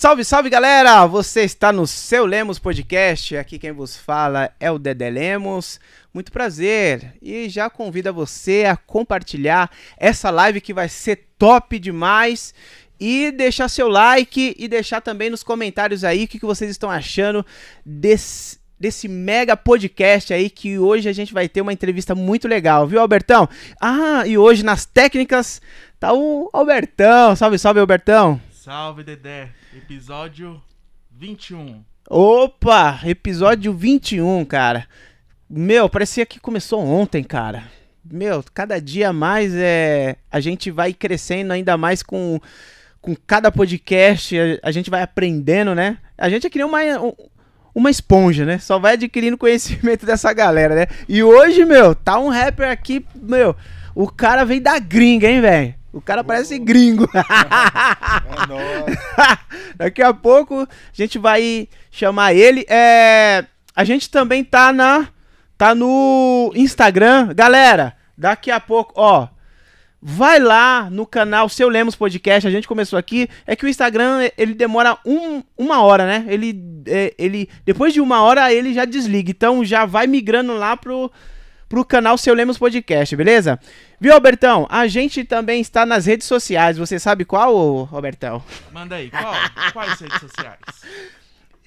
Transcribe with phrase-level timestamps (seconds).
[0.00, 1.04] Salve, salve galera!
[1.04, 3.36] Você está no seu Lemos Podcast.
[3.36, 5.78] Aqui quem vos fala é o Dedé Lemos.
[6.14, 12.54] Muito prazer e já convido você a compartilhar essa live que vai ser top demais.
[12.98, 16.90] E deixar seu like e deixar também nos comentários aí o que, que vocês estão
[16.90, 17.44] achando
[17.84, 22.86] desse, desse mega podcast aí que hoje a gente vai ter uma entrevista muito legal,
[22.86, 23.46] viu, Albertão?
[23.78, 25.60] Ah, e hoje nas técnicas
[25.98, 27.36] tá o Albertão.
[27.36, 28.40] Salve, salve, Albertão.
[28.62, 29.48] Salve, Dedé.
[29.74, 30.60] Episódio
[31.10, 31.82] 21.
[32.06, 34.86] Opa, episódio 21, cara.
[35.48, 37.62] Meu, parecia que começou ontem, cara.
[38.04, 42.38] Meu, cada dia mais é a gente vai crescendo ainda mais com
[43.00, 45.96] com cada podcast, a, a gente vai aprendendo, né?
[46.18, 46.80] A gente é que nem uma
[47.74, 48.58] uma esponja, né?
[48.58, 50.86] Só vai adquirindo conhecimento dessa galera, né?
[51.08, 53.56] E hoje, meu, tá um rapper aqui, meu,
[53.94, 55.79] o cara veio da gringa, hein, velho?
[55.92, 57.08] O cara parece gringo.
[57.14, 58.98] é nóis.
[59.76, 62.64] Daqui a pouco a gente vai chamar ele.
[62.68, 63.44] É,
[63.74, 65.08] a gente também tá na
[65.58, 67.94] tá no Instagram, galera.
[68.16, 69.28] Daqui a pouco, ó,
[70.00, 72.46] vai lá no canal Seu Lemos Podcast.
[72.46, 73.28] A gente começou aqui.
[73.46, 76.24] É que o Instagram ele demora um, uma hora, né?
[76.28, 76.54] Ele,
[76.86, 79.30] é, ele depois de uma hora ele já desliga.
[79.30, 81.10] Então já vai migrando lá pro
[81.70, 83.56] pro canal Seu Lemos Podcast, beleza?
[84.00, 84.66] Viu, Albertão?
[84.68, 86.76] A gente também está nas redes sociais.
[86.76, 88.42] Você sabe qual, Albertão?
[88.72, 89.32] Manda aí, qual?
[89.72, 90.58] Quais redes sociais?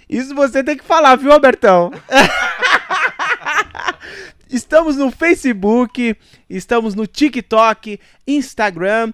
[0.10, 1.90] Isso você tem que falar, viu, Albertão?
[4.52, 6.18] estamos no Facebook,
[6.50, 9.14] estamos no TikTok, Instagram.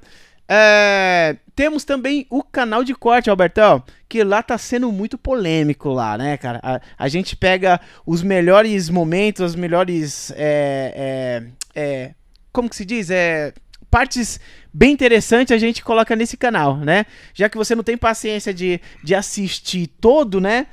[0.52, 6.18] É, temos também o canal de corte, Albertão, que lá tá sendo muito polêmico lá,
[6.18, 6.60] né, cara?
[6.64, 10.32] A, a gente pega os melhores momentos, as melhores.
[10.36, 12.14] É, é, é,
[12.52, 13.12] como que se diz?
[13.12, 13.54] É,
[13.92, 14.40] partes
[14.74, 17.06] bem interessantes a gente coloca nesse canal, né?
[17.32, 20.66] Já que você não tem paciência de, de assistir todo, né?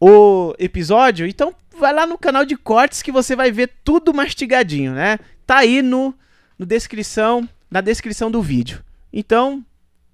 [0.00, 4.92] O episódio, então vai lá no canal de cortes que você vai ver tudo mastigadinho,
[4.92, 5.18] né?
[5.46, 6.14] Tá aí no,
[6.58, 8.85] no descrição, na descrição do vídeo.
[9.18, 9.64] Então,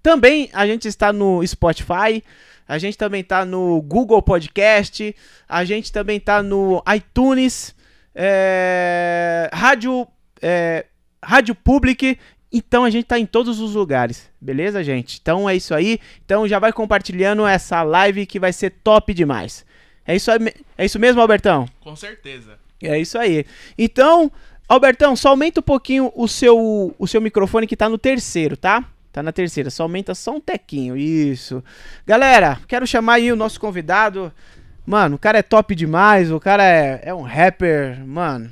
[0.00, 2.22] também a gente está no Spotify,
[2.68, 5.14] a gente também está no Google Podcast,
[5.48, 7.74] a gente também está no iTunes,
[8.14, 10.06] é, Rádio,
[10.40, 10.86] é,
[11.20, 12.16] Rádio Public.
[12.52, 15.18] Então a gente está em todos os lugares, beleza, gente?
[15.20, 15.98] Então é isso aí.
[16.24, 19.66] Então já vai compartilhando essa live que vai ser top demais.
[20.06, 20.30] É isso,
[20.78, 21.68] é isso mesmo, Albertão?
[21.80, 22.56] Com certeza.
[22.80, 23.44] É isso aí.
[23.76, 24.30] Então,
[24.68, 28.84] Albertão, só aumenta um pouquinho o seu, o seu microfone que tá no terceiro, tá?
[29.12, 31.62] Tá na terceira, só aumenta só um tequinho, isso.
[32.06, 34.32] Galera, quero chamar aí o nosso convidado.
[34.86, 38.50] Mano, o cara é top demais, o cara é, é um rapper, mano.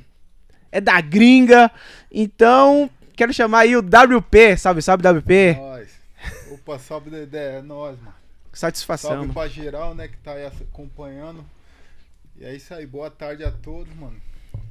[0.71, 1.71] É da gringa.
[2.12, 4.56] Então, quero chamar aí o WP.
[4.59, 5.56] Salve, salve, WP.
[5.59, 5.88] Nós.
[6.53, 7.59] Opa, salve, Dedé.
[7.59, 8.15] É nóis, mano.
[8.53, 9.10] Satisfação.
[9.10, 11.44] Salve pra geral, né, que tá aí acompanhando.
[12.37, 14.16] E é isso aí, boa tarde a todos, mano.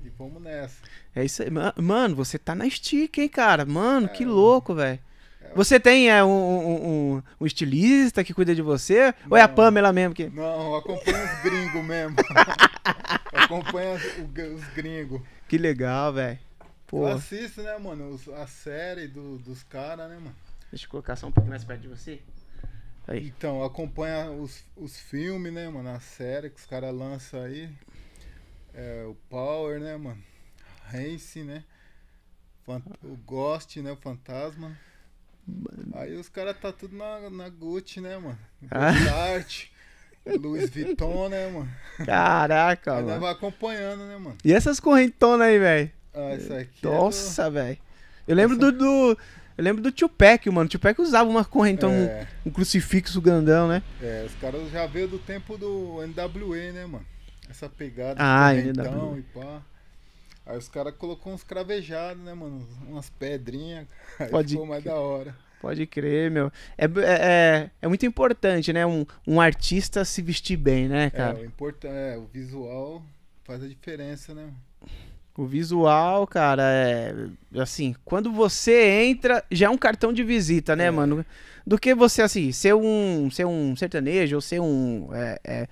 [0.04, 0.78] E vamos nessa.
[1.16, 1.50] É isso aí.
[1.82, 3.66] Mano, você tá na stick, hein, cara?
[3.66, 5.00] Mano, é, que louco, velho.
[5.42, 9.14] É, você tem é, um, um, um, estilista que cuida de você?
[9.22, 10.30] Não, ou é a Pamela mesmo que.
[10.30, 12.16] Não, acompanha os gringos mesmo.
[13.34, 15.22] acompanha os, os gringos.
[15.48, 16.40] Que legal, velho.
[16.92, 20.36] Eu assisto, né, mano, a série do, dos caras, né, mano?
[20.72, 22.20] Deixa eu colocar só um pouquinho mais perto de você.
[23.08, 23.28] Aí.
[23.28, 25.90] Então, acompanha os, os filmes, né, mano?
[25.90, 27.70] A série que os caras lançam aí.
[28.80, 30.24] É, o Power, né, mano?
[30.86, 31.66] Rance, né?
[32.66, 33.92] Fant o Ghost, né?
[33.92, 34.72] O Fantasma.
[35.96, 38.40] Aí os caras tá tudo na, na Gucci, né, mano?
[38.72, 39.34] Ah.
[39.34, 39.66] Art,
[40.26, 41.70] Louis Vuitton, né, mano?
[42.06, 43.20] Caraca, aí mano.
[43.20, 44.38] vai acompanhando, né, mano?
[44.46, 45.92] E essas correntonas aí, velho?
[46.14, 46.82] Ah, essa aqui.
[46.82, 47.52] Nossa, é do...
[47.52, 47.78] velho.
[48.30, 48.72] Eu lembro essa...
[48.72, 49.18] do, do,
[49.58, 50.68] Eu lembro do Tupac, mano.
[50.68, 52.28] O Tupac usava uma correntona, é...
[52.46, 53.84] um, um, crucifixo grandão, né?
[54.02, 57.06] É, os caras já veio do tempo do NWA, né, mano?
[57.50, 59.18] Essa pegada ah, NWA.
[59.18, 59.62] e pá.
[60.46, 62.66] Aí os caras colocou uns cravejados, né, mano?
[62.88, 63.88] Umas pedrinhas.
[64.20, 65.36] Aí Pode ficou mais da hora.
[65.62, 66.52] Pode crer, meu.
[66.78, 68.86] É, é, é, é muito importante, né?
[68.86, 71.38] Um, um artista se vestir bem, né, cara?
[71.38, 73.04] É, o, é, o visual
[73.44, 74.50] faz a diferença, né?
[75.36, 77.14] O visual, cara, é.
[77.60, 80.92] Assim, quando você entra, já é um cartão de visita, né, é.
[80.92, 81.26] mano?
[81.66, 85.10] Do que você, assim, ser um, ser um sertanejo ou ser um.
[85.14, 85.68] É, é,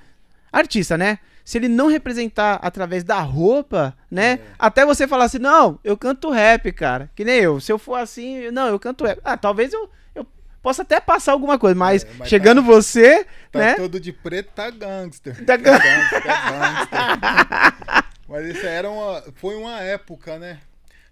[0.51, 1.19] artista, né?
[1.47, 4.31] Se ele não representar através da roupa, né?
[4.31, 4.41] É.
[4.59, 7.09] Até você falar assim, não, eu canto rap, cara.
[7.15, 7.61] Que nem eu.
[7.61, 9.21] Se eu for assim, não, eu canto rap.
[9.23, 10.27] Ah, talvez eu, eu
[10.61, 13.75] possa até passar alguma coisa, mas, é, mas chegando tá, você, tá né?
[13.75, 15.37] todo de preto, tá gangster.
[15.37, 18.03] Tá, tá gangster, tá gangster.
[18.27, 20.59] mas isso era uma, foi uma época, né?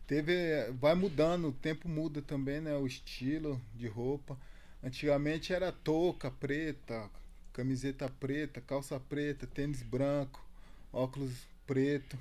[0.06, 0.34] Teve,
[0.82, 2.76] vai mudando, o tempo muda também, né?
[2.76, 4.38] O estilo de roupa.
[4.84, 7.10] Antigamente era touca preta,
[7.56, 10.46] camiseta preta, calça preta, tênis branco,
[10.92, 11.31] óculos
[11.66, 12.18] preto.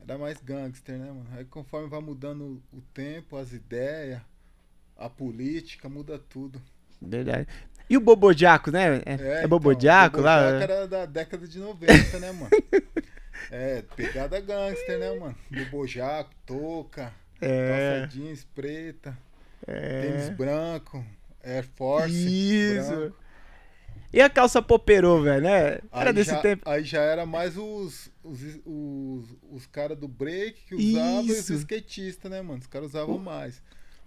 [0.00, 1.26] Era mais gangster, né, mano?
[1.36, 4.20] Aí conforme vai mudando o tempo, as ideias,
[4.96, 6.60] a política, muda tudo.
[7.00, 7.46] Verdade.
[7.88, 9.02] E o Bobojaco, né?
[9.04, 10.38] É, é, então, Bobojaco lá?
[10.44, 12.50] Bobojaco era da década de 90, né, mano?
[13.50, 15.36] É, pegada gangster, né, mano?
[15.50, 18.00] Bobojaco, touca, É.
[18.00, 19.18] calça jeans preta,
[19.66, 20.00] É.
[20.00, 21.04] tênis branco,
[21.42, 22.14] Air Force.
[22.14, 22.88] Isso.
[22.88, 23.23] branco.
[24.14, 25.80] E a calça poperô, velho, né?
[25.92, 26.62] Era Aí desse já, tempo.
[26.70, 31.50] Aí já era mais os, os, os, os caras do break que usavam e os
[31.50, 31.54] Isso.
[31.54, 32.60] skatistas, né, mano?
[32.60, 33.60] Os caras usavam mais.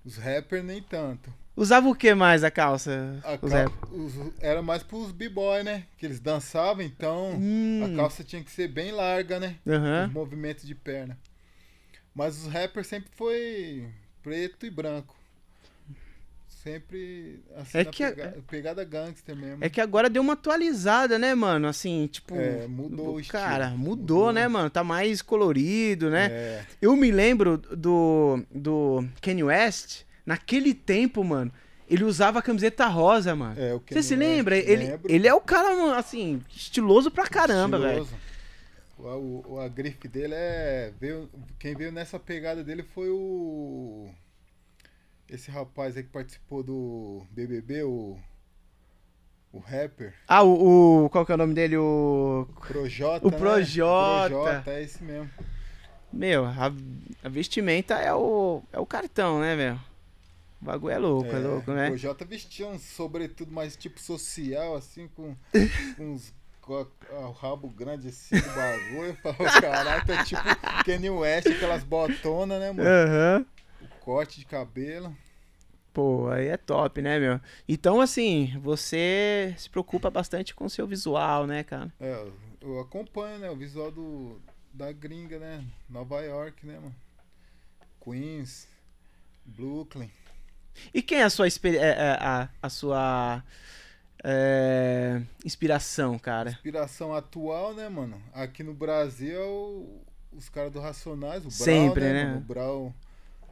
[0.06, 1.34] Os rappers nem tanto.
[1.58, 3.20] Usava o que mais a calça?
[3.24, 5.86] A os cal- os- era mais pros b-boy, né?
[5.98, 7.84] Que eles dançavam, então Hum.
[7.84, 9.58] a calça tinha que ser bem larga, né?
[9.68, 10.06] Aham.
[10.08, 11.18] Os movimentos de perna.
[12.14, 13.88] Mas os rappers sempre foi
[14.24, 15.17] preto e branco.
[16.72, 19.64] Sempre assim, É que a- pega- pegada gangster mesmo.
[19.64, 21.68] É que agora deu uma atualizada, né, mano?
[21.68, 22.36] Assim, tipo.
[22.36, 23.42] É, mudou o estilo.
[23.42, 24.32] Cara, mudou, Mudou.
[24.34, 24.70] né, mano?
[24.70, 26.28] Tá mais colorido, né?
[26.32, 31.52] É, Eu me lembro do, do Kanye West, naquele tempo, mano,
[31.90, 33.60] ele usava a camiseta rosa, mano.
[33.60, 34.58] é, o que Você se não é- lembra?
[34.58, 35.12] Ele, lembro.
[35.12, 38.08] ele é o cara, mano, assim, estiloso pra caramba, velho.
[39.00, 40.92] O- a grife dele é.
[41.00, 41.30] Veio,
[41.60, 44.10] quem veio nessa pegada dele foi o.
[45.30, 48.18] Esse rapaz aí que participou do BBB, o.
[49.52, 50.14] O rapper.
[50.28, 51.78] Ah, o, o- Qual que é o nome dele?
[51.78, 52.48] O.
[52.68, 53.28] Projota.
[53.28, 53.38] O né?
[53.38, 54.30] Projota.
[54.36, 55.30] Projota, é esse mesmo.
[56.12, 56.72] Meu, a,
[57.24, 59.76] a vestimenta é o, é o cartão, né, meu?
[60.62, 61.88] O bagulho é louco, é, louco, O né?
[61.90, 65.36] Projota vestia um sobretudo mais tipo social, assim, com,
[65.98, 66.34] com uns.
[66.68, 69.18] Com o rabo grande assim do bagulho.
[69.24, 70.42] Eu falo, caralho, tá tipo
[70.84, 72.90] Kanye West, aquelas botonas, né, mano?
[72.90, 73.46] Aham.
[73.46, 73.57] O
[74.08, 75.14] corte de cabelo.
[75.94, 77.42] Pô, aí é top, né, meu?
[77.68, 81.92] Então, assim, você se preocupa bastante com o seu visual, né, cara?
[82.00, 82.26] É,
[82.62, 83.52] eu- acompanho, né?
[83.52, 84.40] O visual do,
[84.74, 85.62] da gringa, né?
[85.90, 86.96] Nova York, né, mano?
[88.02, 88.70] Queens,
[89.46, 90.10] Brooklyn.
[90.94, 93.44] E quem é a sua, é, é, a, a sua
[94.24, 96.52] é, inspiração, cara?
[96.52, 98.24] Inspiração atual, né, mano?
[98.32, 102.26] Aqui no Brasil é os caras do Racionais, o Brau, Sempre, né?
[102.26, 102.38] Mano?
[102.38, 102.96] O Brau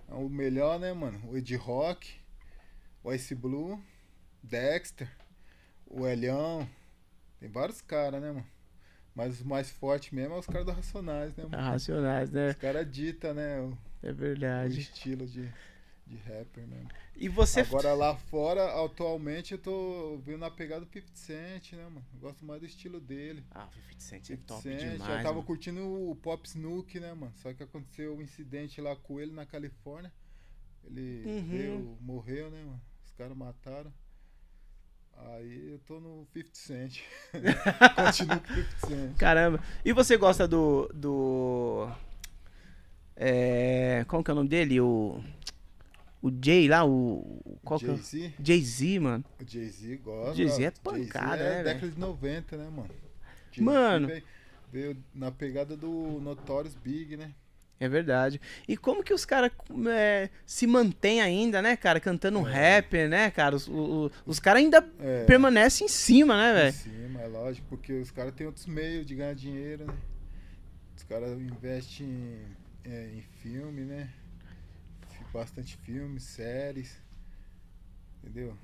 [0.09, 1.21] o melhor, né, mano?
[1.29, 2.15] O Ed Rock,
[3.03, 3.81] o Ice Blue,
[4.41, 5.09] Dexter,
[5.85, 6.67] o Elhão.
[7.39, 8.45] Tem vários caras, né, mano?
[9.13, 11.63] Mas os mais fortes mesmo é os caras do Racionais, né, mano?
[11.63, 12.49] Racionais, né?
[12.49, 13.59] Os caras ditam, né?
[13.61, 14.79] O, É o verdade.
[14.79, 15.49] estilo de,
[16.05, 16.89] de rapper mesmo.
[17.15, 17.61] E você.
[17.61, 22.05] Agora lá fora, atualmente, eu tô vindo na pegada do 50 Cent, né, mano?
[22.13, 23.43] Eu gosto mais do estilo dele.
[23.51, 24.99] Ah, o 50 Cent é 50 top Cent, demais.
[24.99, 25.43] já tava mano.
[25.43, 25.81] curtindo
[26.11, 27.33] o Pop Snook, né, mano?
[27.37, 30.13] Só que aconteceu um incidente lá com ele na Califórnia.
[30.83, 31.43] Ele Uhum.
[31.49, 32.81] veio, morreu, né, mano?
[33.03, 33.91] Os caras mataram.
[35.17, 36.99] Aí eu tô no 50 Cent.
[37.95, 39.17] Continuo com o 50 Cent.
[39.17, 39.59] Caramba.
[39.83, 40.87] E você gosta do.
[40.93, 41.89] do.
[43.15, 44.05] É.
[44.07, 44.79] Qual que é o nome dele?
[44.81, 45.23] O.
[46.27, 47.59] O Jay lá, o.
[47.63, 47.89] Qual que é?
[47.91, 49.23] o- Jay-Z, Jay-Z, mano.
[49.39, 50.33] o Jay-Z gosta.
[50.35, 52.89] Jay-Z é pancada, é né, década de 90, né, mano?
[53.59, 54.07] Mano.
[54.07, 54.23] Veio,
[54.71, 57.31] veio na pegada do Notorious Big, né?
[57.79, 58.41] É verdade.
[58.67, 59.51] E como que os caras
[60.47, 61.99] se mantêm ainda, né, cara?
[61.99, 62.51] Cantando um É.
[62.51, 63.55] rap, né, cara?
[63.55, 63.69] Os,
[64.25, 65.25] os caras ainda É.
[65.25, 66.73] permanecem em cima, né, Em velho?
[66.73, 69.93] cima, é lógico, porque os caras têm outros meios de ganhar dinheiro, né?
[70.97, 72.39] Os caras investem em,
[72.83, 74.09] é, em filme, né?
[75.35, 76.97] Bastante filmes, séries.
[78.23, 78.57] Entendeu?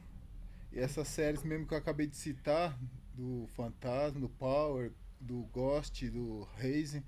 [0.72, 2.80] E essas séries mesmo que eu acabei de citar,
[3.14, 7.04] do Fantasma, do Power, do Ghost, do Razen,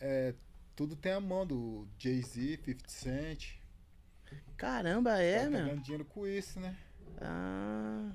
[0.00, 0.34] é,
[0.74, 3.56] tudo tem a mão do Jay-Z, 50 Cent.
[4.56, 5.60] Caramba, é, tá meu?
[5.60, 6.74] ganhando dinheiro com isso, né?
[7.20, 8.12] Ah,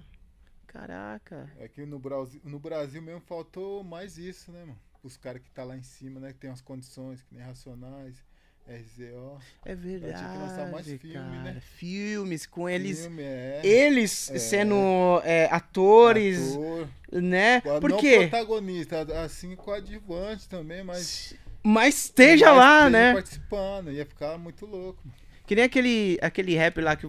[0.65, 1.47] caraca.
[1.59, 4.79] É que no Brasil, no Brasil mesmo faltou mais isso, né, mano?
[5.03, 6.33] Os caras que tá lá em cima, né?
[6.33, 8.25] Que tem as condições, que nem Racionais,
[8.69, 9.37] RZO.
[9.65, 11.29] É verdade, tinha que lançar mais filme, cara.
[11.43, 11.61] né?
[11.77, 13.01] Filmes com eles...
[13.01, 13.61] Filme, é.
[13.63, 14.39] Eles É.
[14.39, 14.75] sendo
[15.23, 17.61] é, atores, ator, né?
[17.65, 18.27] não Porque...
[18.27, 21.33] protagonista, assim coadjuvante também, mas.
[21.63, 23.13] Mas esteja mas lá, né?
[23.13, 24.99] participando, ia ficar muito louco.
[25.05, 25.15] mano.
[25.45, 27.07] Que nem aquele, aquele rap lá que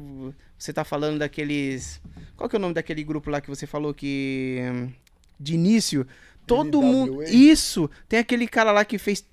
[0.56, 2.00] você tá falando daqueles.
[2.36, 4.60] Qual que é o nome daquele grupo lá que você falou que.
[4.72, 4.92] hum,
[5.40, 6.06] De início.
[6.46, 6.86] Todo NWA.
[6.92, 7.22] mundo.
[7.24, 7.90] Isso!
[8.08, 9.24] Tem aquele cara lá que fez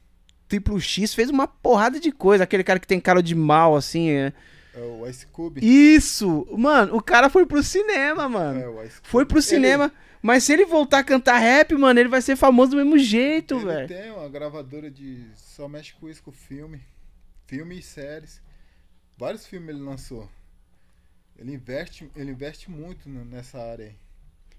[0.47, 2.43] triplo X, fez uma porrada de coisa.
[2.43, 4.09] Aquele cara que tem cara de mal, assim.
[4.09, 4.33] é.
[4.73, 5.61] É o Ice Cube.
[5.63, 6.45] Isso!
[6.51, 8.59] Mano, o cara foi pro cinema, mano.
[8.59, 9.07] É, o Ice Cube.
[9.09, 9.89] Foi pro cinema.
[10.21, 13.55] Mas se ele voltar a cantar rap, mano, ele vai ser famoso do mesmo jeito,
[13.55, 13.87] Ele, ele velho.
[13.87, 15.25] tem uma gravadora de.
[15.35, 16.81] Só mexe com isso, com filme.
[17.47, 18.41] Filme e séries.
[19.17, 20.29] Vários filmes ele lançou.
[21.37, 23.95] Ele investe, ele investe muito nessa área aí.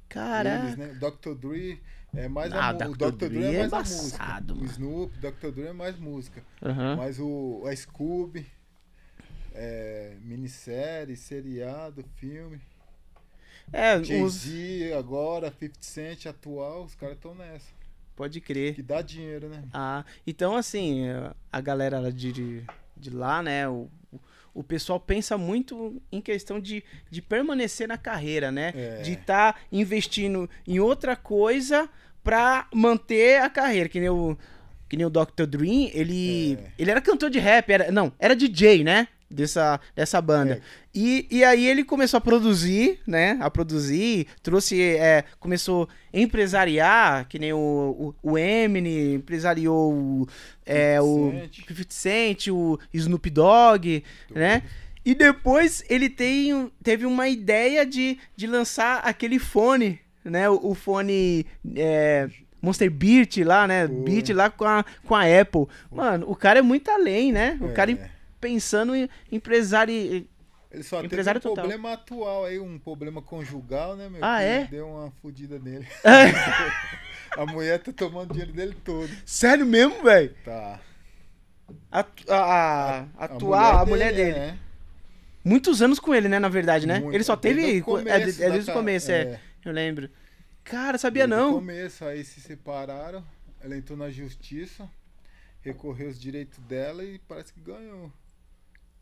[0.08, 0.60] Cara.
[0.64, 0.94] Eles, né?
[1.00, 1.34] Dr.
[1.34, 1.80] Dre
[2.16, 2.86] é mais Ah, a Dr.
[2.86, 3.28] o Dr.
[3.28, 4.24] Dre é é mais a música.
[4.24, 4.62] mano.
[4.62, 5.50] O Snoop, Dr.
[5.50, 6.42] Dre é mais música.
[6.62, 6.96] Aham.
[6.96, 8.46] Mas o a Scooby,
[9.54, 12.60] é, minissérie, seriado, filme.
[13.72, 17.66] É, Jay-Z agora, 50 Cent atual, os caras estão nessa.
[18.14, 18.74] pode crer.
[18.74, 19.64] Que dá dinheiro, né?
[19.72, 21.02] Ah, então assim,
[21.52, 22.64] a galera de,
[22.96, 23.68] de, lá, né?
[23.68, 23.88] O,
[24.54, 28.72] o pessoal pensa muito em questão de, de permanecer na carreira, né?
[28.74, 29.02] É.
[29.02, 31.90] De estar investindo em outra coisa
[32.26, 33.88] pra manter a carreira.
[33.88, 34.36] Que nem o,
[34.88, 35.46] que nem o Dr.
[35.48, 36.72] Dream, ele, É.
[36.78, 39.08] ele era cantor de rap, era, não, era DJ, né?
[39.28, 40.54] Dessa, dessa banda.
[40.54, 40.60] É.
[40.94, 43.36] E, e aí ele começou a produzir, né?
[43.40, 44.80] A produzir, trouxe.
[44.80, 50.28] é, começou a empresariar, que nem o, o, o Eminem, empresariou o,
[50.64, 51.54] é, 50 o Cent.
[51.56, 54.62] 50 Cent, o Snoop Dogg, né?
[55.04, 60.48] E depois ele tem, teve uma ideia de, de lançar aquele fone, né?
[60.50, 62.28] O, o fone é,
[62.60, 63.86] Monster Beat lá, né?
[63.86, 63.96] Foi.
[63.96, 65.66] Beat lá com a, com a Apple.
[65.90, 67.58] Mano, o cara é muito além, né?
[67.60, 68.10] O cara É.
[68.40, 69.94] pensando em empresário.
[70.72, 71.68] Ele só Empresário teve um total.
[71.70, 74.18] problema atual aí, um problema conjugal, né, meu?
[74.22, 74.64] Ah, é?
[74.64, 75.86] Deu uma fudida nele.
[77.36, 79.08] a mulher tá tomando dinheiro dele todo.
[79.24, 80.34] Sério mesmo, velho?
[80.44, 80.80] Tá.
[81.90, 82.36] A, a,
[83.18, 84.32] a, atual, a mulher dele.
[84.38, 84.58] né?
[85.44, 86.38] Muitos anos com ele, né?
[86.38, 86.98] Na verdade, né?
[87.00, 87.14] Muito.
[87.14, 87.62] ele só teve.
[87.62, 88.18] É, de- começo é
[88.48, 89.14] da desde o começo, é.
[89.22, 89.40] é.
[89.66, 90.08] Eu lembro.
[90.62, 91.54] Cara, sabia Desde não.
[91.54, 93.24] começo, aí se separaram,
[93.60, 94.88] ela entrou na justiça,
[95.60, 98.12] recorreu os direitos dela e parece que ganhou.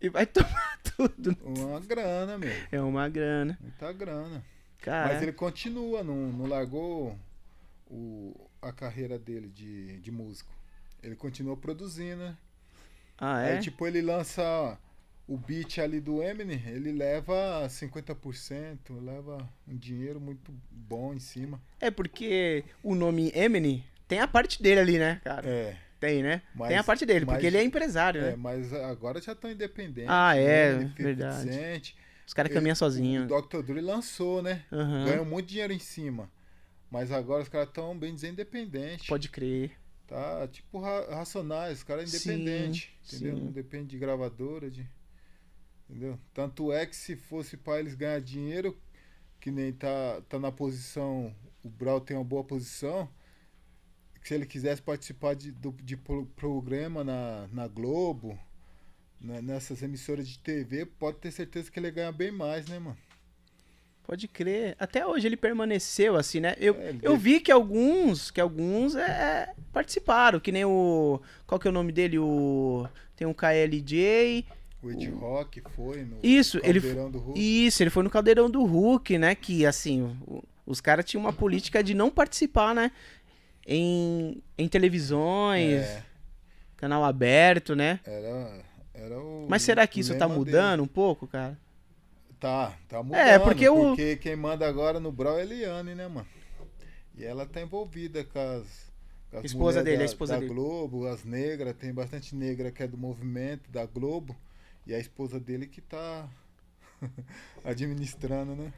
[0.00, 1.36] E vai tomar tudo.
[1.44, 2.50] Uma grana, meu.
[2.72, 3.58] É uma grana.
[3.60, 4.42] Muita grana.
[4.78, 5.12] Cara.
[5.14, 7.18] Mas ele continua, não, não largou
[7.86, 10.52] o, a carreira dele de, de músico.
[11.02, 12.36] Ele continua produzindo, né?
[13.18, 13.52] Ah, é?
[13.54, 14.78] Aí, tipo, ele lança
[15.26, 21.60] o beat ali do Eminem, ele leva 50%, leva um dinheiro muito bom em cima.
[21.80, 25.48] É porque o nome Eminem tem a parte dele ali, né, cara?
[25.48, 26.42] É, Tem, né?
[26.54, 28.36] Mas- tem a parte dele, porque mas- ele é empresário, é né?
[28.36, 30.10] mas agora já estão independentes.
[30.10, 31.52] Ah, é, Eminem, 50 verdade.
[31.52, 31.92] Cent.
[32.26, 33.30] Os caras caminham sozinhos.
[33.30, 33.62] O Dr.
[33.62, 34.62] Dre lançou, né?
[34.72, 35.04] Aham.
[35.06, 36.30] Ganhou muito dinheiro em cima.
[36.90, 39.06] Mas agora os caras estão bem dizer independentes.
[39.06, 39.72] Pode crer.
[40.06, 42.88] Tá tipo ra- racionais, os caras Sim, independentes.
[43.06, 43.36] entendeu?
[43.36, 43.42] sim.
[43.44, 44.86] Não depende de gravadora, de.
[45.94, 46.18] Entendeu?
[46.32, 48.76] Tanto é que se fosse para eles ganhar dinheiro,
[49.40, 51.32] que nem tá, tá na posição.
[51.62, 53.08] O Brau tem uma boa posição.
[54.20, 58.36] Que se ele quisesse participar de, do, de pro- programa na, na Globo,
[59.20, 62.80] né, nessas emissoras de TV, pode ter certeza que ele ia ganhar bem mais, né,
[62.80, 62.96] mano?
[64.02, 64.74] Pode crer.
[64.80, 66.56] Até hoje ele permaneceu assim, né?
[66.58, 71.20] Eu, É, eu vi que alguns, que alguns é, participaram, que nem o.
[71.46, 72.18] Qual que é o nome dele?
[72.18, 72.86] O.
[73.16, 74.44] Tem um KLJ.
[74.84, 77.66] O Ed Rock foi no Isso, ele Caldeirão do Hulk.
[77.66, 79.34] Isso, ele foi no caldeirão do Hulk, né?
[79.34, 82.90] Que assim, o- os caras tinham uma política de não participar, né?
[83.66, 86.02] Em, em televisões, É,
[86.76, 87.98] canal aberto, né?
[88.04, 88.62] era,
[88.92, 89.46] era o.
[89.48, 91.58] Mas será que o isso tá mudando um pouco, cara?
[92.38, 93.20] Tá, tá mudando.
[93.20, 96.26] É, porque o- Porque quem manda agora no Brau é a Eliane, né, mano?
[97.16, 98.92] E ela tá envolvida com as.
[99.30, 100.52] Com as Esposa dele, a da, esposa da dele.
[100.52, 104.36] Globo, as negras, tem bastante negra que é do movimento da Globo.
[104.86, 106.28] E a esposa dele que tá
[107.64, 108.72] administrando, né?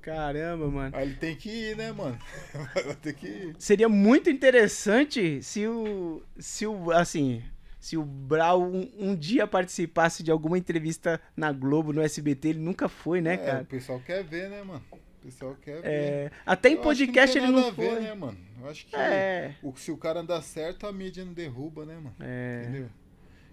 [0.00, 0.96] Caramba, mano.
[0.96, 2.16] Aí ele tem que ir, né, mano?
[2.84, 3.56] Vai ter que ir.
[3.58, 6.22] Seria muito interessante se o.
[6.38, 6.90] Se o.
[6.92, 7.42] Assim.
[7.80, 12.60] Se o Brau um, um dia participasse de alguma entrevista na Globo, no SBT, ele
[12.60, 13.62] nunca foi, né, É, cara?
[13.62, 14.80] o pessoal quer ver, né, mano?
[14.92, 15.88] O pessoal quer ver.
[15.88, 18.00] É, até em Eu podcast tem ele não a ver, foi.
[18.00, 18.38] né, mano?
[18.60, 21.96] Eu acho que É, o, se o cara andar certo, a mídia não derruba, né,
[21.96, 22.14] mano?
[22.20, 22.62] é.
[22.68, 22.88] Entendeu?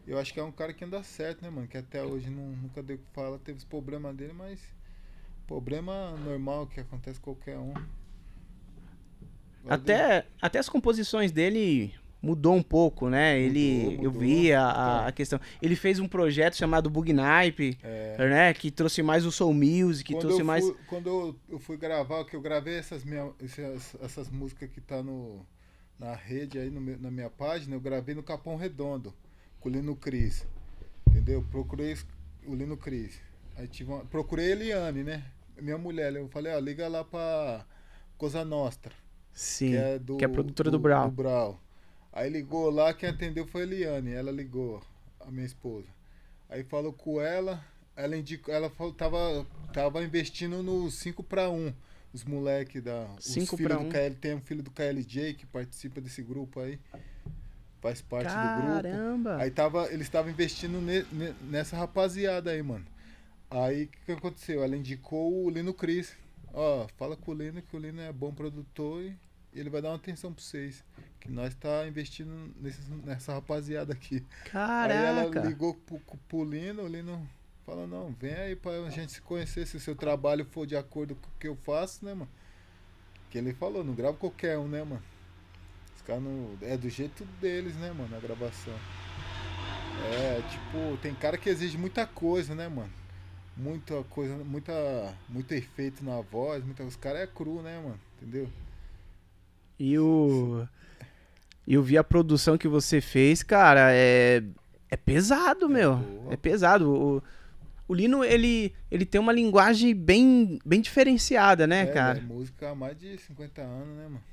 [0.09, 1.67] Eu acho que é um cara que anda certo, né, mano?
[1.67, 4.59] Que até hoje não, nunca deu fala, teve os problemas dele, mas.
[5.45, 7.73] Problema normal que acontece com qualquer um.
[9.67, 13.39] Até, até as composições dele mudou um pouco, né?
[13.39, 15.39] Ele, Mudou, eu vi a, a- a questão.
[15.61, 18.15] Ele fez um projeto chamado Bug Nipe, É.
[18.29, 18.53] né?
[18.53, 20.63] Que trouxe mais o soul music, que Quando, trouxe eu mais.
[20.65, 23.03] fui, quando eu, eu fui gravar, que eu gravei essas,
[23.43, 25.45] essas, essas músicas que tá no,
[25.97, 29.13] na rede aí, no na minha página, eu gravei no Capão Redondo,
[29.59, 30.45] com o Lino Cris.
[31.09, 31.43] Entendeu?
[31.51, 31.97] Procurei
[32.45, 33.19] o Lino Cris.
[33.55, 35.23] Aí tive uma, procurei a Eliane, né?
[35.59, 36.15] Minha mulher.
[36.15, 37.65] Eu falei, ó, liga lá pra
[38.17, 38.93] Cosa Nostra.
[39.33, 39.71] Sim.
[39.71, 41.11] que é, do, que é a produtora do Brau.
[41.11, 41.59] Brau.
[42.11, 44.11] Aí ligou lá, quem atendeu foi a Eliane.
[44.11, 44.81] Ela ligou,
[45.19, 45.87] a minha esposa.
[46.49, 47.63] Aí falou com ela,
[47.95, 51.73] ela indicou, ela falou, tava, tava investindo no 5 para 1.
[52.11, 53.05] Os moleques da.
[53.19, 53.89] Os Cinco filhos pra do um.
[53.89, 56.79] KL, tem um filho do KLJ que participa desse grupo aí.
[57.81, 58.73] Faz parte do grupo.
[58.83, 59.37] Caramba!
[59.37, 62.85] Aí tava, eles estavam investindo ne- ne- nessa rapaziada aí, mano.
[63.49, 64.63] Aí o que, que aconteceu?
[64.63, 66.15] Ela indicou o Lino Cris
[66.53, 69.15] ó, fala com o Lino que o Lino é bom produtor e
[69.53, 70.83] ele vai dar uma atenção pra vocês.
[71.19, 74.25] Que nós tá investindo nesses, nessa rapaziada aqui.
[74.53, 75.41] Aí ela Caraca.
[75.47, 77.27] ligou pro, pro Lino, o Lino
[77.65, 81.15] falou, não, vem aí pra gente se conhecer, se o seu trabalho for de acordo
[81.15, 82.29] com o que eu faço, né, mano?
[83.29, 85.03] Que ele falou, não grava qualquer um, né, mano?
[86.09, 86.57] Os caras não.
[86.61, 88.73] É do jeito deles, né, mano, a gravação.
[90.11, 92.89] É, tipo, tem cara que exige muita coisa, né, mano?
[93.55, 94.73] Muita coisa, muita.
[95.27, 97.99] Muito efeito na voz, muita, os caras é cru, né, mano?
[98.17, 98.49] Entendeu?
[99.77, 100.67] E o.
[101.67, 104.43] E eu vi a produção que você fez, cara, é.
[104.91, 105.97] É pesado, meu.
[105.97, 106.33] boa.
[106.33, 106.91] É pesado.
[106.91, 107.23] O,
[107.87, 112.13] o Lino, ele, ele tem uma linguagem bem, bem diferenciada, né, é, cara?
[112.15, 114.23] velho, música há mais de 50 anos, né, mano?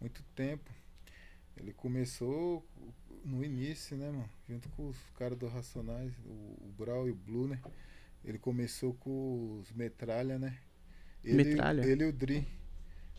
[0.00, 0.79] Muito tempo.
[1.60, 2.66] Ele começou
[3.24, 4.30] no início, né, mano?
[4.48, 7.60] Junto com os caras do Racionais, o, o Brau e o Blue, né?
[8.24, 10.58] Ele começou com os Metralha, né?
[11.22, 11.82] Ele, Metralha?
[11.82, 12.48] Ele e o Dri.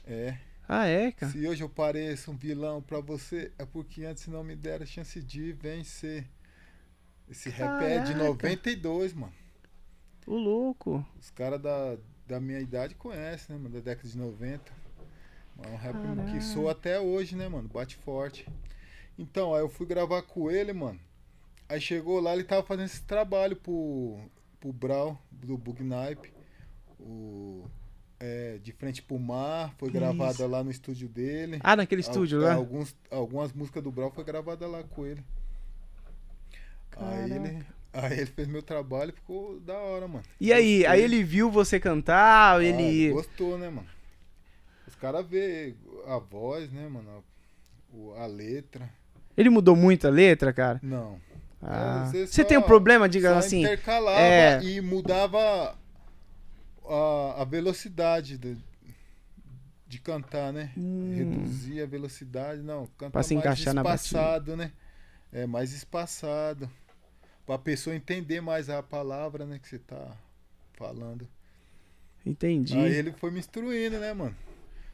[0.06, 0.38] É.
[0.68, 1.32] Ah, é, cara.
[1.32, 5.22] Se hoje eu pareço um vilão pra você, é porque antes não me deram chance
[5.22, 6.28] de vencer.
[7.30, 8.26] Esse rap é de Caraca.
[8.26, 9.34] 92, mano.
[10.26, 11.06] O louco.
[11.20, 13.76] Os caras da, da minha idade conhecem, né, mano?
[13.76, 14.81] Da década de 90.
[15.64, 16.32] É um rap Caraca.
[16.32, 17.68] que soa até hoje, né, mano?
[17.68, 18.48] Bate forte.
[19.18, 21.00] Então, aí eu fui gravar com ele, mano.
[21.70, 24.18] Aí chegou lá, ele tava fazendo esse trabalho pro,
[24.60, 26.32] pro Brau, do Bugnipe.
[27.00, 27.66] O,
[28.20, 30.48] é, de frente pro mar, foi Que gravada isso.
[30.48, 31.60] lá no estúdio dele.
[31.64, 32.54] Ah, naquele estúdio Al- lá?
[32.56, 35.24] Alguns, algumas músicas do Brau foi gravada lá com ele.
[36.98, 40.24] Aí ele, aí ele fez meu trabalho e ficou da hora, mano.
[40.40, 40.80] E aí?
[40.80, 40.86] Gostei.
[40.88, 43.12] Aí ele viu você cantar, Ah, ele.
[43.12, 43.88] gostou, né, mano?
[44.92, 45.74] Os caras vê
[46.06, 47.10] a voz, né, mano?
[47.10, 48.90] A, o- a letra.
[49.38, 50.82] Ele mudou muito a letra, cara?
[50.84, 51.18] Não.
[51.62, 52.04] Ah.
[52.08, 53.62] É, você Você tem um problema, diga assim.
[53.62, 55.78] intercalava é- e mudava
[56.86, 58.58] a, a velocidade de,
[59.88, 60.74] de cantar, né?
[60.78, 61.14] Hum.
[61.16, 62.86] Reduzia a velocidade, não.
[62.98, 64.06] Canta Pra se mais encaixar na batida.
[64.20, 64.72] espaçado, né?
[65.32, 66.70] É, mais espaçado.
[67.46, 70.18] Pra pessoa entender mais a palavra, né, que você tá
[70.74, 71.26] falando.
[72.26, 72.78] Entendi.
[72.78, 74.36] Aí ele foi me instruindo, né, mano?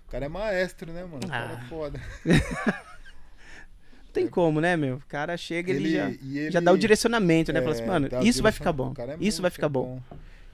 [0.08, 1.26] O cara é maestro, né, mano?
[1.26, 1.64] O cara Ah.
[1.66, 2.02] é foda.
[4.06, 4.96] Não tem como, né, meu?
[4.96, 7.62] O cara chega, ele, já, e ele- já dá o direcionamento, né?
[7.62, 8.94] Fala assim, é, mano, isso vai ficar bom.
[8.98, 10.02] É Isso vai ficar bom.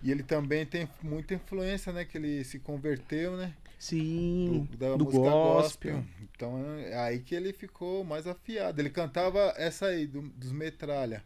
[0.01, 2.03] E ele também tem muita influência, né?
[2.03, 3.53] Que ele se converteu, né?
[3.79, 4.67] Sim.
[4.71, 5.93] do, da do música gospel.
[5.97, 6.03] gospel.
[6.35, 8.81] Então é aí que ele ficou mais afiado.
[8.81, 11.21] Ele cantava essa aí, do- dos Metralha.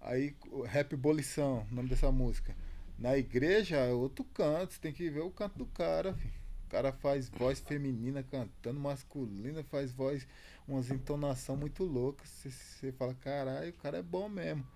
[0.00, 0.34] Aí,
[0.66, 2.54] Rap Bolição, o nome dessa música.
[2.98, 6.41] Na igreja é outro canto, você tem que ver o canto do cara, filho.
[6.72, 10.26] O cara faz voz feminina cantando, masculina, faz voz,
[10.66, 12.26] umas entonação muito loucas.
[12.46, 14.66] Você, fala, caralho, o cara é bom mesmo.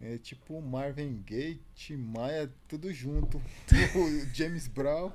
[0.00, 3.38] É tipo Marvin Gaye, Tim Maia, tudo junto.
[3.94, 5.12] o James Brown.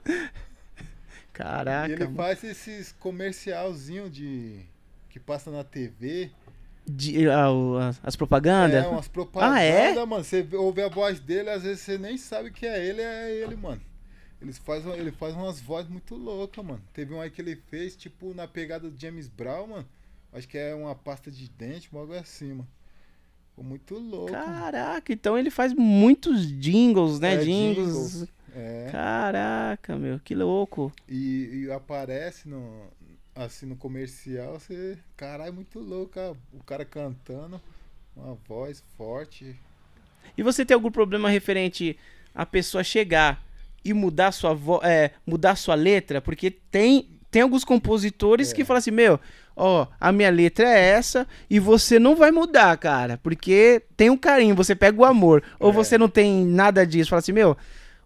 [1.34, 1.90] Caraca.
[1.90, 4.62] E ele faz esses comercialzinho de
[5.10, 6.32] que passa na TV.
[6.88, 8.86] De- ah, o- as, as propagandas?
[8.86, 10.06] É, umas propagandas, Ah, é?
[10.06, 10.24] mano.
[10.24, 13.58] Você ouve a voz dele, às vezes você nem sabe que é ele, é ele,
[13.58, 13.82] mano.
[14.42, 16.82] Eles faz, ele faz umas vozes muito loucas, mano.
[16.94, 19.88] Teve um aí que ele fez, tipo, na pegada do James Brown, mano.
[20.34, 22.68] Acho que é uma pasta de dente, algo assim, mano.
[23.50, 24.32] Ficou muito louco.
[24.32, 24.46] mano.
[24.46, 27.36] Caraca, então ele faz muitos jingles, né?
[27.36, 28.12] É, jingles.
[28.12, 28.30] jingles.
[28.56, 28.90] É.
[28.92, 30.92] Caraca, meu, que louco.
[31.08, 32.88] E, e aparece no,
[33.34, 34.98] assim no comercial, você.
[35.18, 36.20] Caralho, muito louco,
[36.54, 37.62] o cara cantando,
[38.16, 39.56] uma voz forte.
[40.38, 41.98] E você tem algum problema referente
[42.34, 43.44] a pessoa chegar
[43.86, 46.20] e mudar sua vo é, mudar sua letra?
[46.20, 48.56] Porque tem, tem alguns compositores É.
[48.56, 49.20] que falam assim, meu,
[49.56, 54.18] ó, a minha letra é essa e você não vai mudar, cara, porque tem um
[54.18, 55.44] carinho, você pega o amor.
[55.60, 55.74] Ou É.
[55.74, 57.56] você não tem nada disso, fala assim, meu,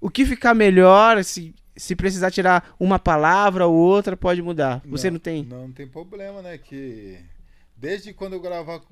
[0.02, 4.82] o que ficar melhor, se, se precisar tirar uma palavra ou outra, pode mudar.
[4.86, 5.44] Você não, tem?
[5.46, 6.58] Não, não tem problema, né?
[6.58, 7.20] Que
[7.80, 8.84] desde quando eu gravava,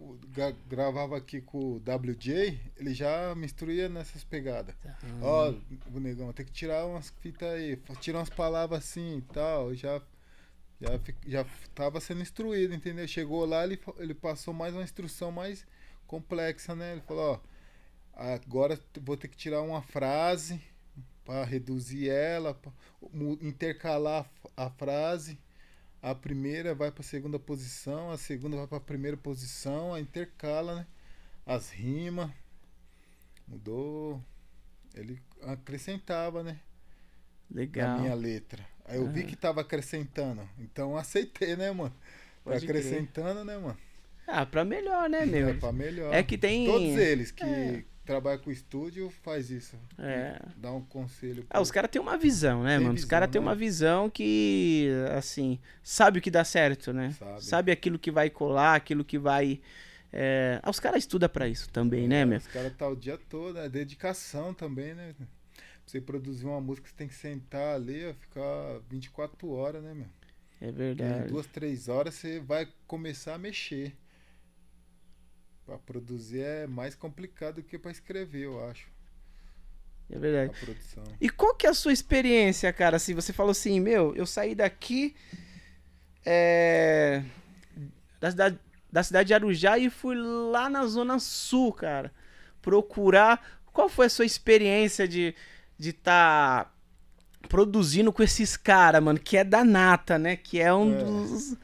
[0.67, 4.73] gravava aqui com o WJ, ele já me instruía nessas pegadas.
[5.21, 5.53] Ó,
[5.93, 9.75] o negão, tem que tirar umas fitas aí, tirar umas palavras assim e tal.
[9.75, 10.01] Já,
[10.79, 11.45] já, já
[11.75, 13.05] tava sendo instruído, entendeu?
[13.07, 15.65] Chegou lá, ele, ele passou mais uma instrução mais
[16.05, 16.93] complexa, né?
[16.93, 17.41] Ele falou,
[18.13, 20.61] ó, agora vou ter que tirar uma frase
[21.25, 22.71] para reduzir ela, pra
[23.41, 25.37] intercalar a frase.
[26.01, 29.99] A primeira vai para a segunda posição, a segunda vai para a primeira posição, a
[29.99, 30.87] intercala, né?
[31.45, 32.29] As rimas.
[33.47, 34.21] Mudou.
[34.93, 36.59] Ele acrescentava, né?
[37.49, 37.99] Na Legal.
[37.99, 38.65] minha letra.
[38.85, 40.47] Aí eu vi que tava acrescentando.
[40.59, 41.91] Então eu aceitei, né, mano?
[42.43, 42.77] Tá Pode crer.
[42.81, 43.77] acrescentando, né, mano?
[44.25, 45.57] Ah, pra melhor, né, É meu?
[45.59, 46.13] pra melhor.
[46.13, 46.65] É que tem.
[46.65, 47.83] Todos eles que É.
[48.07, 49.77] trabalha com estúdio faz isso.
[49.99, 50.39] É.
[50.55, 51.45] Dá um conselho.
[51.49, 52.95] Ah, os caras têm uma visão, né, Tem mano?
[52.95, 53.47] Os visão, caras têm né?
[53.47, 57.15] uma visão que, assim, sabe o que dá certo, né?
[57.19, 57.41] Sabe.
[57.43, 59.61] Sabe aquilo que vai colar, aquilo que vai.
[60.11, 62.39] é, Ah, os caras estudam pra isso também, né, meu?
[62.39, 65.13] Os caras tá o dia todo, é dedicação também, né?
[65.17, 65.27] Pra
[65.85, 70.07] você produzir uma música, você tem que sentar ali, ficar 24 horas, né, meu?
[70.61, 71.27] É Em verdade.
[71.27, 73.95] duas, três horas você vai começar a mexer.
[75.67, 78.87] Pra produzir é mais complicado do que pra escrever, eu acho.
[80.09, 80.53] É verdade.
[81.19, 82.95] E qual que é a sua experiência, cara?
[82.95, 85.13] Assim, você falou assim, meu, eu saí daqui
[86.25, 87.21] é,
[88.17, 92.13] da, cidade, da cidade de Arujá e fui lá na Zona Sul, cara,
[92.61, 93.59] procurar.
[93.73, 95.35] Qual foi a sua experiência de
[95.79, 96.71] de tá
[97.49, 100.35] produzindo com esses caras, mano, que é da nata, né?
[100.37, 101.03] Que é um É.
[101.03, 101.55] dos.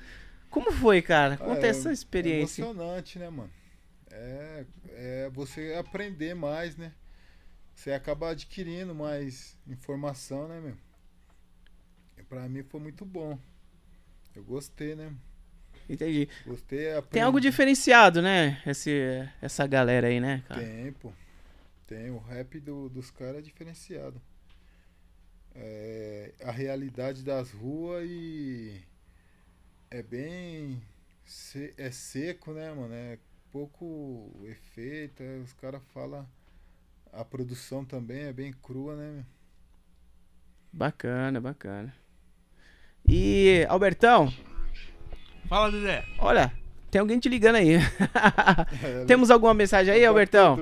[0.52, 1.38] Como foi, cara?
[1.38, 2.62] Conta É, essa É experiência.
[2.62, 3.50] emocionante, né, mano?
[4.16, 6.94] É, é você aprender mais, né?
[7.76, 10.78] Você acaba adquirindo mais informação, né, meu?
[12.18, 13.38] E pra mim foi muito bom.
[14.36, 15.12] Eu gostei, né?
[15.90, 16.30] Entendi.
[16.46, 16.86] Gostei.
[16.86, 17.26] Tem aprendi.
[17.26, 18.62] algo diferenciado, né?
[18.66, 20.62] Esse, essa galera aí, né, cara?
[20.62, 21.12] Tem, pô.
[21.88, 22.12] Tem.
[22.12, 24.22] O rap do- dos caras é diferenciado.
[25.56, 28.82] É, a realidade das ruas e.
[29.90, 30.82] É bem.
[31.26, 32.94] se- é seco, né, mano?
[32.94, 33.18] É
[33.54, 35.22] pouco efeito.
[35.44, 36.28] os caras falam.
[37.14, 39.24] A produção também é bem crua, né?
[40.72, 41.94] Bacana, bacana.
[43.08, 44.34] E, Albertão,
[45.48, 46.04] Fala, Dedé.
[46.18, 46.52] olha,
[46.90, 47.74] tem alguém te ligando aí.
[48.82, 50.58] É, Temos alguma mensagem aí, Albertão?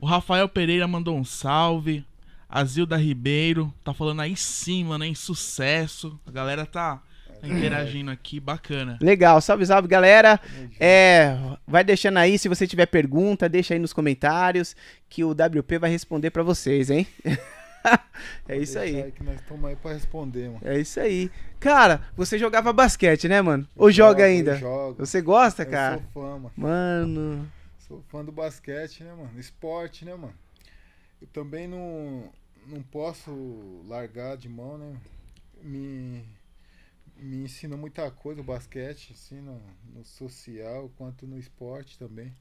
[0.00, 2.06] O Rafael Pereira mandou um salve.
[2.48, 6.18] A Zilda Ribeiro tá falando aí sim, mano, em sucesso.
[6.24, 7.02] A galera tá
[7.42, 8.98] interagindo aqui, bacana.
[9.00, 10.40] Legal, salve, salve, galera.
[10.78, 14.74] É, vai deixando aí, se você tiver pergunta, deixa aí nos comentários
[15.08, 17.06] que o WP vai responder pra vocês, hein?
[18.48, 19.12] é isso aí.
[19.12, 20.60] que nós estamos aí pra responder, mano.
[20.64, 21.30] É isso aí.
[21.60, 23.66] Cara, você jogava basquete, né, mano?
[23.76, 24.52] Ou joga Jogo, ainda?
[24.52, 25.06] eu Jogo.
[25.06, 25.98] Você gosta, Eu cara?
[25.98, 26.52] sou fã, mano.
[26.56, 29.30] Mano, Sou fã do basquete, né, mano?
[29.38, 30.34] Esporte, né, mano?
[31.22, 32.24] Eu também não,
[32.66, 34.94] não posso largar de mão, né?
[35.62, 36.22] Me,
[37.18, 39.60] me ensina muita coisa o basquete, assim, no,
[39.94, 42.34] no social quanto no esporte também.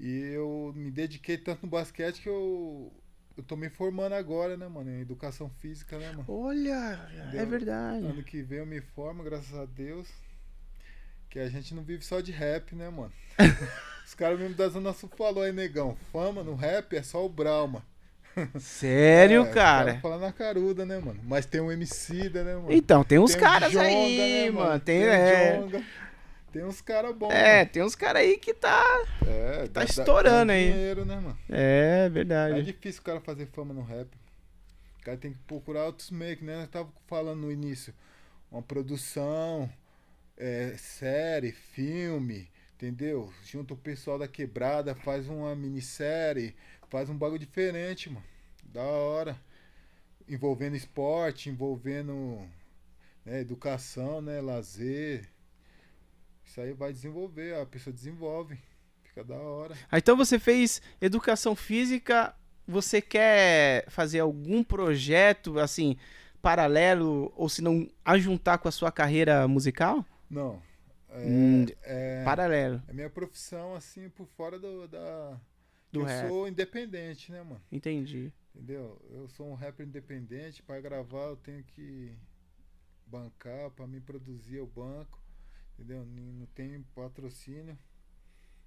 [0.00, 2.92] E eu me dediquei tanto no basquete que eu,
[3.36, 4.90] eu tô me formando agora, né, mano?
[4.90, 6.24] Em educação física, né, mano?
[6.28, 8.06] olha, é verdade.
[8.06, 10.08] Ano que vem eu me formo, graças a Deus.
[11.28, 13.12] Que a gente não vive só de rap, né, mano?
[14.06, 15.94] Os caras mesmo da Zona Sul falou aí, negão.
[16.10, 17.84] Fama no rap é só o Brauma.
[18.58, 19.98] Sério, É, os cara?
[20.00, 21.20] Falando na caruda, né, mano?
[21.24, 22.72] Mas tem um MC, né, mano?
[22.72, 24.80] Então, tem uns Tem caras Djonga, aí, né, mano.
[24.80, 25.84] Tem, o é.
[26.52, 27.30] Tem uns caras bons.
[27.32, 28.82] é, tem uns caras aí que tá.
[29.20, 29.32] mano.
[29.32, 30.72] É, tá dá- estourando dá aí.
[30.72, 31.38] dinheiro, né, mano?
[31.48, 32.62] É É verdade.
[32.62, 34.08] difícil o cara fazer fama no rap.
[35.00, 36.62] O cara tem que procurar outros meios, que né?
[36.62, 37.94] Eu tava falando no início.
[38.50, 39.70] Uma produção,
[40.36, 43.30] é, série, filme, entendeu?
[43.44, 46.54] Junta o pessoal da quebrada, faz uma minissérie,
[46.88, 48.24] faz um bagulho diferente, mano.
[48.64, 49.36] Da hora.
[50.28, 52.46] Envolvendo esporte, envolvendo
[53.24, 54.40] né, educação, né?
[54.40, 55.28] Lazer.
[56.44, 58.58] Isso aí vai desenvolver, a pessoa desenvolve.
[59.02, 59.76] Fica da hora.
[59.90, 62.34] Ah, então você fez educação física.
[62.66, 65.96] Você quer fazer algum projeto, assim,
[66.42, 70.04] paralelo, ou se não, ajuntar com a sua carreira musical?
[70.28, 70.60] Não.
[71.10, 75.40] É, Hum, é, Paralelo, é minha profissão, assim, por fora do, da.
[75.92, 76.28] Do eu rap.
[76.28, 77.62] sou independente, né, mano?
[77.70, 78.32] Entendi.
[78.54, 79.00] Entendeu?
[79.10, 80.62] Eu sou um rapper independente.
[80.62, 82.16] Pra gravar, eu tenho que
[83.06, 83.70] bancar.
[83.70, 85.22] Pra me produzir, eu banco.
[85.74, 86.04] Entendeu?
[86.04, 87.78] Não tenho patrocínio.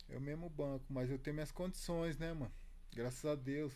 [0.10, 0.86] Eu mesmo banco.
[0.90, 2.52] Mas eu tenho minhas condições, né, mano?
[2.94, 3.74] Graças a Deus.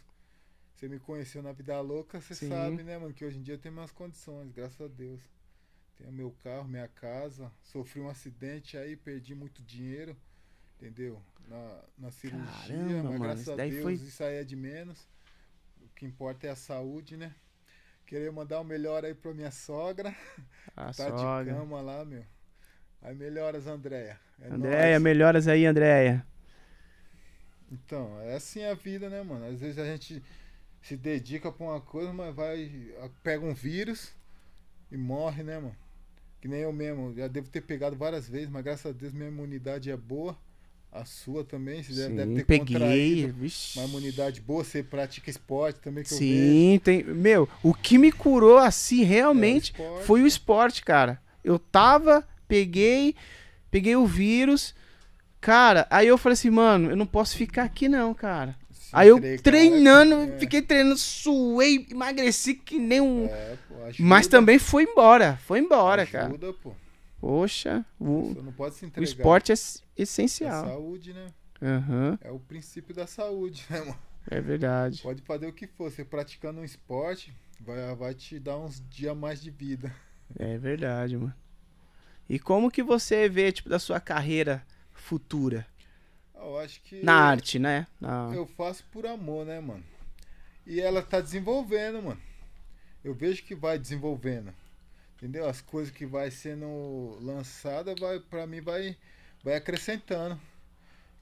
[0.76, 2.50] Você me conheceu na vida louca, você Sim.
[2.50, 3.14] sabe, né, mano?
[3.14, 5.22] Que hoje em dia eu tenho minhas condições, graças a Deus.
[5.96, 7.50] Tenho meu carro, minha casa.
[7.62, 10.18] Sofri um acidente aí, perdi muito dinheiro.
[10.76, 11.22] Entendeu?
[11.48, 15.08] Na, na cirurgia, Caramba, mas mano, graças a Deus foi- isso aí é de menos.
[15.82, 17.34] O que importa é a saúde, né?
[18.06, 20.16] Queria mandar um melhor aí pra minha sogra.
[20.76, 21.44] A tá sogra.
[21.46, 22.26] de cama lá, meu.
[23.02, 24.20] Aí melhoras, Andréia.
[24.42, 25.00] É Andréia, nóis.
[25.00, 26.26] melhoras aí, Andréia.
[27.72, 29.46] Então, é assim a vida, né, mano?
[29.48, 30.24] Às vezes a gente
[30.82, 32.94] se dedica pra uma coisa, mas vai.
[33.24, 34.14] pega um vírus
[34.92, 35.76] e morre, né, mano?
[36.42, 37.14] Que nem eu mesmo.
[37.16, 40.38] Já devo ter pegado várias vezes, mas graças a Deus minha imunidade é boa.
[40.92, 41.84] A sua também.
[41.84, 43.28] Você deve- deve Sim, ter peguei.
[43.28, 43.78] Vixe.
[43.80, 44.64] uma imunidade boa.
[44.64, 46.10] Você pratica esporte também, que.
[46.10, 47.04] Sim, tem.
[47.04, 51.22] Meu, o que me curou assim realmente É, o foi o esporte, cara.
[51.44, 53.14] Eu tava, peguei,
[53.70, 54.74] peguei o vírus.
[55.42, 58.56] Cara, aí eu falei assim, mano, eu não posso ficar aqui não, cara.
[58.72, 63.26] se Aí eu entregar, treinando, é, fiquei treinando, suei, emagreci que nem um.
[63.26, 66.28] É, pô, ajuda, Mas também foi embora, foi embora, cara.
[66.28, 66.74] ajuda, pô.
[67.26, 68.36] Poxa, o,
[68.98, 70.64] o esporte é s- é essencial.
[70.64, 71.34] saúde, né?
[71.60, 73.98] Aham, É o princípio da saúde, né, mano?
[74.30, 75.02] é verdade.
[75.02, 75.90] Pode fazer o que for.
[75.90, 79.92] Você praticando um esporte, vai, vai te dar uns dias mais de vida.
[80.38, 81.34] É verdade, mano.
[82.30, 85.66] E como que você vê, tipo, da sua carreira futura?
[86.36, 87.02] Eu acho que.
[87.02, 87.88] Na arte, né?
[88.00, 88.30] Na...
[88.36, 89.84] Eu faço por amor, né, mano?
[90.64, 92.22] E ela tá desenvolvendo, mano.
[93.04, 94.54] Eu vejo que vai desenvolvendo.
[95.26, 95.50] Entendeu?
[95.50, 98.96] As coisas que vai sendo lançada, vai para mim vai
[99.44, 100.40] vai acrescentando.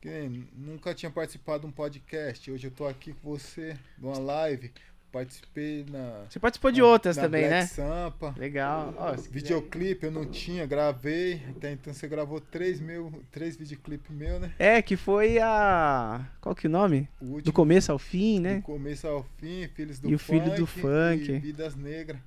[0.01, 2.51] Que nem nunca tinha participado de um podcast.
[2.51, 4.73] Hoje eu tô aqui com você numa live.
[5.09, 7.65] Participei na Você participou de outras na também, Black né?
[7.65, 8.35] Sampa.
[8.37, 8.93] Legal.
[9.31, 11.41] Videoclipe eu não tinha, gravei.
[11.55, 14.53] Até então você gravou três, meu, três videoclipes meu, né?
[14.59, 16.29] É, que foi a.
[16.41, 17.07] Qual que é o nome?
[17.21, 18.61] O último Do começo ao fim, do né?
[18.65, 20.41] começo ao fim, Filhos do E o Funk.
[20.41, 21.31] Filho do Funk.
[21.31, 22.19] E Vidas Negras.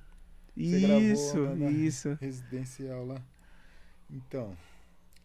[0.57, 1.37] Gravou Isso,
[1.69, 2.17] isso.
[2.19, 3.21] Residencial lá.
[4.09, 4.57] Então,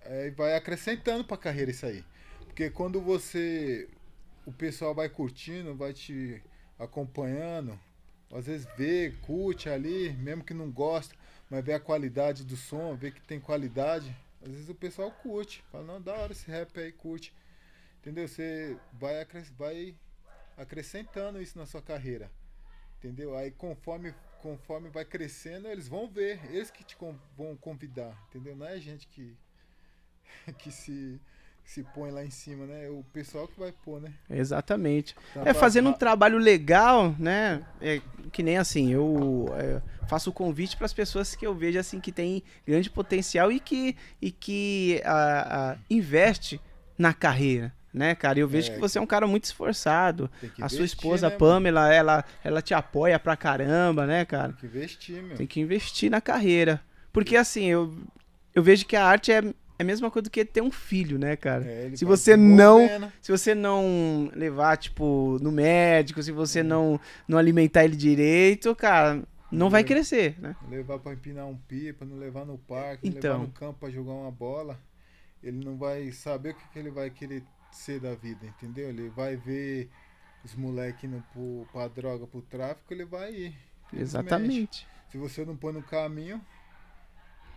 [0.05, 2.05] aí vai acrescentando pra carreira isso aí.
[2.40, 3.88] Porque quando você.
[4.45, 6.42] O pessoal vai curtindo, vai te
[6.77, 7.79] acompanhando,
[8.33, 11.14] às vezes vê, curte ali, mesmo que não gosta,
[11.49, 14.14] mas vê a qualidade do som, vê que tem qualidade.
[14.42, 15.62] Às vezes o pessoal curte.
[15.71, 17.33] Fala, não, da hora esse rap aí, curte.
[18.01, 18.27] Entendeu?
[18.27, 19.95] Você vai, acres- vai
[20.57, 22.29] acrescentando isso na sua carreira.
[22.99, 23.37] Entendeu?
[23.37, 26.96] Aí conforme, conforme vai crescendo, eles vão ver, eles que te
[27.38, 28.57] vão convidar, entendeu?
[28.57, 29.35] Não é a gente que,
[30.59, 31.20] que se,
[31.64, 32.87] se põe lá em cima, né?
[32.87, 34.12] É o pessoal que vai pôr, né?
[34.28, 35.14] Exatamente.
[35.33, 37.64] Tá É, pra- fazendo um trabalho legal, né?
[37.81, 38.00] É,
[38.33, 42.00] que nem assim, eu é, faço o convite para as pessoas que eu vejo assim
[42.00, 46.61] que tem grande potencial e que, e que ah, ah, investe
[46.98, 48.38] na carreira, né, cara?
[48.38, 50.31] Eu vejo É, que você é um cara muito esforçado.
[50.61, 51.38] A sua investir, esposa né, mano?
[51.52, 54.52] Pamela, ela, ela te apoia pra caramba, né, cara?
[54.52, 55.37] Tem que investir, meu.
[55.37, 56.81] Tem que investir na carreira.
[57.12, 57.94] Porque assim, eu,
[58.55, 61.18] eu vejo que a arte é, é a mesma coisa do que ter um filho,
[61.18, 61.64] né, cara?
[61.66, 63.12] É, Se você não- desenvolvendo.
[63.20, 69.22] Se você não levar, tipo, no médico, se você não, não alimentar ele direito, cara,
[69.50, 69.85] não vai É.
[69.85, 70.57] crescer, né?
[70.70, 73.33] levar pra empinar um pipa, não levar no parque, não Então.
[73.33, 74.78] levar no campo pra jogar uma bola,
[75.42, 77.42] ele não vai saber o que, que ele vai querer
[77.77, 78.89] ser da vida, entendeu?
[78.89, 79.91] Ele vai ver
[80.45, 83.59] os moleques indo pro, pra droga, pro tráfico, ele vai ir.
[83.93, 84.87] Exatamente.
[85.11, 86.41] Se você não põe no caminho,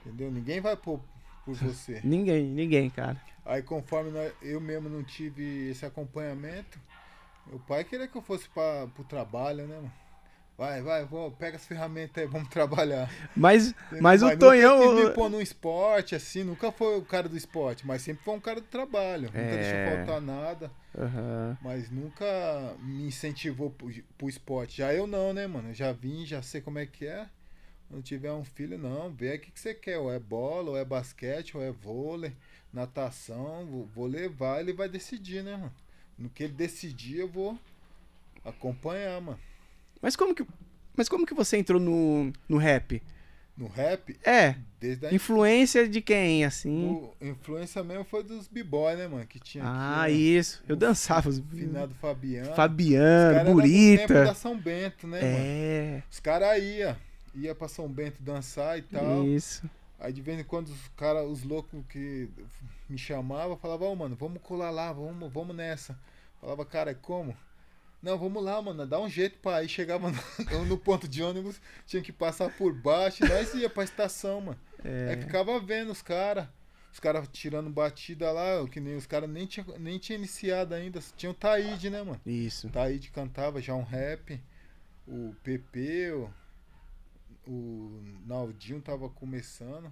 [0.02, 0.32] entendeu?
[0.32, 1.00] Ninguém vai pôr
[1.46, 2.02] por você.
[2.04, 3.22] Ninguém, ninguém, cara.
[3.46, 6.80] Aí conforme eu mesmo não tive esse acompanhamento,
[7.46, 9.94] meu pai queria que eu fosse para pro trabalho, né, mano?
[10.58, 13.10] Vai, vai, vou, pega as ferramentas aí, vamos trabalhar.
[13.36, 14.02] Mas, Entendeu?
[14.02, 14.96] mas o nunca Tonhão.
[14.96, 18.40] me pôr num esporte, assim, nunca foi o cara do esporte, mas sempre foi um
[18.40, 19.24] cara do trabalho.
[19.24, 19.48] Nunca É.
[19.86, 21.58] deixou faltar nada, Aham.
[21.62, 22.26] mas nunca
[22.80, 24.78] me incentivou pro, pro esporte.
[24.78, 25.70] Já eu não, né, mano?
[25.72, 27.28] Eu já vim, já sei como é que é.
[27.90, 29.98] Quando tiver um filho, não, vê o que, que você quer.
[30.00, 32.34] Ou é bola, ou é basquete, ou é vôlei,
[32.74, 33.66] natação.
[33.66, 35.74] Vou, vou levar, ele vai decidir, né, mano?
[36.18, 37.60] No que ele decidir, eu vou
[38.44, 39.40] acompanhar, mano.
[40.02, 40.46] Mas como que.
[40.96, 43.02] Mas como que você entrou no, no rap?
[43.58, 46.88] No rap, É, desde a influência de quem, assim?
[46.90, 49.26] O influência mesmo foi dos b-boy, né, mano?
[49.26, 50.62] Que tinha Ah, aqui, isso.
[50.68, 51.40] Eu dançava os.
[51.40, 51.46] né?
[51.54, 52.54] Finado Fabiano.
[52.54, 54.34] Fabiano, do tempo da Burita.
[54.36, 55.34] São Bento, né, mano?
[55.38, 56.96] É, Os caras iam.
[57.34, 59.26] Ia pra São Bento dançar e tal.
[59.26, 59.70] isso.
[60.02, 62.30] Aí de vez em quando os caras, os loucos que
[62.90, 65.98] me chamavam, falavam, ô mano, vamos colar lá, vamos, vamos nessa.
[66.42, 67.36] Falava, cara, como?
[68.06, 69.68] Não, vamos lá, mano, dá um jeito pra ir.
[69.68, 70.12] Chegava
[70.52, 74.42] no, no ponto de ônibus, tinha que passar por baixo, e nós ia pra estação,
[74.42, 74.60] mano.
[74.84, 75.10] É.
[75.10, 76.48] Aí ficava vendo os caras.
[76.94, 81.00] Os caras tirando batida lá, que nem os caras nem tinha, nem tinha iniciado ainda.
[81.18, 82.22] Tinha o Taíde, né, mano?
[82.24, 82.68] Isso.
[82.68, 84.40] O Taíde cantava já um rap.
[85.08, 89.92] O PP, o, o Naldinho tava começando.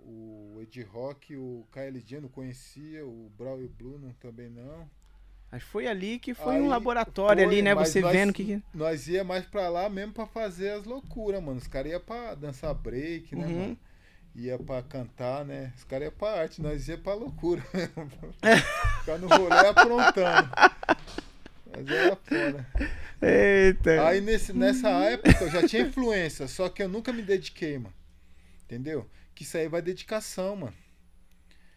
[0.00, 3.04] O Ed Rock, o KLG não conhecia.
[3.04, 4.88] O Brawl e Blue não, também não.
[5.50, 7.74] Aí foi ali que foi Aí um laboratório foi, ali, né?
[7.74, 11.42] mas Você nós- vendo que- Nós ia mais pra lá mesmo pra fazer as loucuras,
[11.42, 11.58] mano.
[11.58, 13.58] Os caras iam pra dançar break, né, Uhum.
[13.60, 13.78] mano?
[14.34, 15.72] Ia pra cantar, né?
[15.76, 18.10] Os caras iam pra arte, nós ia pra loucura mesmo.
[19.00, 20.50] Ficar no rolê aprontando.
[21.72, 22.66] Mas era foda.
[23.22, 24.06] Eita.
[24.06, 27.94] Aí nesse, nessa época eu já tinha influência, só que eu nunca me dediquei, mano.
[28.64, 29.08] Entendeu?
[29.34, 30.74] Que isso aí vai dedicação, mano.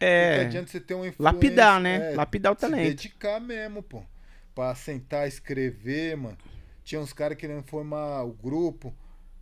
[0.01, 0.41] Não é.
[0.41, 1.15] adianta você ter influência.
[1.19, 2.13] Lapidar, né?
[2.13, 2.83] é, Lapidar o se talento.
[2.83, 4.03] dedicar mesmo, pô.
[4.53, 6.37] Pra sentar, escrever, mano.
[6.83, 8.93] Tinha uns caras querendo formar o grupo.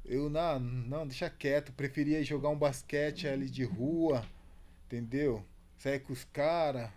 [0.06, 1.72] Eu, não, não, deixa quieto.
[1.72, 4.24] Preferia jogar um basquete ali de rua.
[4.86, 5.43] Entendeu?
[5.78, 6.89] Sair com os caras.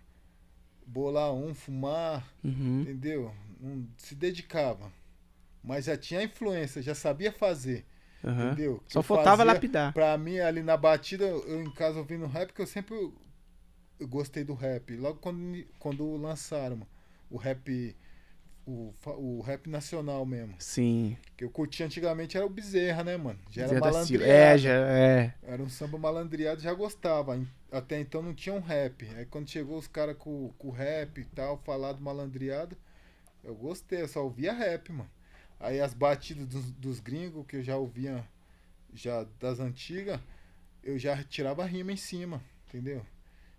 [0.85, 2.27] Bolar um, fumar.
[2.43, 2.81] Uhum.
[2.81, 3.33] Entendeu?
[3.63, 4.91] não se dedicava,
[5.63, 7.85] mas já tinha influência, já sabia fazer,
[8.23, 8.47] Aham.
[8.47, 8.83] entendeu?
[8.87, 9.93] Só faltava lapidar.
[9.93, 12.95] Pra mim, ali na batida, eu em casa ouvindo rap, que eu sempre
[14.07, 14.95] gostei do rap.
[14.95, 16.81] Logo quando, quando lançaram
[17.29, 17.95] o rap.
[18.65, 20.55] O, o rap nacional mesmo.
[20.57, 21.17] Sim.
[21.35, 23.37] Que eu curti antigamente era o Bezerra, né, mano?
[23.49, 24.31] Já era malandreado.
[24.31, 25.33] É, já é.
[25.43, 27.45] Era um samba malandreado, já gostava.
[27.69, 29.05] Até então não tinha um rap.
[29.17, 32.77] Aí quando chegou os caras com, com rap e tal, falar do malandreado,
[33.43, 35.11] eu gostei, eu só ouvia rap, mano.
[35.59, 38.23] Aí as batidas dos, dos gringos, que eu já ouvia
[38.93, 40.19] já das antigas,
[40.83, 43.05] eu já tirava rima em cima, entendeu?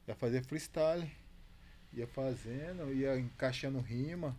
[0.07, 1.11] Já fazia freestyle.
[1.93, 4.37] Ia fazendo, ia encaixando rima,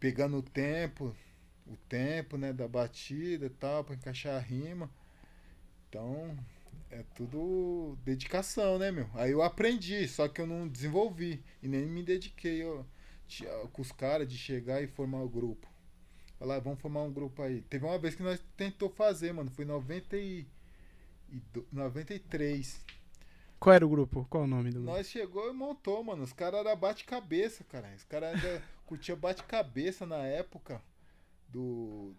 [0.00, 1.14] pegando o tempo,
[1.66, 4.90] o tempo, né, da batida e tal, pra encaixar a rima.
[5.88, 6.36] Então,
[6.90, 9.08] é tudo dedicação, né, meu?
[9.14, 12.84] Aí eu aprendi, só que eu não desenvolvi e nem me dediquei ó,
[13.72, 15.66] com os caras de chegar e formar o grupo.
[16.38, 17.62] Falar, "Ah, vamos formar um grupo aí.
[17.62, 20.46] Teve uma vez que nós tentou fazer, mano, foi em 90 e,
[21.30, 22.80] e do- 93.
[23.58, 24.26] Qual era o grupo?
[24.28, 24.92] Qual o nome do grupo?
[24.92, 26.22] Nós chegou e montou, mano.
[26.22, 27.92] Os caras eram bate-cabeça, cara.
[27.96, 30.80] Os caras ainda curtiam bate-cabeça na época
[31.48, 32.14] do,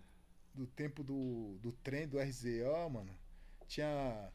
[0.54, 3.12] do tempo do, do trem do RZO, mano.
[3.68, 4.30] Tinha.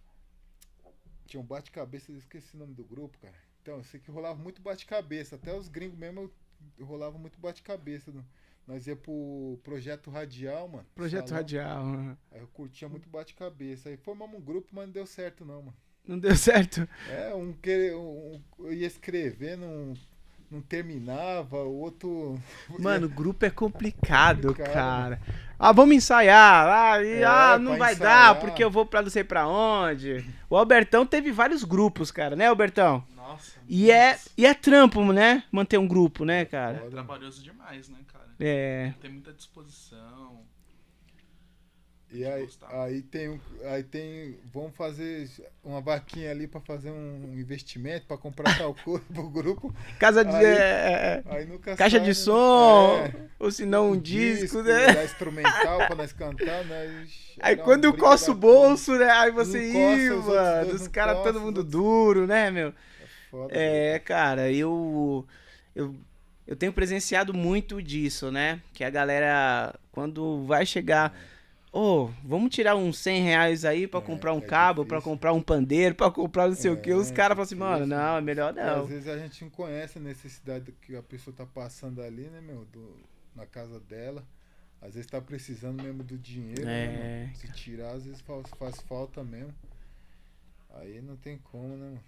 [1.26, 3.34] Tinha um bate-cabeça, eu esqueci o nome do grupo, cara.
[3.62, 5.36] Então, eu sei que rolava muito bate-cabeça.
[5.36, 6.30] Até os gringos mesmo
[6.80, 8.10] rolava muito bate-cabeça.
[8.12, 8.24] no-
[8.66, 10.86] Nós ia pro Projeto Radial, mano.
[10.94, 11.42] Projeto salão.
[11.42, 11.84] Radial.
[11.84, 12.18] aham.
[12.30, 13.88] Aí eu curtia muito bate-cabeça.
[13.88, 15.76] Aí formamos um grupo, mas não deu certo, não, mano.
[16.06, 16.86] Não deu certo.
[17.08, 19.94] É, um que um, eu ia escrever, não,
[20.50, 22.38] não terminava, o outro.
[22.78, 25.20] Mano, grupo é complicado, Complicado, cara.
[25.58, 26.66] Ah, vamos ensaiar.
[26.68, 28.34] Ah, e- É, ah, não vai ensaiar.
[28.34, 30.24] dar porque eu vou pra não sei pra onde.
[30.50, 33.04] O Albertão teve vários grupos, cara, né, Albertão?
[33.14, 33.52] Nossa.
[33.68, 35.44] E é, e é trampo, né?
[35.52, 36.78] Manter um grupo, né, cara?
[36.78, 36.90] Foda.
[36.90, 38.26] trabalhoso demais, né, cara?
[38.40, 38.92] É.
[39.00, 40.40] Tem muita disposição.
[42.12, 45.30] E aí, aí tem, um- aí tem, vamos fazer
[45.64, 49.74] uma vaquinha ali pra fazer um investimento pra comprar tal coisa pro grupo.
[49.98, 50.36] Casa de.
[50.36, 52.14] Aí- é, é, Aí nunca caixa sai, de né?
[52.14, 54.92] som, É, ou se não um disco, né?
[54.92, 59.10] da instrumental pra nós cantar, nós Aí uma quando eu coço o bolso, né?
[59.10, 62.26] Aí você Um coça, ih, os outros mano, dois os não caras todo mundo duro,
[62.26, 62.74] né, meu?
[63.30, 65.26] Foda, É, cara, eu,
[65.74, 65.94] eu
[66.46, 68.60] eu tenho presenciado muito disso, né?
[68.74, 71.16] Que a galera, quando vai chegar,
[71.72, 75.12] ô, vamos tirar uns 100 reais aí pra É, comprar um é cabo, pra difícil.
[75.12, 76.92] comprar um pandeiro, pra comprar não sei o que.
[76.92, 78.82] Os É, caras falam assim, mano, não, é melhor E não.
[78.82, 82.40] Às vezes a gente não conhece a necessidade que a pessoa tá passando ali, né,
[82.40, 82.64] meu?
[82.66, 82.96] do-
[83.34, 84.22] na casa dela.
[84.80, 86.64] Às vezes tá precisando mesmo do dinheiro.
[86.66, 87.20] né, É.
[87.24, 87.36] mano?
[87.36, 89.54] Se tirar, às vezes faz, faz falta mesmo.
[90.74, 92.00] Aí não tem como, né, mano?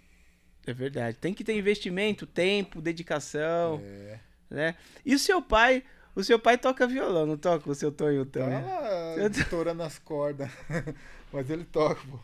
[0.67, 1.17] É verdade.
[1.17, 4.19] Tem que ter investimento, tempo, dedicação, É.
[4.49, 4.75] né?
[5.05, 5.83] E o seu pai,
[6.15, 8.61] o seu pai toca violão, não toca o seu Tonho Tá também?
[8.63, 10.49] lá Eu tô- estourando as cordas.
[11.33, 12.19] Mas ele toca, pô.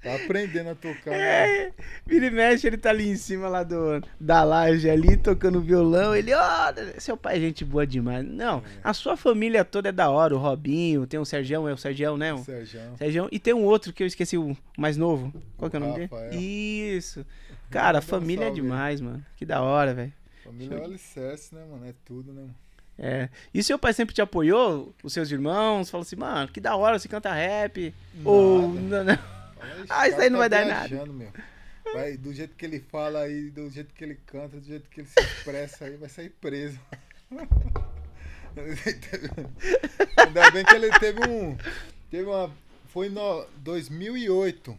[0.00, 1.10] Tá aprendendo a tocar.
[1.10, 1.18] né?
[1.66, 1.72] É,
[2.06, 6.14] vira e mexe, ele tá ali em cima lá do, da laje ali, tocando violão.
[6.14, 8.24] Ele, ó, seu pai é gente boa demais.
[8.24, 10.36] Não, a sua família toda é da hora.
[10.36, 12.32] O Robinho, tem o Sergião, é o Sergião, né?
[12.32, 12.80] O Sérgio.
[12.96, 13.28] Sergião.
[13.32, 15.32] E tem um outro que eu esqueci, o mais novo.
[15.56, 16.30] Qual que é o nome Rafael.
[16.30, 16.42] dele?
[16.96, 17.26] Isso.
[17.68, 19.26] Cara, família é demais, mano.
[19.36, 20.12] Que da hora, velho.
[20.44, 21.84] Família é o alicerce, né, mano?
[21.84, 22.54] É tudo, né, mano?
[22.98, 23.28] É.
[23.54, 24.92] E seu pai sempre te apoiou?
[25.04, 25.88] Os seus irmãos?
[25.88, 27.94] Falou assim, mano, que da hora, você canta rap.
[28.24, 28.68] Ou.
[28.74, 29.04] Nada.
[29.04, 29.14] Não, não.
[29.84, 31.30] "Ixi, Ah, isso aí não vai dar viajando, Meu.
[31.94, 35.00] Vai, do jeito que ele fala aí, do jeito que ele canta, do jeito que
[35.00, 36.78] ele se expressa aí, vai sair preso.
[40.16, 41.56] Ainda bem que ele teve um.
[42.10, 42.50] Teve uma.
[42.88, 44.78] Foi no 2008.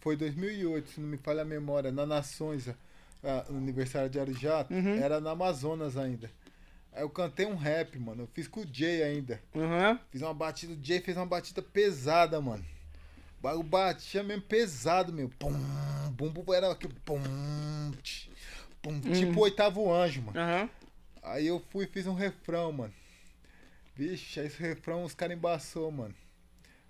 [0.00, 4.64] Foi 2008, se não me falha a memória, na Nações, a, no aniversário de Arujá,
[4.70, 4.94] Uhum.
[4.96, 6.30] era na Amazonas ainda.
[6.92, 8.22] Aí eu cantei um rap, mano.
[8.22, 9.40] Eu fiz com o Jay ainda.
[9.54, 10.00] Aham.
[10.10, 12.64] Fiz uma batida, o Jay fez uma batida pesada, mano.
[13.38, 15.28] O bagulho batia mesmo pesado, meu.
[15.38, 15.52] Pum,
[16.12, 17.20] bum, bum, era aquele pum,
[18.02, 18.28] tch,
[18.82, 20.38] pum, tipo o oitavo anjo, mano.
[20.38, 20.68] Aham.
[21.22, 22.94] Aí eu fui e fiz um refrão, mano.
[23.94, 26.14] Vixe, aí esse refrão os caras embaçou, mano.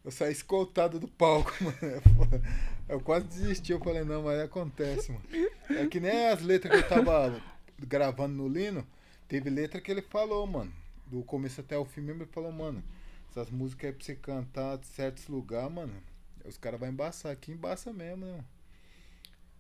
[0.05, 2.45] Eu saí escoltado do palco, mano.
[2.89, 5.25] Eu quase desisti, eu falei, não, mas acontece, mano.
[5.71, 7.43] É que nem as letras que eu tava
[7.79, 8.87] gravando no Lino,
[9.29, 10.73] teve letra que ele falou, mano.
[11.07, 12.83] Do começo até o fim mesmo, ele falou, mano,
[13.31, 16.03] essas músicas aí pra você cantar de certos lugares, mano,
[16.45, 17.33] os caras vão embaçar.
[17.33, 18.45] Aqui embaça mesmo, né?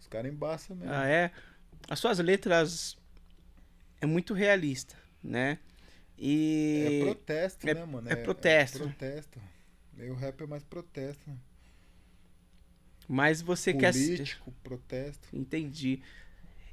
[0.00, 0.92] Os caras embaçam mesmo.
[0.92, 1.30] Ah, é?
[1.88, 2.96] As suas letras
[4.00, 5.52] é muito realista, né?
[5.52, 8.10] É E protesto, é- né, mano?
[8.10, 8.78] é protesto.
[8.80, 9.40] protesto.
[9.92, 11.36] Meio rap é mais protesto, né?
[13.08, 15.28] mas você quer se- Político, protesto.
[15.32, 16.02] entendi.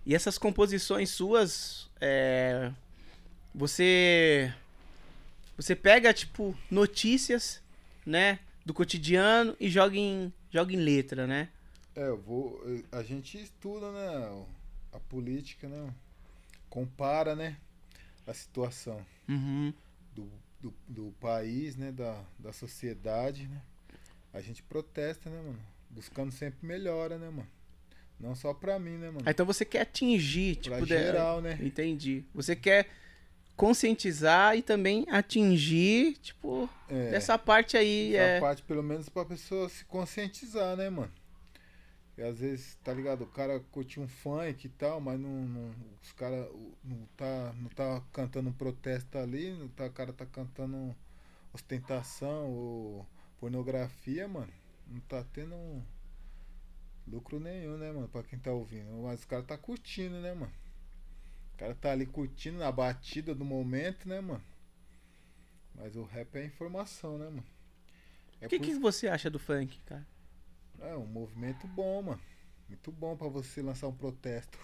[0.06, 2.72] E essas composições suas é,
[3.56, 4.54] você
[5.58, 7.62] você pega tipo notícias,
[8.06, 11.50] né, do cotidiano e joga em joga em letra, né?
[11.96, 12.62] É, eu vou.
[12.92, 14.46] A gente estuda, né?
[14.92, 15.94] A política, né?
[16.70, 17.56] Compara, né?
[18.28, 19.74] A situação Uhum.
[20.14, 20.30] do,
[20.62, 21.92] do, do país, né?
[21.94, 23.62] Da, da sociedade, né?
[24.34, 25.60] A gente protesta, né, mano?
[25.90, 27.48] Buscando sempre melhora, né, mano?
[28.20, 29.22] Não só pra mim, né, mano?
[29.26, 31.58] Ah, Então você quer atingir, Pra tipo, de- geral, né?
[31.62, 32.26] Entendi.
[32.34, 32.90] Você quer
[33.56, 37.12] conscientizar e também atingir, tipo, É.
[37.12, 41.12] dessa parte aí Essa é parte, pelo menos, pra pessoa se conscientizar, né, mano?
[42.18, 43.24] E às vezes, tá ligado?
[43.24, 46.48] O cara curte um funk e tal, mas não, não- os caras
[46.84, 50.96] não tá, não tá cantando um protesto ali, não tá, o cara tá cantando
[51.54, 53.06] ostentação ou
[53.40, 54.52] pornografia, mano.
[54.88, 55.56] Não tá tendo
[57.08, 58.08] lucro nenhum, né, mano?
[58.08, 58.92] Pra quem tá ouvindo.
[59.04, 60.52] Mas o cara tá curtindo, né, mano?
[61.56, 64.44] O cara tá ali curtindo na batida do momento, né, mano?
[65.74, 67.44] Mas o rap é informação, né, mano?
[68.42, 70.06] É O que, por- que você acha do funk, cara?
[70.82, 72.22] é um movimento bom, mano.
[72.68, 74.58] Muito bom pra você lançar um protesto.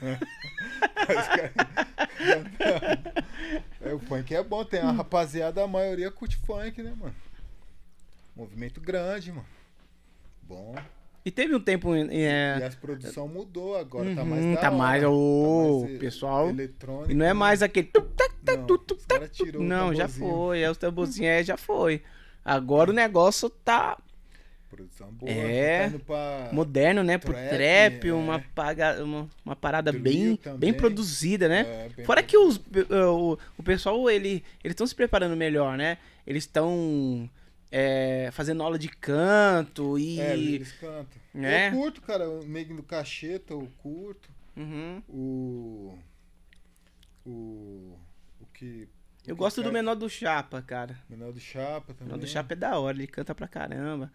[0.00, 1.52] Mas, cara,
[3.82, 7.14] é, o funk é bom, tem a rapaziada, a maioria curte funk, né, mano?
[8.34, 9.46] Movimento grande, mano.
[10.42, 10.74] Bom.
[11.24, 14.56] E teve um tempo em- E é, as produção mudou agora, tá Uhum, mais da
[14.56, 17.32] tá mais, Tá ô, mais pessoal, eletrônico, e não é né?
[17.32, 18.66] mais aquele Não,
[19.56, 22.02] o Não, já foi, é os tamborzinhos é, já foi.
[22.44, 23.96] Agora o negócio tá
[24.68, 25.30] Produção boa.
[25.30, 25.90] É.
[25.90, 27.18] Tá moderno, né?
[27.18, 28.12] Pro Trap, trap, é.
[28.14, 30.58] uma, paga, uma, uma parada Drill bem, também.
[30.58, 31.60] bem produzida, né?
[31.60, 35.76] É, bem Fora que os, eh, o, o pessoal, ele, eles estão se preparando melhor,
[35.76, 35.98] né?
[36.26, 37.28] Eles estão
[37.72, 40.20] é, fazendo aula de canto e...
[40.20, 41.20] É, eles cantam.
[41.34, 41.68] É.
[41.68, 44.28] Eu curto, cara, o Neguinho do Cacheta, eu curto.
[44.56, 45.02] Uhum.
[45.08, 45.98] O.
[47.24, 47.98] O.
[48.40, 48.88] O que.
[49.24, 50.98] o Eu que gosto do faz- menor do Chapa, cara.
[51.08, 52.04] Menor do Chapa também.
[52.12, 54.12] menor do Chapa é da hora, ele canta pra caramba.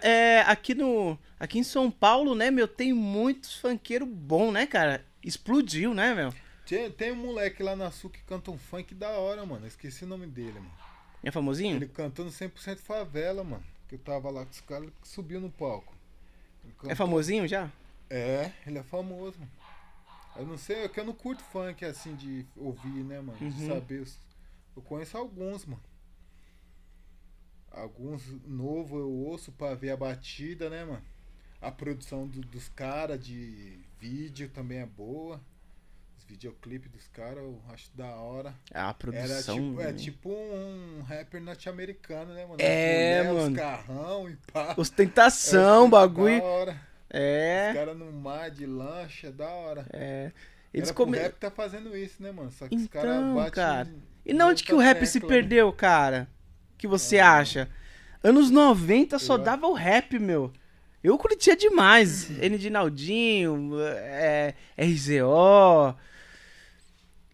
[0.00, 5.04] É, aqui, no, aqui em São Paulo, né, meu, tem muitos funkeiros bons, né, cara?
[5.24, 6.32] Explodiu, né, meu?
[6.64, 9.66] Tem, tem um moleque lá na Sul que canta um funk da hora, mano.
[9.66, 10.70] Esqueci o nome dele, mano.
[11.22, 11.76] É famosinho?
[11.76, 13.64] Ele cantando 100% favela, mano.
[13.88, 15.94] Que eu tava lá com os caras que subiu no palco.
[16.64, 17.70] Ele É famosinho já?
[18.10, 19.50] É, ele é famoso, mano.
[20.36, 23.38] Eu não sei, é que eu não curto funk assim de ouvir, né, mano?
[23.38, 23.68] De Uhum.
[23.68, 24.00] saber.
[24.00, 24.18] os-
[24.74, 25.82] Eu conheço alguns, mano.
[27.70, 31.02] Alguns novos eu ouço pra ver a batida, né, mano?
[31.60, 35.40] A produção do- dos caras de vídeo também é boa.
[36.32, 38.54] Os videoclipes dos caras eu acho da hora.
[38.72, 39.54] A Era produção.
[39.54, 39.92] tipo, é né?
[39.92, 42.56] tipo um rapper norte-americano, né, mano?
[42.58, 43.50] É, mulher, mano.
[43.50, 44.74] Os carrão e pá.
[44.78, 46.38] Ostentação, É, bagulho.
[46.40, 46.72] Da hora.
[46.72, 46.78] Os
[47.10, 47.72] É.
[47.74, 49.84] caras no mar de lancha, da hora.
[49.92, 50.32] É.
[50.72, 51.18] Eles Era come...
[51.18, 52.50] O rap tá fazendo isso, né, mano?
[52.50, 53.52] Só que os Então, caras batem.
[53.52, 53.88] cara.
[54.24, 55.34] E não onde que o rap se tecla, né?
[55.34, 56.28] perdeu, cara?
[56.74, 57.36] O que você Ah.
[57.36, 57.68] acha?
[58.24, 60.50] Anos 90 só Eu- dava o rap, meu.
[61.04, 62.30] Eu curtia demais.
[62.40, 65.94] N de Naldinho, é, RZO.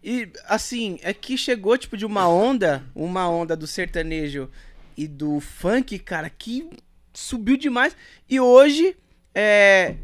[0.02, 4.48] E, assim, é que chegou, tipo, de uma onda, uma onda do sertanejo
[4.96, 6.68] e do funk, cara, que
[7.12, 7.96] subiu demais.
[8.28, 8.96] E hoje,
[9.34, 9.96] é,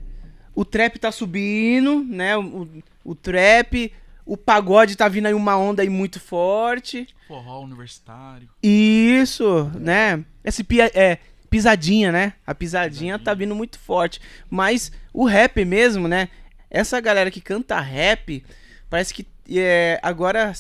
[0.55, 2.37] o trap tá subindo, né?
[2.37, 2.69] O,
[3.05, 3.93] o trap,
[4.27, 7.07] o pagode tá vindo aí uma onda aí muito forte.
[7.29, 8.49] Forró universitário.
[8.63, 10.25] Isso, né?
[10.45, 11.19] Esse pia, é,
[11.49, 12.33] pisadinha, né?
[12.47, 13.19] A pisadinha Pisadinha.
[13.19, 14.21] tá vindo muito forte.
[14.51, 16.29] Mas o rap mesmo, né?
[16.69, 18.45] Essa galera que canta rap,
[18.91, 20.53] parece que é, agora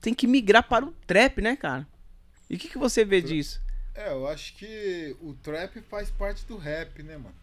[0.00, 1.86] tem que migrar para o trap, né, cara?
[2.50, 3.62] E o que, que você vê disso?
[3.94, 7.34] É, eu acho que o trap faz parte do rap, né, mano?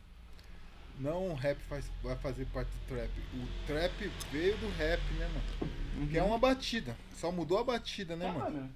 [1.00, 3.10] Não o rap faz, vai fazer parte do trap.
[3.34, 6.08] O trap veio do rap, né, mano?
[6.10, 6.96] Que é uma batida.
[7.16, 8.70] Só mudou a batida, né, mano?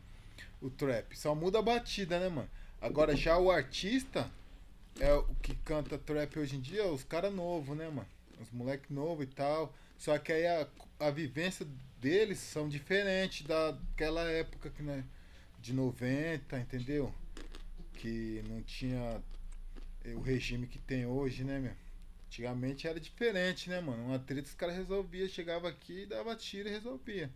[0.62, 1.18] O trap.
[1.18, 2.50] Só muda a batida, né, mano?
[2.82, 4.30] Agora já o artista
[5.00, 8.08] é o que canta trap hoje em dia, os caras novos, né, mano?
[8.42, 9.74] Os moleque novo e tal.
[9.98, 10.68] Só que aí a,
[11.08, 11.68] a vivência
[12.00, 15.04] deles são diferentes daquela época que, né,
[15.60, 17.14] de 90, entendeu?
[17.94, 19.22] Que não tinha
[20.16, 21.74] o regime que tem hoje, né, meu?
[22.28, 24.04] Antigamente era diferente, né, mano?
[24.06, 27.30] Uma treta os caras resolvia, chegava aqui, dava tiro e resolvia.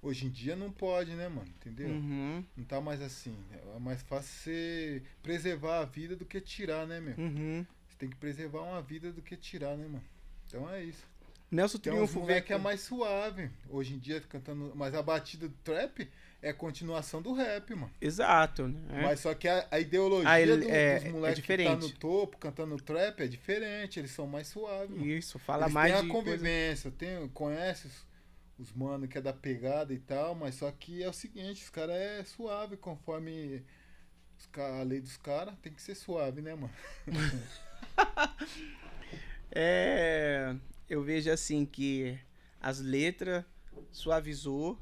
[0.00, 1.48] Hoje em dia não pode, né, mano?
[1.48, 1.88] Entendeu?
[1.88, 3.36] Uhum, Não tá mais assim.
[3.74, 7.16] É mais fácil você preservar a vida do que tirar, né, meu?
[7.16, 7.66] uhum.
[7.88, 10.04] Você tem que preservar uma vida do que tirar, né, mano?
[10.46, 11.04] Então é isso.
[11.50, 13.50] Nelson Tem Triunfo vê que é mais suave.
[13.70, 14.72] Hoje em dia cantando.
[14.74, 16.08] Mas a batida do trap
[16.42, 17.90] é continuação do rap, mano.
[18.00, 19.02] Exato, né?
[19.02, 21.82] Mas só que a, a ideologia Ah, do- é- dos é moleques que tá diferente.
[21.82, 23.98] no topo, cantando trap, é diferente.
[23.98, 25.06] Eles são mais suaves, mano.
[25.06, 26.90] Isso, fala Eles mais têm de a coisa- convivência.
[26.90, 28.06] Tem, conhece os,
[28.58, 31.70] os mano que é da pegada e tal, mas só que é o seguinte, os
[31.70, 33.64] caras é suave conforme
[34.54, 36.70] a lei dos caras, tem que ser suave, né, mano?
[39.50, 40.54] É,
[40.88, 42.18] eu vejo assim que
[42.60, 43.44] as letras
[43.90, 44.78] suavizou,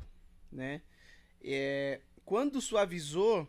[0.50, 0.80] né?
[1.42, 3.46] É, quando suavizou,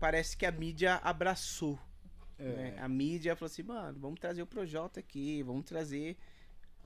[0.00, 1.78] parece que a mídia abraçou.
[2.38, 2.74] né?
[2.76, 6.16] É, A mídia falou assim, mano, vamos trazer o Projota aqui, vamos trazer.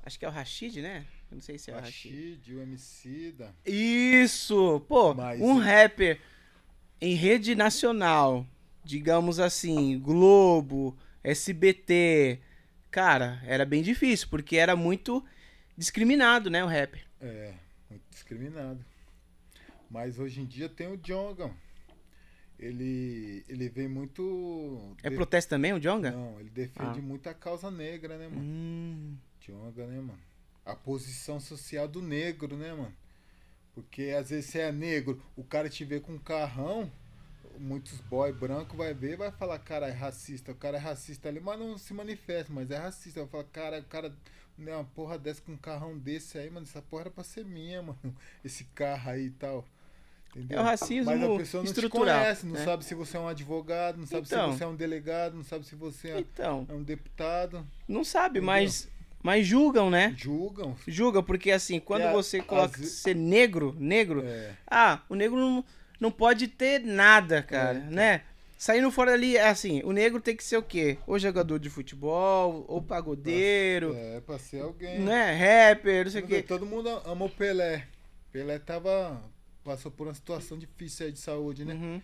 [0.05, 1.07] Acho que é o Rashid, né?
[1.31, 2.11] Eu não sei se é o Rashid.
[2.13, 3.53] Rashid, o MC da.
[3.65, 4.81] Isso!
[4.89, 6.21] Pô, Mas um rapper
[7.01, 8.47] em rede nacional,
[8.83, 12.41] digamos assim, Globo, SBT.
[12.93, 15.25] Cara, era bem difícil, porque era muito
[15.77, 17.05] discriminado, né, o rapper.
[17.21, 17.55] É,
[17.91, 18.85] muito discriminado.
[19.91, 21.51] Mas hoje em dia tem o Jonga.
[22.59, 24.95] Ele, ele vem muito.
[25.03, 26.13] É de- protesto também, o Jonga?
[26.13, 27.03] Não, ele defende Ah.
[27.03, 28.41] muito a causa negra, né, mano?
[28.41, 30.19] Hum, Jonga, né, mano?
[30.65, 32.95] A posição social do negro, né, mano?
[33.75, 36.93] Porque às vezes você é negro, o cara te vê com um carrão,
[37.59, 40.53] muitos boy branco vai ver e vai falar, cara, é racista.
[40.53, 43.21] O cara é racista ali, mas não se manifesta, mas é racista.
[43.21, 44.13] Vai falar, cara, o cara,
[44.59, 47.45] né, uma porra dessa com um carrão desse aí, mano, essa porra era pra ser
[47.45, 48.17] minha, mano.
[48.45, 49.65] Esse carro aí e tal.
[50.35, 50.59] Entendeu?
[50.59, 52.65] É o racismo Mas a pessoa não estrutural, te conhece, não né?
[52.65, 54.53] sabe se você é um advogado, não sabe Então.
[54.53, 57.67] se você é um delegado, não sabe se você é então, é um deputado.
[57.87, 58.47] não sabe, Entendeu?
[58.47, 58.89] mas,
[59.23, 60.15] mas julgam, né?
[60.17, 60.75] Julgam.
[60.89, 64.57] Julgam, porque assim, quando É, você coloca ve- ser negro, negro, É.
[64.67, 65.63] ah, o negro não,
[66.03, 67.81] não pode ter nada, cara, É.
[67.91, 68.23] né?
[68.59, 70.97] Saindo fora ali, é assim, o negro tem que ser o quê?
[71.07, 75.01] Ou jogador de futebol, ou pagodeiro, É, pra ser alguém.
[75.01, 75.33] né?
[75.71, 76.43] Rapper, não sei o quê.
[76.43, 77.87] Todo mundo ama o Pelé.
[78.31, 79.23] Pelé tava.
[79.65, 81.75] Passou por uma situação difícil aí de saúde, né?
[81.75, 82.03] Uhum.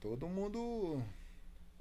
[0.00, 1.02] Todo mundo.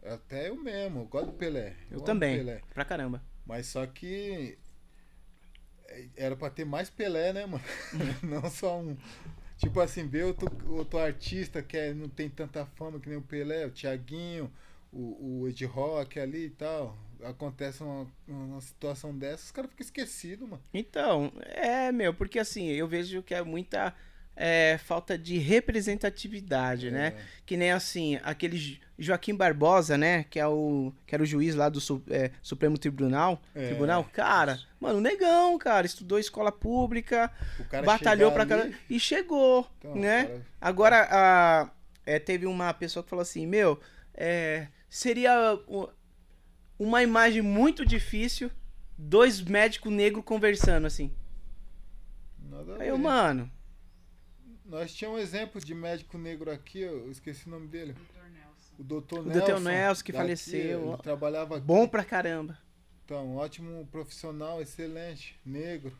[0.04, 1.74] Até eu mesmo, eu gosto do Pelé.
[1.92, 2.62] Eu amo também, Pelé.
[2.74, 3.22] pra caramba.
[3.46, 4.58] Mas só que.
[5.88, 7.64] é, Era pra ter mais Pelé, né, mano?
[8.24, 8.96] não só um.
[9.58, 13.22] Tipo assim, ver outro, outro artista que é- não tem tanta fama que nem o
[13.22, 14.52] Pelé, o Thiaguinho,
[14.92, 16.98] o, o Ed Rock ali e tal.
[17.24, 20.62] Acontece uma, uma situação dessa, os caras ficam esquecidos, mano.
[20.72, 23.96] Então, é, meu, porque assim, eu vejo que é muita
[24.40, 27.08] é, falta de representatividade, né?
[27.18, 27.22] É.
[27.46, 30.26] Que nem assim, aquele Jo- Joaquim Barbosa, né?
[30.30, 31.80] Que, é o, que era o juiz lá do
[32.10, 33.42] é, Supremo Tribunal.
[33.56, 33.68] É.
[33.70, 34.04] Tribunal.
[34.14, 35.86] Cara, mano, negão, cara.
[35.88, 37.32] Estudou escola pública,
[37.84, 40.26] batalhou pra caramba e chegou, então, né?
[40.26, 41.72] cara- Agora, a,
[42.06, 43.80] é, teve uma pessoa que falou assim: Meu,
[44.14, 45.60] é, seria
[46.78, 48.52] uma imagem muito difícil
[48.98, 51.12] dois médicos negros conversando assim.
[52.50, 53.50] nada Aí eu, mano,
[54.68, 57.96] Nós tínhamos um exemplo de médico negro aqui, eu esqueci o nome dele.
[58.78, 59.46] O doutor O Nelson.
[59.56, 59.60] Dr.
[59.62, 60.94] Nelson, que daqui, faleceu.
[60.94, 61.66] Ele trabalhava aqui.
[61.66, 62.58] bom pra caramba.
[63.06, 65.98] Então, ótimo profissional, excelente, negro,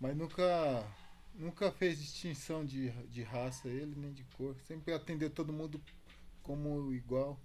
[0.00, 0.86] mas nunca
[1.34, 4.54] nunca fez distinção de, de raça ele, nem de cor.
[4.64, 5.82] Sempre atendeu todo mundo
[6.42, 7.36] como igual.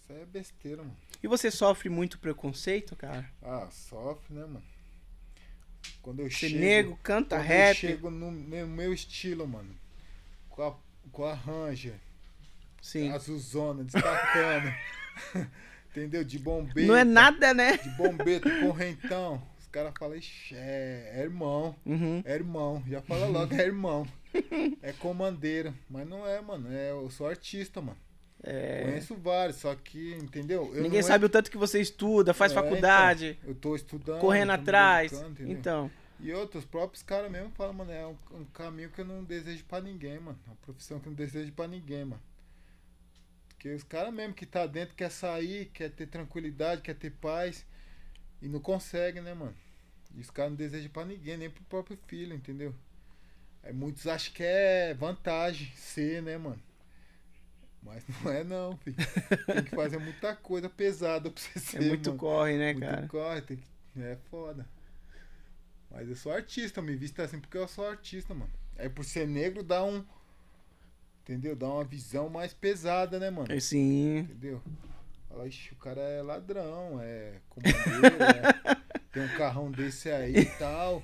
[0.00, 0.96] Isso aí é besteira, mano.
[1.22, 3.30] E você sofre muito preconceito, cara?
[3.40, 4.62] Ah, sofre, né, mano?
[6.02, 7.76] Quando eu chego, negro, canta quando eu rap.
[7.76, 9.74] chego no, no meu estilo, mano,
[10.48, 10.74] com a,
[11.12, 11.94] com a Ranger,
[12.80, 13.10] Sim.
[13.10, 14.72] azulzona, destacando,
[15.90, 16.22] entendeu?
[16.24, 16.88] De bombeiro.
[16.88, 17.76] Não é nada, né?
[17.78, 19.42] De bombeiro, correntão.
[19.58, 21.74] Os caras falam, "Ixi, é, é irmão.
[21.84, 22.22] Uhum.
[22.24, 24.06] É irmão, já fala logo, é irmão.
[24.82, 25.72] É comandeiro.
[25.88, 26.70] Mas não é, mano.
[26.70, 27.96] É, eu sou artista, mano.
[28.42, 30.70] É, Conheço vários, só que, entendeu?
[30.74, 34.20] Eu ninguém sabe o tanto que você estuda, faz É, faculdade, então, eu tô estudando.
[34.20, 35.12] correndo tô atrás.
[35.40, 39.24] Então, E outros próprios caras mesmo falam, mano, é um, um caminho que eu não
[39.24, 40.38] desejo pra ninguém, mano.
[40.46, 42.22] É uma profissão que eu não desejo pra ninguém, mano.
[43.48, 47.66] Porque os caras mesmo que tá dentro quer sair, quer ter tranquilidade, quer ter paz.
[48.40, 49.54] E não consegue, né, mano?
[50.14, 52.74] E os caras não desejam pra ninguém, nem pro próprio filho, entendeu?
[53.62, 56.62] Aí muitos acham que é vantagem ser, né, mano?
[57.82, 58.96] Mas não é não, filho.
[59.46, 62.18] Tem que fazer muita coisa pesada pra você é ser, muito mano.
[62.18, 63.08] corre, né, Muito cara?
[63.08, 63.64] corre, tem que...
[64.02, 64.66] é foda.
[65.90, 68.52] Mas eu sou artista, me visto assim porque eu sou artista, mano.
[68.76, 70.04] Aí por ser negro dá um.
[71.22, 71.56] Entendeu?
[71.56, 73.60] Dá uma visão mais pesada, né, mano?
[73.60, 74.18] Sim.
[74.18, 74.62] Entendeu?
[75.28, 78.76] Fala, ixi, o cara é ladrão, é comandeiro, é-
[79.12, 81.02] tem um carrão desse aí e tal.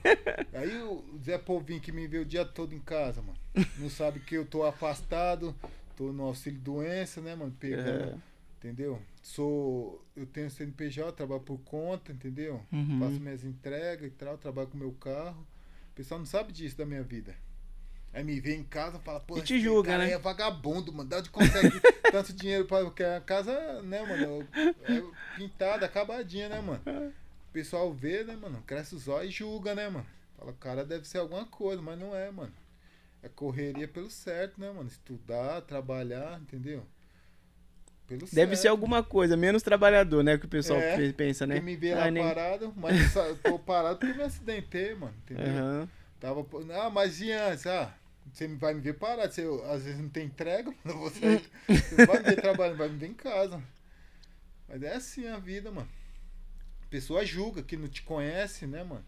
[0.53, 3.39] Aí o Zé Povinho que me vê o dia todo em casa, mano.
[3.79, 5.55] Não sabe que eu tô afastado,
[5.97, 7.55] tô no auxílio doença, né, mano?
[7.59, 8.17] Pegando, É.
[8.59, 9.01] entendeu?
[9.23, 10.05] Sou.
[10.17, 12.61] Eu tenho CNPJ, trabalho por conta, entendeu?
[12.73, 12.99] Uhum.
[12.99, 15.47] Faço minhas entregas e tal, trabalho com meu carro.
[15.91, 17.35] O pessoal não sabe disso da minha vida.
[18.15, 20.11] Aí me vê em casa e fala, pô, E te julga, né?
[20.11, 21.09] é vagabundo, mano.
[21.09, 21.81] Da onde consegue
[22.13, 22.85] tanto dinheiro pra.
[22.85, 25.03] Porque a casa, né, mano, é
[25.37, 26.81] pintada, acabadinha, né, mano?
[26.87, 28.63] O pessoal vê, né, mano?
[28.67, 30.07] Cresce os olhos e julga, né, mano?
[30.37, 32.53] Fala, cara, deve ser alguma coisa, mas não é, mano.
[33.23, 34.89] É correria pelo certo, né, mano?
[34.89, 36.85] Estudar, trabalhar, entendeu?
[38.09, 38.57] Pelo Deve certo.
[38.57, 40.37] ser alguma coisa, menos trabalhador, né?
[40.37, 41.61] Que o pessoal é, pensa, né?
[41.61, 42.23] Me vê lá nem...
[42.23, 45.15] parado, mas eu tô parado porque me acidentei, mano.
[45.23, 45.47] Entendeu?
[45.47, 45.89] Uhum.
[46.19, 46.47] Tava.
[46.75, 47.67] Ah, mas e antes?
[47.67, 47.95] Ah,
[48.33, 49.33] você vai me ver parado.
[49.33, 53.09] Você, às vezes não tem entrega, você, você vai me ver trabalhando, vai me ver
[53.09, 53.63] em casa.
[54.69, 55.89] Mas é assim a vida, mano.
[56.83, 59.05] A pessoa julga que não te conhece, né, mano?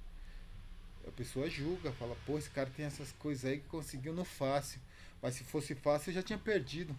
[1.06, 4.80] A pessoa julga, fala, pô, esse cara tem essas coisas aí que conseguiu no fácil.
[5.20, 6.96] Mas se fosse fácil, eu já tinha perdido.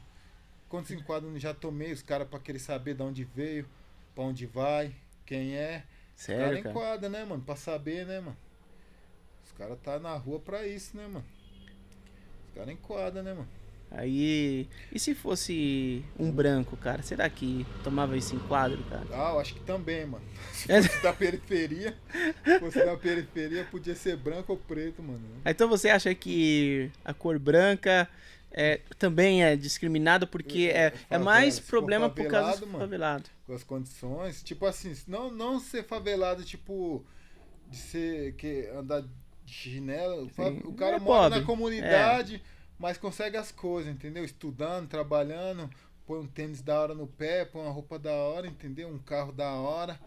[0.69, 3.67] Quantos enquadros já tomei os caras pra querer saber de onde veio,
[4.13, 4.95] pra onde vai,
[5.25, 5.83] quem é.
[6.15, 7.43] Sério, os cara enquadra, né, mano?
[7.43, 8.37] Pra saber, né, mano?
[9.45, 11.25] Os caras tá na rua pra isso, né, mano?
[12.47, 13.49] Os caras enquadram, né, mano?
[13.91, 14.67] Aí.
[14.91, 17.01] E se fosse um branco, cara?
[17.01, 19.05] Será que tomava esse enquadro, cara?
[19.11, 20.25] Ah, eu acho que também, mano.
[20.51, 21.95] Se fosse da periferia,
[22.43, 25.21] se fosse da periferia, podia ser branco ou preto, mano.
[25.45, 28.09] Então você acha que a cor branca
[28.51, 33.29] é, também é discriminado porque é, é, é mais problema por causa do favelado.
[33.45, 37.05] Com as condições, tipo assim, não, não ser favelado, tipo,
[37.69, 40.29] de ser que andar de chinelo.
[40.31, 40.61] Sim.
[40.63, 41.39] O cara é mora pobre.
[41.39, 42.54] na comunidade, é.
[42.77, 44.23] Mas consegue as coisas, entendeu?
[44.23, 45.69] Estudando, trabalhando,
[46.05, 48.89] põe um tênis da hora no pé, põe uma roupa da hora, entendeu?
[48.89, 49.99] Um carro da hora.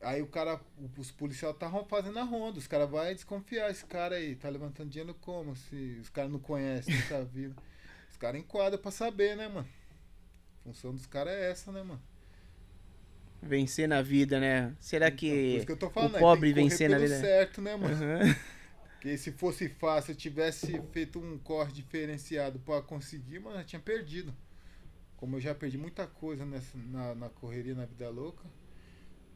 [0.00, 0.60] Aí o cara,
[0.96, 4.90] os policiais estavam fazendo a ronda, os caras vão desconfiar, esse cara aí, tá levantando
[4.90, 5.54] dinheiro como?
[5.54, 7.54] Se os caras não conhecem, nunca viram.
[8.10, 9.68] Os caras enquadram pra saber, né, mano?
[10.60, 12.02] A função dos caras é essa, né, mano?
[13.40, 14.74] Vencer na vida, né?
[14.80, 17.20] Será então, que, que falando, o pobre vencer na vida?
[17.20, 17.94] certo, né, mano?
[17.94, 18.34] Uhum.
[19.02, 23.82] Porque se fosse fácil, eu tivesse feito um corte diferenciado para conseguir, mano, eu tinha
[23.82, 24.32] perdido.
[25.16, 28.44] Como eu já perdi muita coisa nessa, na, na correria, na vida louca.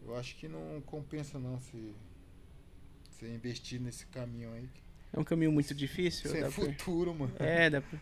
[0.04, 1.92] Eu acho que não compensa não se
[3.10, 4.70] você investir nesse caminho aí.
[5.12, 6.30] É um caminho muito difícil.
[6.30, 7.26] Sem futuro, pra...
[7.26, 7.36] mano.
[7.40, 7.98] É, dá pra...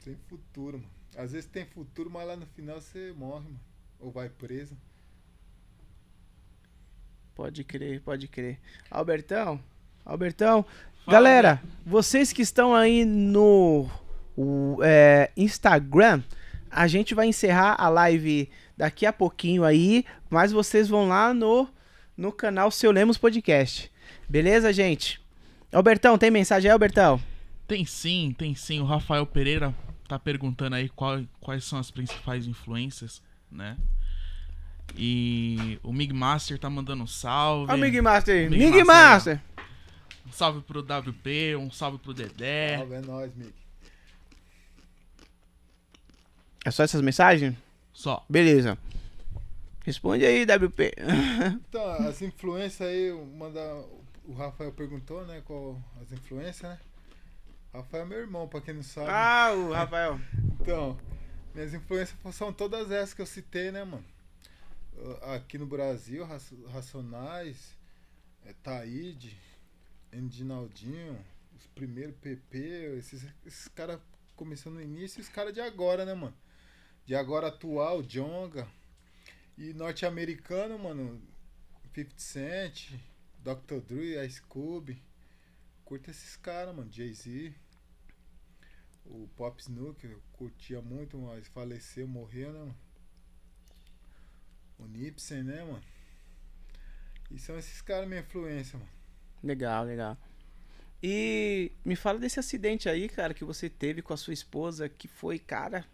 [0.00, 0.90] Sem futuro, mano.
[1.16, 3.60] Às vezes tem futuro, mas lá no final você morre, mano.
[3.98, 4.76] Ou vai preso.
[7.34, 8.60] Pode crer, pode crer.
[8.90, 9.58] Albertão,
[10.04, 10.64] Albertão.
[11.08, 13.88] Galera, vocês que estão aí no
[14.36, 16.22] o, é, Instagram,
[16.70, 18.46] a gente vai encerrar a live
[18.76, 21.66] daqui a pouquinho aí, mas vocês vão lá no,
[22.14, 23.90] no canal Seu Lemos Podcast.
[24.28, 25.18] Beleza, gente?
[25.72, 27.18] Albertão, tem mensagem aí, Albertão?
[27.66, 28.80] Tem sim, tem sim.
[28.80, 29.74] O Rafael Pereira
[30.06, 33.78] tá perguntando aí qual, quais são as principais influências, né?
[34.94, 37.72] E o Mig Master tá mandando um salve.
[37.72, 39.36] Ó, o Mig Master, Mig, Mig Master.
[39.36, 39.42] Master.
[40.28, 42.76] Um salve pro WP, um salve pro Dedé.
[42.76, 43.54] Salve, é nóis, Mig.
[46.64, 47.56] É só essas mensagens?
[47.94, 48.24] Só.
[48.28, 48.76] Beleza.
[49.84, 50.92] Responde aí, WP.
[51.66, 53.58] então, as influências aí, manda,
[54.22, 56.78] o Rafael perguntou, né, qual as influências, né?
[57.72, 59.08] Rafael é meu irmão, pra quem não sabe.
[59.10, 60.20] Ah, o Rafael.
[60.60, 60.98] então,
[61.54, 64.04] minhas influências são todas essas que eu citei, né, mano?
[65.34, 66.26] Aqui no Brasil,
[66.70, 67.74] Racionais,
[68.44, 69.38] é, Taíde,
[70.12, 71.24] Endinaldinho,
[71.56, 72.58] os primeiros PP,
[72.98, 74.00] esses, esses caras
[74.36, 76.34] começando no início e os caras de agora, né, mano?
[77.08, 78.68] de agora atual, Jonga.
[79.56, 81.18] E norte-americano, mano,
[81.94, 82.92] 50 Cent,
[83.38, 83.80] Dr.
[83.80, 85.02] Dre, Ice Cube.
[85.86, 87.54] Curta esses caras, mano, Jay-Z.
[89.06, 92.76] O Pop Snook, eu curtia muito, mas faleceu, morreu, né, mano?
[94.78, 95.82] O Nipsey, né, mano?
[97.30, 98.97] E são esses caras minha influência, mano.
[99.42, 100.16] Legal, legal.
[101.02, 105.06] E me fala desse acidente aí, cara, que você teve com a sua esposa, que
[105.06, 105.84] foi, cara,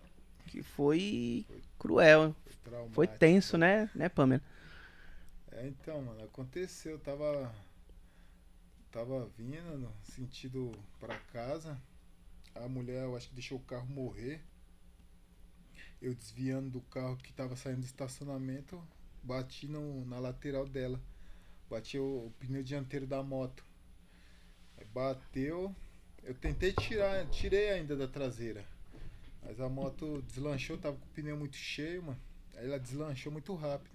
[0.46, 1.46] que foi
[1.78, 2.34] cruel.
[2.64, 4.42] Foi, foi tenso, né, né, Pamela?
[5.52, 7.52] É, então, mano, aconteceu, tava
[8.90, 10.70] tava vindo no sentido
[11.00, 11.76] para casa.
[12.54, 14.40] A mulher, eu acho que deixou o carro morrer.
[16.00, 18.80] Eu desviando do carro que tava saindo do estacionamento,
[19.22, 21.00] bati no, na lateral dela.
[21.74, 23.64] Bati o, pneu dianteiro da moto.
[24.78, 25.74] Aí bateu.
[26.22, 28.64] Eu tentei tirar, tirei ainda da traseira.
[29.42, 32.20] Mas a moto deslanchou, tava com o pneu muito cheio, mano.
[32.54, 33.90] Aí ela deslanchou muito rápido.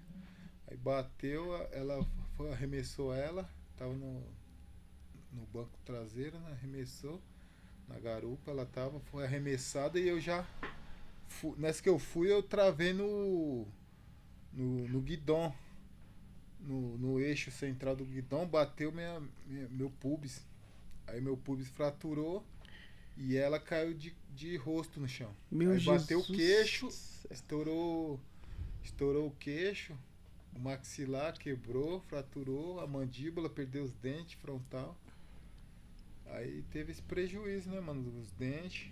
[0.67, 2.05] Aí bateu, ela
[2.35, 4.25] foi, arremessou ela, tava no,
[5.31, 6.51] no banco traseiro, né?
[6.51, 7.21] Arremessou
[7.87, 10.45] na garupa, ela tava, foi arremessada e eu já.
[11.29, 13.65] Fui, nessa que eu fui, eu travei no.
[14.51, 15.55] no, no guidão.
[16.59, 20.45] No, no eixo central do guidão, bateu minha, minha, meu pubis.
[21.07, 22.45] Aí meu pubis fraturou
[23.17, 25.33] e ela caiu de, de rosto no chão.
[25.51, 26.87] Meu Aí bateu o queixo,
[27.29, 28.19] estourou,
[28.83, 29.93] estourou o queixo.
[30.55, 34.97] o maxilar quebrou, fraturou a mandíbula, perdeu os dentes frontal.
[36.27, 38.91] Aí teve esse prejuízo, né, mano, dos dentes.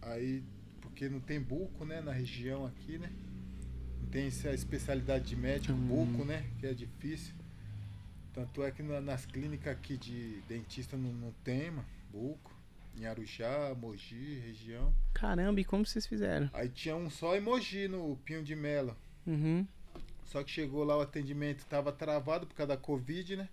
[0.00, 0.42] Aí,
[0.80, 3.10] porque não tem buco, né, na região aqui, né?
[4.16, 6.06] Tem essa especialidade de médico, Hum.
[6.06, 7.34] buco, né, que é difícil.
[8.32, 12.50] Tanto é que na- nas clínicas aqui de dentista não, não tem, mano, buco.
[12.98, 14.90] Em Arujá, Mogi, região.
[15.12, 16.48] Caramba, e como vocês fizeram?
[16.54, 18.96] Aí tinha um só em Mogi, no Pinho de Melo.
[19.26, 19.66] Uhum.
[20.24, 23.50] Só que chegou lá o atendimento estava travado por causa da Covid, né?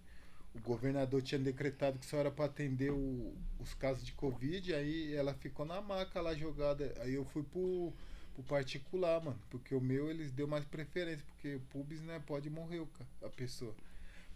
[0.56, 5.14] O governador tinha decretado que só era para atender o- os casos de Covid, aí
[5.14, 6.94] ela ficou na maca lá jogada.
[7.02, 7.92] Aí eu fui pro,
[8.34, 9.40] pro particular, mano.
[9.50, 12.86] Porque o meu eles deu mais preferência, porque o pubis, né, pode morrer
[13.22, 13.76] a pessoa.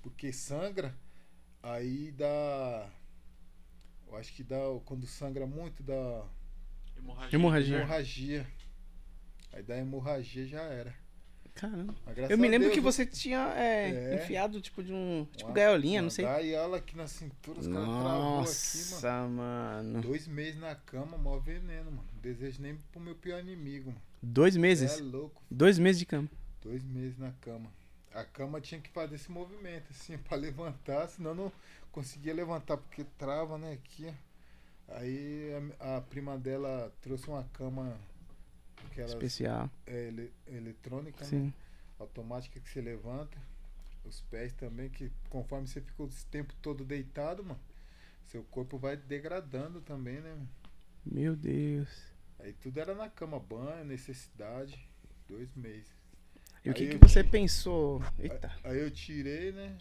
[0.02, 0.96] Porque sangra,
[1.62, 2.90] aí dá.
[4.08, 4.58] Eu acho que dá.
[4.86, 6.26] Quando sangra muito, dá
[6.98, 7.78] Hemorragia.
[7.78, 8.48] hemorragia.
[9.52, 10.96] Aí dá hemorragia já era.
[11.58, 11.96] Caramba.
[12.06, 14.16] Graças Eu me lembro Deus, que eu- você tinha é, É.
[14.16, 15.26] enfiado tipo de um.
[15.36, 16.24] Tipo Uma- gaiolinha, não sei.
[16.26, 18.38] gaiola aqui na cintura, os caras travou aqui, mano.
[18.40, 20.02] Nossa, mano.
[20.02, 22.06] Dois meses na cama, mó veneno, mano.
[22.14, 24.02] Não desejo nem pro meu pior inimigo, mano.
[24.22, 25.00] Dois É meses?
[25.00, 25.42] louco.
[25.50, 26.30] Dois meses de cama.
[26.62, 27.72] Dois meses na cama.
[28.14, 31.52] A cama tinha que fazer esse movimento, assim, pra levantar, senão não
[31.92, 34.12] conseguia levantar, porque trava, né, aqui.
[34.90, 37.98] Aí a, a prima dela trouxe uma cama,
[39.06, 39.70] Especial.
[39.86, 41.30] é, ele- eletrônica, né?
[41.30, 41.54] Sim.
[42.00, 43.38] automática que você levanta.
[44.06, 47.60] Os pés também, que conforme você fica o tempo todo deitado, mano,
[48.28, 50.38] seu corpo vai degradando também, né?
[51.06, 51.90] Meu Deus.
[52.40, 54.88] Aí tudo era na cama, banho, necessidade,
[55.28, 55.92] dois meses.
[56.64, 58.02] E o que, que você ti- pensou?
[58.20, 58.56] Eita.
[58.64, 59.78] Aí eu tirei, né?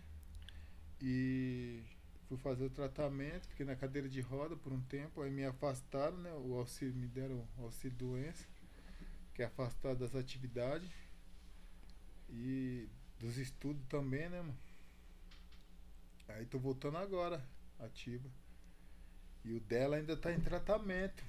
[1.01, 1.83] E
[2.29, 6.17] fui fazer o tratamento, fiquei na cadeira de roda por um tempo, aí me afastaram,
[6.19, 6.33] né?
[6.33, 8.45] O auxílio, me deram o auxílio doença,
[9.37, 10.91] que é afastar das atividades.
[12.31, 12.89] E
[13.21, 14.57] dos estudos também, né, mano?
[16.29, 17.47] Aí tô voltando agora,
[17.79, 18.27] ativa.
[19.45, 21.23] E o dela ainda tá em tratamento.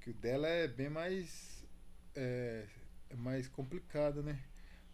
[0.00, 1.62] Que o dela é bem mais.
[2.14, 2.66] É,
[3.10, 4.42] é mais complicado, né?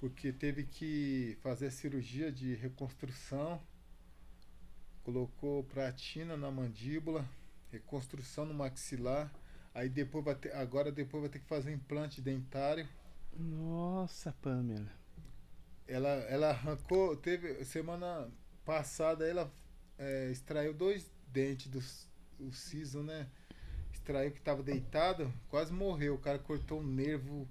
[0.01, 3.63] Porque teve que fazer cirurgia de reconstrução.
[5.05, 7.25] Colocou pratina na mandíbula,
[7.71, 9.33] reconstrução no maxilar.
[9.79, 12.85] Aí depois vai ter, agora depois vai ter que fazer implante dentário.
[13.39, 14.91] Nossa, Pamela.
[15.87, 18.29] Ela, ela arrancou, teve semana
[18.65, 19.49] passada ela
[19.97, 21.79] é, extraiu dois dentes do
[22.45, 23.29] o siso, né?
[23.93, 26.17] Extraiu que tava deitado, quase morreu.
[26.17, 27.49] O cara cortou um nervo,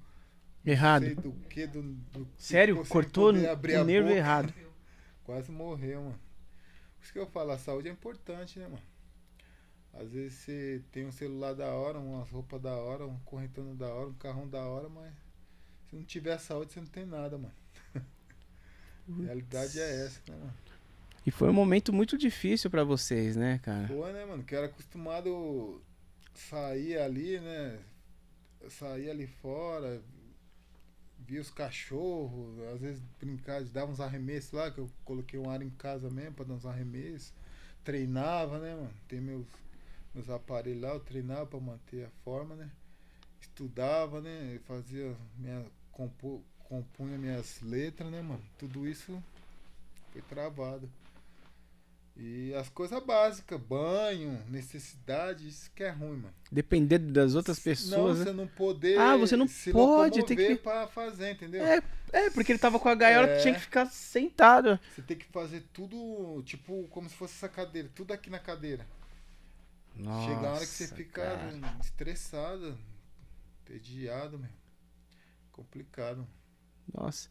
[0.66, 1.06] Errado.
[1.06, 2.76] sei do que, do, do Sério?
[2.76, 4.14] sem Cortou o nervo boca.
[4.14, 4.54] errado.
[5.24, 6.20] Quase morreu, mano.
[6.98, 8.84] Por isso que eu falo, a saúde é importante, né, mano?
[10.00, 13.88] Às vezes você tem um celular da hora, umas roupas da hora, um correntano da
[13.88, 15.12] hora, um carrão da hora, mas
[15.90, 17.54] se não tiver saúde, você não tem nada, mano.
[19.10, 20.54] A realidade é essa, né, mano?
[21.26, 23.88] E foi um momento muito difícil pra vocês, né, cara?
[23.88, 24.44] Foi, né, mano?
[24.44, 25.82] Que eu era acostumado
[26.34, 27.80] sair ali, né?
[28.70, 30.02] Sair ali fora,
[31.20, 35.62] via os cachorros, às vezes brincar, dava uns arremessos lá, que eu coloquei um ar
[35.62, 37.34] em casa mesmo pra dar uns arremessos.
[37.84, 38.94] Treinava, né, mano?
[39.08, 39.46] Tem meus,
[40.18, 42.70] meus aparelhos lá, eu treinava pra manter a forma, né?
[43.40, 44.60] Estudava, né?
[44.66, 45.64] Fazia minha.
[45.92, 48.42] Compu, compunha minhas letras, né, mano?
[48.58, 49.22] Tudo isso
[50.12, 50.90] foi travado.
[52.20, 56.34] E as coisas básicas, banho, necessidade, isso que é ruim, mano.
[56.52, 58.26] Depender das outras não, pessoas, né?
[58.26, 61.64] você não poder Ah, você não se pode, tem que- pra fazer, entendeu?
[61.64, 63.38] É, É, porque ele tava com a gaiola É.
[63.42, 64.80] tinha que ficar sentado.
[64.96, 68.88] Você tem que fazer tudo, tipo, como se fosse essa cadeira, tudo aqui na cadeira.
[69.98, 71.54] Nossa, Chega a hora que você fica cara.
[71.82, 72.78] estressado,
[73.64, 74.50] entediado, meu.
[75.52, 76.28] Complicado.
[76.94, 77.30] Nossa.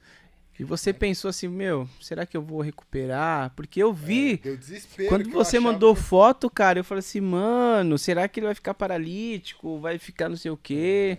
[0.58, 3.50] E você pensou assim, meu, será que eu vou recuperar?
[3.54, 4.40] Porque eu vi.
[4.42, 5.06] É.
[5.08, 8.72] Quando você mandou que- foto, cara, eu falei assim, mano, será que ele vai ficar
[8.72, 9.78] paralítico?
[9.78, 11.18] Vai ficar não sei o quê?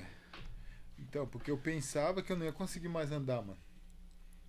[0.98, 3.60] Então, porque eu pensava que eu não ia conseguir mais andar, mano.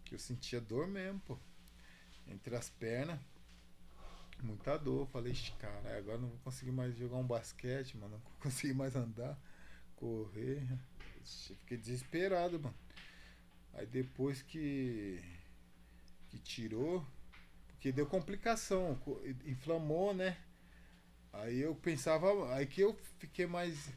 [0.04, 1.38] Que eu sentia dor mesmo, pô.
[2.26, 3.18] Entre as pernas.
[4.42, 5.06] Muita dor.
[5.08, 8.12] Falei, "Ixi, cara, agora não vou conseguir mais jogar um basquete, mano.
[8.12, 9.38] Não vou conseguir mais andar,
[9.96, 10.62] correr.
[11.24, 12.74] Fiquei desesperado, mano.
[13.74, 15.20] Aí depois que.
[16.30, 17.04] que tirou.
[17.68, 18.94] Porque deu complicação.
[19.04, 20.36] co- Inflamou, né?
[21.32, 22.54] Aí eu pensava.
[22.54, 23.92] Aí que eu fiquei mais.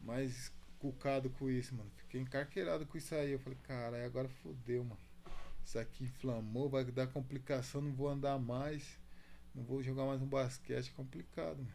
[0.00, 1.90] mais cucado com isso, mano.
[1.96, 3.32] Fiquei encarqueirado com isso aí.
[3.32, 5.00] Eu falei, cara, agora fodeu, mano.
[5.64, 8.98] Isso aqui inflamou, vai dar complicação, não vou andar mais.
[9.56, 11.72] Não vou jogar mais um basquete, é complicado, mano.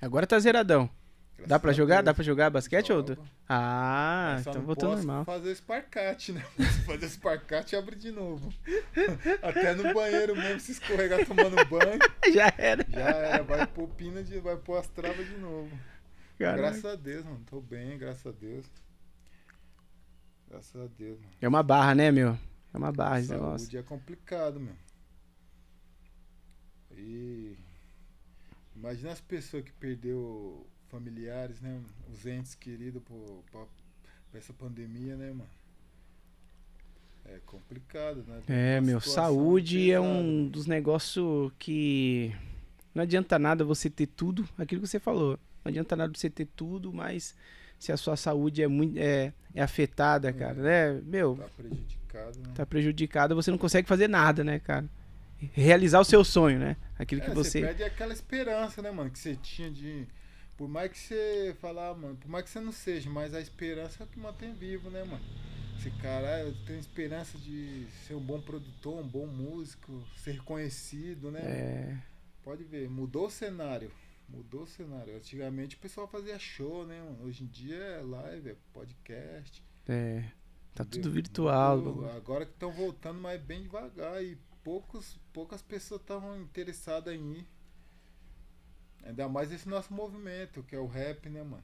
[0.00, 0.88] Agora tá zeradão.
[1.34, 1.96] Graças Dá pra jogar?
[1.96, 2.04] Deus.
[2.04, 3.04] Dá pra jogar basquete ou...
[3.48, 5.24] Ah, Só então não voltou normal.
[5.24, 6.40] fazer esparcate, né?
[6.86, 8.52] Fazer esparcate, abre de novo.
[9.42, 11.98] Até no banheiro mesmo, se escorregar tomando banho,
[12.32, 12.86] Já era.
[12.88, 13.42] já era.
[13.42, 15.76] Vai pôr pina, de, vai pôr as travas de novo.
[16.38, 16.58] Caraca.
[16.62, 17.42] Graças a Deus, mano.
[17.50, 18.66] Tô bem, graças a Deus.
[20.48, 21.32] Graças a Deus, mano.
[21.40, 22.38] É uma barra, né, meu?
[22.72, 23.76] É uma barra esse negócio.
[23.78, 24.74] é complicado, meu.
[27.02, 27.56] E
[28.76, 31.80] imagina as pessoas que perdeu familiares, né?
[32.12, 33.64] Os entes queridos por, pra,
[34.30, 35.50] pra essa pandemia, né, mano?
[37.24, 38.42] É complicado, né?
[38.48, 42.34] É, Uma meu, saúde é um dos negócios que
[42.94, 45.38] não adianta nada você ter tudo, aquilo que você falou.
[45.64, 47.34] Não adianta nada você ter tudo, mas
[47.78, 51.00] se a sua saúde é muito é, é afetada, cara, né?
[51.04, 52.52] Meu, Tá prejudicado, né?
[52.54, 54.88] tá prejudicada, você não consegue fazer nada, né, cara?
[55.52, 56.76] Realizar o seu sonho, né?
[56.98, 59.10] Aquilo É, que você você perde aquela esperança, né, mano?
[59.10, 60.06] Que você tinha de.
[60.56, 64.02] Por mais que você falar, mano, por mais que você não seja, mas a esperança
[64.02, 65.24] é o que mantém vivo, né, mano?
[65.78, 71.30] Esse cara, eu tenho esperança de ser um bom produtor, um bom músico, ser reconhecido,
[71.30, 71.40] né?
[71.42, 71.96] é,
[72.44, 73.90] Pode ver, mudou o cenário.
[74.28, 75.16] Mudou o cenário.
[75.16, 77.24] Antigamente o pessoal fazia show, né, mano?
[77.24, 79.62] Hoje em dia é live, é podcast.
[79.88, 80.24] é,
[80.74, 81.78] tá tudo virtual.
[81.78, 82.10] Mudou.
[82.12, 84.22] Agora que estão voltando, mas bem devagar.
[84.22, 87.46] E poucos, poucas pessoas estavam interessadas em ir.
[89.04, 91.62] Ainda mais esse nosso movimento, que é o rap, né, mano?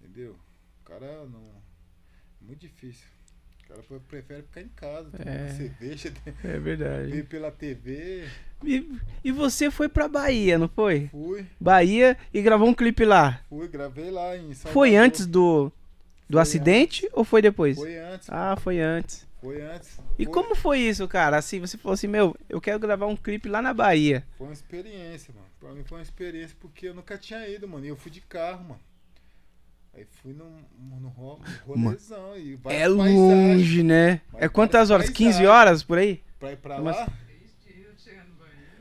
[0.00, 0.36] Entendeu?
[0.80, 1.40] O cara não.
[2.40, 3.06] É muito difícil.
[3.64, 5.48] O cara pre- prefere ficar em casa, tomando É.
[5.54, 6.12] cerveja,
[6.44, 7.10] É verdade.
[7.10, 8.28] ver pela TV.
[8.64, 11.08] E, e você foi pra Bahia, não foi?
[11.08, 13.40] Fui, Bahia e gravou um clipe lá.
[13.48, 14.72] fui, gravei lá em Salvador.
[14.72, 15.72] Foi antes do,
[16.28, 17.76] do Foi acidente ou foi depois?
[17.78, 19.26] Foi antes, Ah, foi antes.
[19.42, 19.98] Foi antes.
[20.18, 21.36] E Foi- como foi isso, cara?
[21.36, 24.24] Assim, você falou assim, meu, eu quero gravar um clipe lá na Bahia.
[24.38, 25.46] Foi uma experiência, mano.
[25.60, 27.84] Pra mim foi uma experiência porque eu nunca tinha ido, mano.
[27.84, 28.80] E eu fui de carro, mano.
[29.94, 31.08] Aí fui ro- num
[31.66, 34.20] rolezão e vai é longe, né?
[34.32, 35.10] Mas É quantas horas?
[35.10, 35.48] 15 paisagens.
[35.50, 36.22] horas por aí?
[36.40, 37.08] Pra ir pra Mas- lá.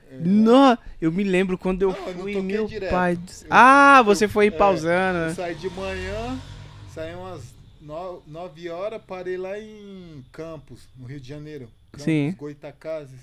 [0.09, 0.17] É.
[0.25, 2.91] Não, eu me lembro quando eu Não, eu fui, toquei meu direto.
[2.91, 3.13] pai.
[3.13, 5.17] Eu- ah, você eu- foi é, pausando.
[5.19, 5.33] Eu né?
[5.33, 6.39] saí de manhã,
[6.93, 7.41] saí umas
[7.81, 11.69] 9 horas, parei lá em Campos, no Rio de Janeiro.
[11.91, 12.31] Campos, Sim.
[12.37, 13.19] Goitacazes,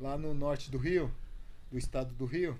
[0.00, 1.12] lá no norte do Rio,
[1.70, 2.58] do estado do Rio.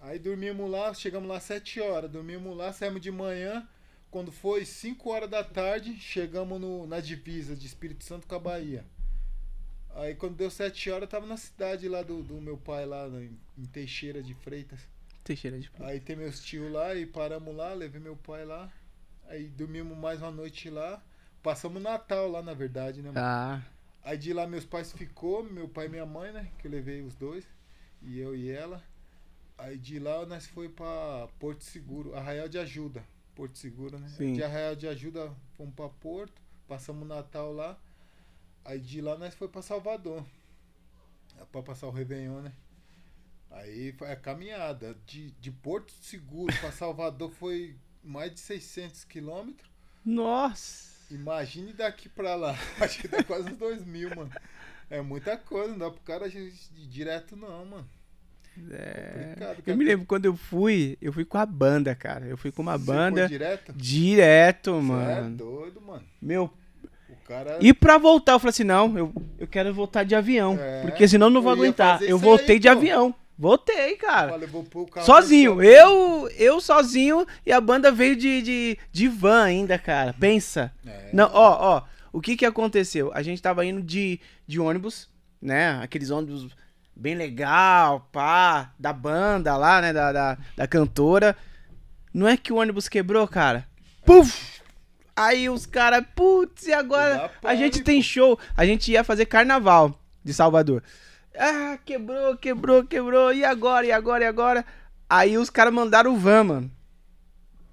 [0.00, 3.66] Aí dormimos lá, chegamos lá às 7 horas, dormimos lá, saímos de manhã.
[4.10, 8.38] Quando foi 5 horas da tarde, chegamos no- na divisa de Espírito Santo com a
[8.38, 8.84] Bahia.
[9.94, 13.06] Aí quando deu 7 horas, eu tava na cidade lá do, do meu pai, lá
[13.08, 13.36] em,
[13.66, 14.78] Teixeira de Freitas.
[15.24, 18.70] Teixeira de Aí tem meus tios lá e paramos lá, levei meu pai lá.
[19.28, 21.02] Aí dormimos mais uma noite lá.
[21.42, 23.10] Passamos Natal lá, na verdade, né?
[23.10, 23.20] mano?
[23.24, 23.62] Ah,
[24.02, 26.50] Aí de lá meus pais ficou, meu pai e minha mãe, né?
[26.58, 27.46] Que eu levei os dois.
[28.00, 28.82] E eu e ela.
[29.58, 33.04] Aí de lá nós foi pra Porto Seguro, Arraial de Ajuda.
[33.34, 34.08] Porto Seguro, né?
[34.08, 34.32] Sim.
[34.32, 37.78] De Arraial de Ajuda fomos pra Porto, passamos Natal lá.
[38.64, 40.24] Aí de lá nós foi pra Salvador.
[41.52, 42.52] Pra passar o Réveillon, né?
[43.50, 44.96] Aí foi a caminhada.
[45.04, 47.76] De, de Porto Seguro pra Salvador foi
[48.08, 49.68] mais de 600 quilômetros.
[50.04, 50.88] nossa.
[51.10, 52.54] Imagine daqui pra lá.
[52.78, 54.30] Acho que dá quase uns 2 mil, mano.
[54.90, 56.52] É muita coisa, não dá pro cara ir
[56.86, 57.88] direto, não, mano.
[58.70, 59.34] É.
[59.66, 62.26] Eu me lembro quando eu fui, eu fui com a banda, cara.
[62.26, 63.72] Eu fui com uma Você banda direto?
[63.72, 65.36] direto, Você é mano.
[65.36, 66.04] doido, mano.
[66.20, 66.52] Meu,
[67.08, 67.56] O cara.
[67.60, 70.58] E pra voltar, eu falei assim, não, eu, eu quero voltar de avião.
[70.60, 72.02] É, porque senão eu não vou aguentar.
[72.02, 72.76] Eu voltei aí, de pô.
[72.76, 73.14] avião.
[73.38, 74.32] Voltei, cara.
[74.90, 75.62] Carro Sozinho.
[75.62, 80.12] Eu, eu sozinho e a banda veio de, de, de van ainda, cara.
[80.18, 80.72] Pensa.
[80.84, 81.10] É.
[81.12, 81.82] Não, ó, ó.
[82.12, 83.12] O que que aconteceu?
[83.14, 85.08] A gente tava indo de, de ônibus,
[85.40, 85.78] né?
[85.80, 86.48] Aqueles ônibus
[86.96, 89.92] bem legal, pá, da banda lá, né?
[89.92, 91.36] Da, da, da cantora.
[92.12, 93.68] Não é que o ônibus quebrou, cara?
[94.04, 94.58] Puf!
[95.14, 97.30] Aí os caras, putz, e agora?
[97.44, 98.36] A gente tem show.
[98.56, 100.82] A gente ia fazer carnaval de Salvador.
[101.38, 103.32] Ah, quebrou, quebrou, quebrou.
[103.32, 104.66] E agora, e agora, e agora?
[105.08, 106.70] Aí os caras mandaram o van, mano.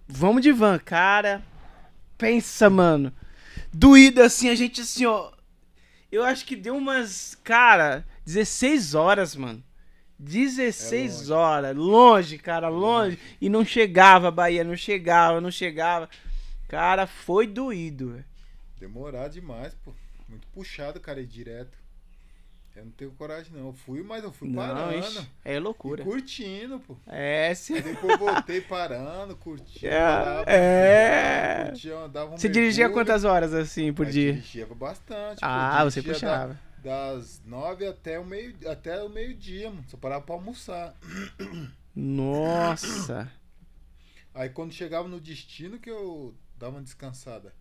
[0.07, 1.43] Vamos de van, cara.
[2.18, 3.11] Pensa, mano.
[3.74, 5.32] Doído assim, a gente assim, ó.
[6.11, 9.63] Eu acho que deu umas, cara, 16 horas, mano.
[10.18, 11.32] 16 É longe.
[11.34, 11.76] horas.
[11.76, 13.20] Longe, cara, longe.
[13.41, 16.09] E não chegava a Bahia, não chegava, não chegava.
[16.70, 18.26] Cara, foi doído, velho.
[18.80, 19.93] Demorar demais, pô.
[20.30, 21.78] Muito puxado, cara, ir direto.
[22.76, 23.67] Eu não tenho coragem, não.
[23.67, 24.97] Eu fui, mas eu fui Não, parando.
[24.99, 26.03] ixi, é loucura.
[26.03, 26.97] curtindo, pô.
[27.07, 27.73] É, se...
[27.73, 29.88] Aí depois eu voltei parando, curtindo.
[29.88, 31.65] É, parava, é.
[31.69, 34.34] curtia, dava um Você dirigia quantas horas assim por Mas dia?
[34.34, 35.39] Dirigia bastante.
[35.39, 35.45] pô.
[35.45, 36.59] Ah, você Dirigia da- puxava.
[36.84, 39.86] das nove até o meio até o meio dia, mano.
[39.88, 40.93] Só parava pra almoçar.
[41.95, 43.32] Nossa.
[44.34, 47.53] Aí quando chegava no destino que eu dava uma descansada.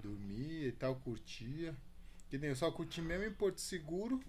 [0.00, 1.74] Dormia e tal, curtia.
[2.28, 4.20] Que nem eu só curti mesmo em Porto Seguro.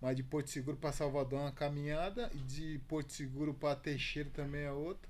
[0.00, 2.30] Mas de Porto Seguro pra Salvador é uma caminhada.
[2.34, 5.08] E de Porto Seguro pra Teixeira também é outra.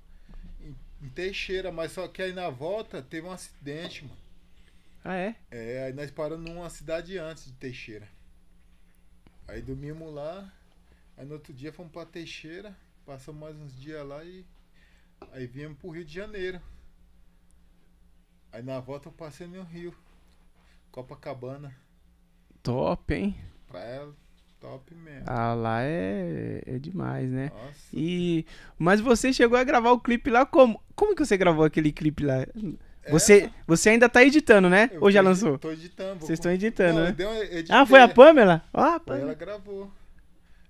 [0.59, 4.17] Em, em Teixeira, mas só que aí na volta teve um acidente, mano.
[5.03, 5.35] Ah, é?
[5.49, 8.07] É, aí nós paramos numa cidade antes de Teixeira.
[9.47, 10.51] Aí dormimos lá.
[11.17, 12.75] Aí no outro dia fomos pra Teixeira.
[13.05, 14.45] Passamos mais uns dias lá e.
[15.31, 16.61] Aí viemos pro Rio de Janeiro.
[18.51, 19.95] Aí na volta eu passei no Rio.
[20.91, 21.75] Copacabana.
[22.61, 23.35] Top, hein?
[23.67, 24.13] Praia
[24.61, 25.23] top mesmo.
[25.27, 27.51] Ah, lá é, é demais, né?
[27.53, 27.73] Nossa.
[27.93, 28.45] E
[28.77, 30.81] mas você chegou a gravar o clipe lá como?
[30.95, 32.45] Como que você gravou aquele clipe lá?
[33.03, 34.89] É, Você, você ainda tá editando, né?
[34.93, 35.57] eu Ou já lançou?
[35.57, 36.19] Tô editando.
[36.19, 37.41] Vocês estão editando, Não, né?
[37.51, 37.75] editei.
[37.75, 38.63] Ah, foi a Pamela?
[38.71, 39.33] Ah, Aí ela Pamela.
[39.33, 39.91] gravou.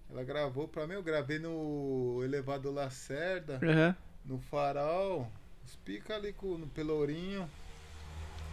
[0.10, 3.96] Ela gravou pra mim, eu gravei no elevador Lacerda, Aham.
[4.26, 5.30] no farol,
[5.66, 7.50] os pica ali com, no Pelourinho.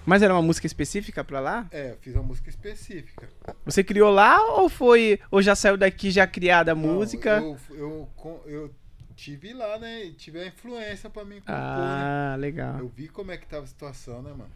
[0.08, 1.68] Mas era uma música específica pra lá?
[1.70, 3.28] É, eu fiz uma música específica.
[3.66, 7.38] Você criou lá ou foi ou já saiu daqui já criada a Não, música?
[7.40, 8.74] Eu, eu, com- eu
[9.14, 10.04] tive lá, né?
[10.06, 12.32] E tive a influência pra mim compor, né?
[12.32, 12.78] Ah, legal.
[12.78, 14.50] Eu vi como é que tava a situação, né, mano?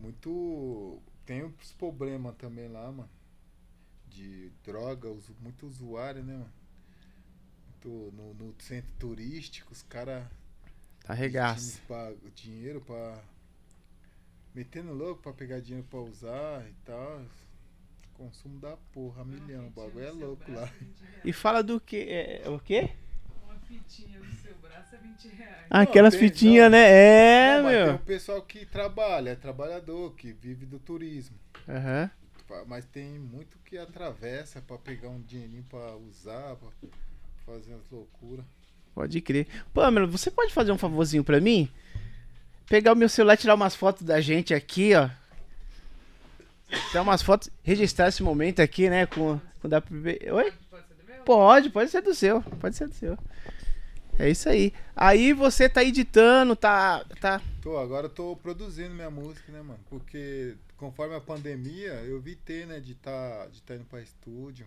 [0.00, 1.02] Muito.
[1.26, 3.10] Tem uns problemas também lá, mano.
[4.08, 5.08] De droga,
[5.40, 6.52] muito usuário, né, mano?
[7.66, 10.24] Muito, no, no centro turístico, os caras.
[11.02, 11.80] Tá regaço.
[12.34, 13.18] Dinheiro pra.
[14.54, 17.22] Metendo louco pra pegar dinheiro pra usar e tal.
[18.14, 19.68] Consumo da porra, milhão.
[19.68, 20.68] O bagulho é louco lá.
[21.24, 21.96] E fala do que?
[22.08, 22.90] É, o quê?
[23.44, 25.66] Uma fitinha do seu braço é 20 reais.
[25.70, 26.70] Ah, Aquelas tem- fitinhas, não.
[26.78, 26.90] né?
[26.90, 27.94] É, Não, mas tem meu.
[27.94, 31.36] o pessoal que trabalha, é trabalhador, que vive do turismo.
[31.68, 32.10] Aham.
[32.46, 36.68] Fa- Mas tem muito que atravessa pra pegar um dinheirinho pra usar, pra
[37.46, 38.44] fazer as loucuras.
[38.92, 39.46] Pode crer.
[39.72, 41.70] Pamela, você pode fazer um favorzinho pra mim?
[42.70, 45.10] Pegar o meu celular e tirar umas fotos da gente aqui, ó.
[46.90, 49.06] Tirar umas fotos, registrar esse momento aqui, né?
[49.06, 49.82] Com, com da...
[50.32, 50.52] Oi?
[50.70, 51.24] Pode ser do meu?
[51.24, 52.40] Pode, pode ser do seu.
[52.40, 53.18] Pode ser do seu.
[54.16, 54.72] É isso aí.
[54.94, 57.04] Aí você tá editando, tá.
[57.20, 57.42] tá...
[57.60, 59.80] Tô, agora eu tô produzindo minha música, né, mano?
[59.90, 64.64] Porque conforme a pandemia, eu evitei, né, de tá, de tá indo pra estúdio.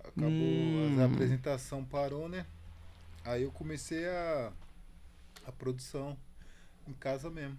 [0.00, 0.98] Acabou, Hum.
[1.00, 2.44] a apresentação parou, né?
[3.24, 4.52] Aí eu comecei a,
[5.46, 6.14] a produção
[6.88, 7.58] em casa mesmo.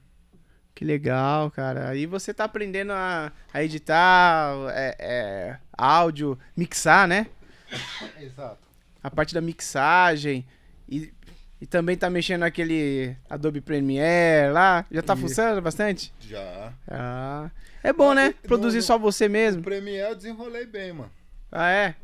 [0.73, 1.89] Que legal, cara.
[1.89, 7.27] Aí você tá aprendendo a, a editar é, é, áudio, mixar, né?
[8.19, 8.67] Exato.
[9.03, 10.45] A parte da mixagem.
[10.87, 11.13] E,
[11.59, 14.85] e também tá mexendo naquele Adobe Premiere lá.
[14.91, 15.21] Já tá Isso.
[15.23, 16.13] funcionando bastante?
[16.19, 16.73] Já.
[16.87, 17.51] Ah.
[17.83, 18.27] É bom, né?
[18.29, 19.61] No- Produzir no- só você mesmo.
[19.61, 21.11] Premiere eu desenrolei bem, mano.
[21.51, 21.95] Ah, é?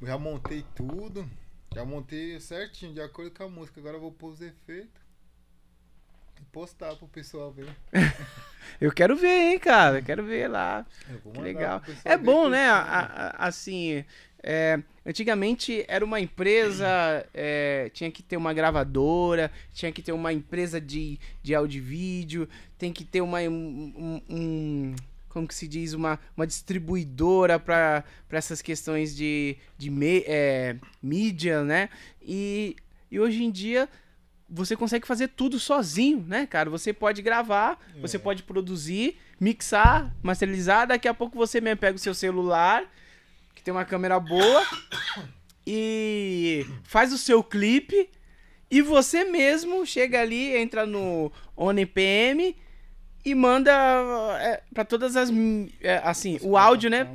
[0.00, 1.28] Eu já montei tudo.
[1.74, 3.80] Já montei certinho, de acordo com a música.
[3.80, 5.03] Agora eu vou pôr os efeitos.
[6.54, 7.66] Postar pro pessoal ver.
[8.80, 10.00] Eu quero ver, hein, cara.
[10.00, 10.86] Quero ver lá.
[11.10, 11.82] Eu Que legal.
[12.04, 12.66] É bom, né?
[12.68, 14.04] a- a- assim,
[14.42, 16.86] é, antigamente era uma empresa,
[17.34, 21.80] é, tinha que ter uma gravadora, tinha que ter uma empresa de, de áudio e
[21.80, 22.48] vídeo,
[22.78, 24.96] tem que ter uma, um, um- um-
[25.28, 31.62] como que se diz, uma, uma distribuidora para essas questões de, de me- é, mídia,
[31.64, 31.88] né?
[32.22, 32.76] E,
[33.10, 33.88] e hoje em dia
[34.48, 36.68] você consegue fazer tudo sozinho, né, cara?
[36.70, 38.20] Você pode gravar, você É.
[38.20, 40.86] pode produzir, mixar, masterizar.
[40.86, 42.84] Daqui a pouco você mesmo pega o seu celular,
[43.54, 44.62] que tem uma câmera boa,
[45.66, 48.08] e faz o seu clipe.
[48.70, 52.56] E você mesmo chega ali, entra no ONPM
[53.24, 53.72] e manda
[54.40, 55.30] é, para todas as.
[55.80, 57.08] é, assim, o áudio, né?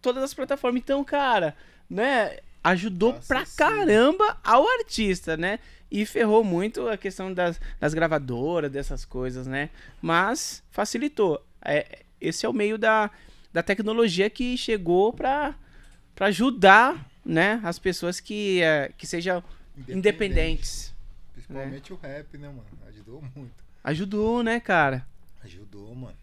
[0.00, 0.80] Todas as plataformas.
[0.82, 1.56] Então, cara,
[1.88, 2.38] né?
[2.64, 3.56] Ajudou Nossa, pra sim.
[3.56, 5.58] caramba ao artista, né?
[5.90, 9.68] E ferrou muito a questão das, das gravadoras, dessas coisas, né?
[10.00, 11.44] Mas facilitou.
[11.64, 13.10] É, esse é o meio da,
[13.52, 15.54] da tecnologia que chegou pra,
[16.14, 17.60] pra ajudar, né?
[17.64, 19.42] As pessoas que, é, que sejam
[19.88, 20.92] independentes.
[21.32, 22.64] Principalmente o rap, né, mano?
[22.88, 23.52] Ajudou muito.
[23.84, 25.04] Ajudou, né, cara?
[25.44, 26.16] Ajudou, mano.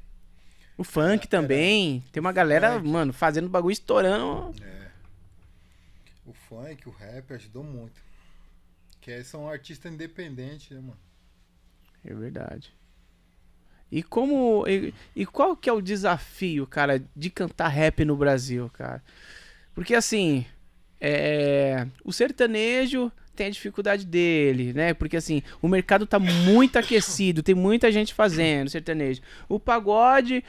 [0.78, 2.04] O funk Era- também.
[2.12, 2.88] Tem uma galera, funk.
[2.88, 4.56] mano, fazendo bagulho estourando.
[4.64, 4.79] É.
[6.30, 8.00] O funk, o rap ajudou muito.
[9.02, 11.00] Que são artistas independentes, né, mano?
[12.06, 12.72] É verdade.
[13.92, 14.64] E como.
[14.68, 19.04] E, e qual que é o desafio, cara, de cantar rap no Brasil, cara?
[19.74, 20.46] Porque assim.
[21.02, 24.94] É, o sertanejo tem a dificuldade dele, né?
[24.94, 29.22] Porque assim, o mercado tá muito aquecido, tem muita gente fazendo sertanejo.
[29.48, 30.44] O pagode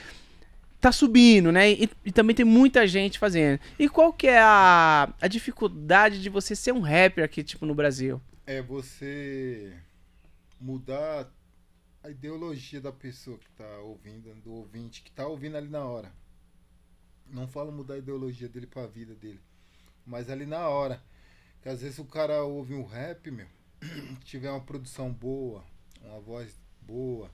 [0.81, 1.71] tá subindo, né?
[1.73, 3.61] E, e também tem muita gente fazendo.
[3.79, 7.75] E qual que é a, a dificuldade de você ser um rapper aqui, tipo, no
[7.75, 8.21] Brasil?
[8.47, 9.73] É você
[10.59, 11.31] mudar
[12.03, 16.11] a ideologia da pessoa que tá ouvindo, do ouvinte, que tá ouvindo ali na hora.
[17.27, 19.41] Não falo mudar a ideologia dele pra vida dele.
[20.07, 21.01] Mas ali na hora.
[21.63, 23.47] Que às vezes o cara ouve um rap, meu,
[24.25, 25.63] tiver uma produção boa,
[26.03, 27.31] uma voz boa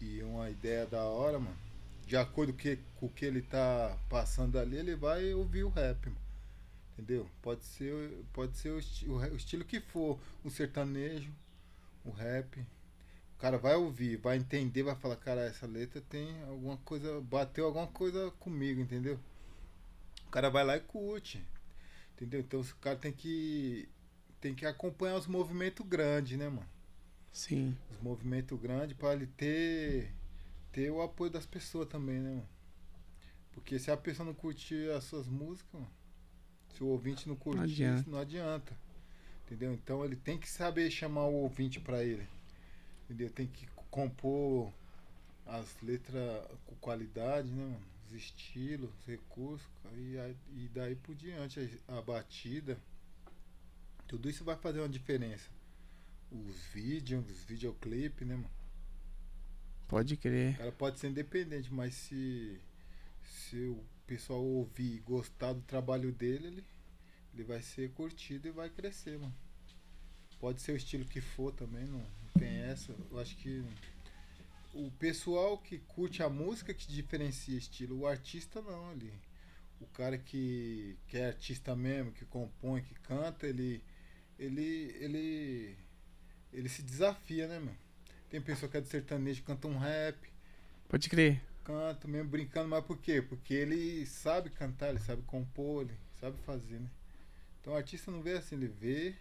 [0.00, 1.71] e uma ideia da hora, mano.
[2.12, 6.10] De acordo que, com o que ele tá passando ali, ele vai ouvir o rap,
[6.10, 6.20] mano.
[6.92, 7.26] Entendeu?
[7.40, 11.32] Pode ser, pode ser o, esti- o estilo que for, o sertanejo,
[12.04, 12.60] o rap.
[12.60, 17.64] O cara vai ouvir, vai entender, vai falar, cara, essa letra tem alguma coisa, bateu
[17.64, 19.18] alguma coisa comigo, entendeu?
[20.26, 21.42] O cara vai lá e curte.
[22.14, 22.40] Entendeu?
[22.40, 23.88] Então o cara tem que
[24.38, 26.68] tem que acompanhar os movimentos grandes, né, mano?
[27.32, 27.74] Sim.
[27.90, 30.12] Os movimentos grandes para ele ter
[30.72, 32.48] ter o apoio das pessoas também, né, mano?
[33.52, 35.90] Porque se a pessoa não curtir as suas músicas, mano,
[36.74, 38.10] se o ouvinte não curtir, adianta.
[38.10, 38.76] não adianta.
[39.44, 39.74] Entendeu?
[39.74, 42.26] Então ele tem que saber chamar o ouvinte para ele.
[43.04, 43.28] Entendeu?
[43.30, 44.72] Tem que compor
[45.44, 47.92] as letras com qualidade, né, mano?
[48.06, 50.16] Os estilos, os recursos, e,
[50.56, 52.78] e daí por diante a, a batida.
[54.06, 55.50] Tudo isso vai fazer uma diferença.
[56.30, 58.61] Os vídeos, os videoclipes, né, mano?
[59.92, 60.56] Pode crer.
[60.56, 62.58] Cara pode ser independente, mas se,
[63.22, 66.64] se o pessoal ouvir e gostar do trabalho dele, ele,
[67.34, 69.34] ele vai ser curtido e vai crescer, mano.
[70.40, 72.96] Pode ser o estilo que for também, não, não tem essa.
[73.10, 73.62] Eu acho que
[74.72, 79.12] o pessoal que curte a música que diferencia estilo, o artista não ali.
[79.78, 83.84] O cara que, que é artista mesmo, que compõe, que canta, ele
[84.38, 85.76] ele ele
[86.50, 87.76] ele se desafia, né, meu?
[88.32, 90.16] Tem pessoa que é do sertanejo, canta um rap,
[90.88, 91.42] Pode crer.
[91.62, 93.20] canta mesmo brincando, mas por quê?
[93.20, 96.88] Porque ele sabe cantar, ele sabe compor, ele sabe fazer, né?
[97.60, 99.14] Então o artista não vê assim, ele vê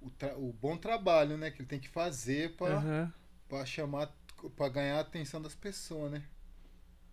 [0.00, 1.50] o, o bom trabalho, né?
[1.50, 3.12] Que ele tem que fazer pra, Aham.
[3.48, 4.14] pra chamar,
[4.54, 6.22] pra ganhar a atenção das pessoas, né?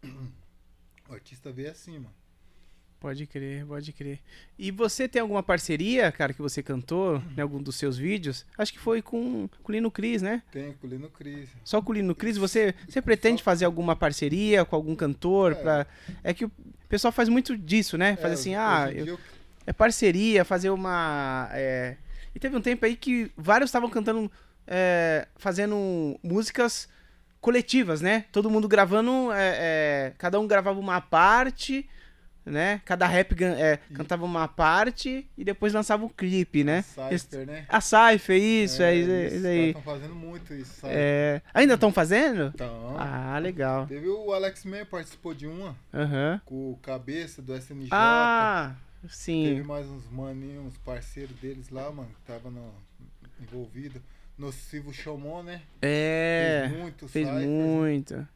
[1.09, 2.13] O artista vê assim, mano.
[3.01, 4.19] Pode crer, pode crer.
[4.59, 8.45] E você tem alguma parceria, cara, que você cantou em algum dos seus vídeos?
[8.55, 10.43] Acho que foi com, com o Lino Cris, né?
[10.51, 11.49] Tem com o Lino Cris.
[11.63, 15.53] Só com o Lino Cris, você, você pretende fazer alguma parceria com algum cantor?
[15.53, 15.55] É.
[15.55, 15.87] Pra...
[16.23, 16.51] É que o
[16.87, 18.15] pessoal faz muito disso, né?
[18.17, 19.19] Faz É, assim, ah, eu-
[19.65, 21.49] é parceria, fazer uma.
[21.53, 21.97] é,
[22.35, 24.31] E teve um tempo aí que vários estavam cantando,
[24.67, 26.87] é, fazendo músicas
[27.39, 28.25] coletivas, né?
[28.31, 31.89] Todo mundo gravando, é, é, cada um gravava uma parte,
[32.45, 32.81] né?
[32.85, 36.81] Cada rap é, cantava uma parte e depois lançava um clipe, né?
[36.81, 37.65] Cypher, né?
[37.69, 39.67] A Cypher, isso, é, isso, eles isso aí.
[39.67, 40.93] Estão fazendo muito isso, sabe?
[40.95, 42.51] É, Ainda estão fazendo?
[42.53, 43.85] Então, Ah, legal.
[43.87, 46.41] teve o Alex Man participou de uma Aham.
[46.45, 47.89] com o cabeça do SNJ.
[47.91, 49.61] Ah, Teve sim.
[49.63, 52.71] mais uns maninhos, uns parceiros deles lá, mano, que tava no,
[53.41, 54.01] envolvido.
[54.37, 55.61] Nocivo Chomon, né?
[55.81, 57.47] É, Fez muito fez Cypher.
[57.47, 58.27] muito.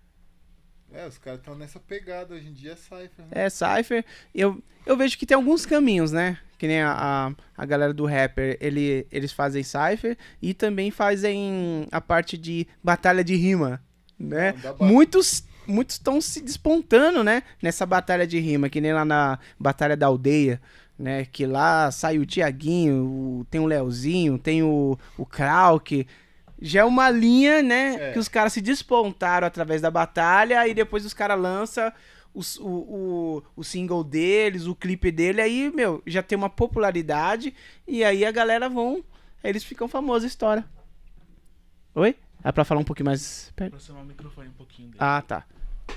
[0.96, 3.28] É, os caras estão nessa pegada hoje em dia, é Cypher, né?
[3.32, 4.06] É, Cypher.
[4.34, 6.38] Eu, eu vejo que tem alguns caminhos, né?
[6.58, 6.94] Que nem a,
[7.58, 12.66] a, a galera do rapper, ele, eles fazem Cypher e também fazem a parte de
[12.82, 13.82] batalha de rima,
[14.18, 14.54] né?
[14.64, 17.42] Não, ba- Muitos muitos estão se despontando, né?
[17.62, 20.62] Nessa batalha de rima, que nem lá na Batalha da Aldeia,
[20.98, 21.26] né?
[21.26, 26.08] Que lá sai o Tiaguinho, tem o Leozinho, tem o, o Krauk.
[26.62, 28.10] Já é uma linha, né?
[28.10, 28.12] É.
[28.14, 31.92] Que os caras se despontaram através da batalha e depois os caras lançam
[32.34, 37.54] o, o, o single deles, o clipe dele, aí, meu, já tem uma popularidade
[37.88, 39.04] e aí a galera vão.
[39.44, 40.66] Eles ficam famosos a história.
[41.94, 42.16] Oi?
[42.44, 43.70] É pra falar um pouquinho mais perto?
[43.74, 45.00] Aproximar o microfone um pouquinho dele.
[45.00, 45.46] Ah, tá.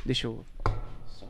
[0.04, 0.44] Deixa eu
[1.08, 1.26] só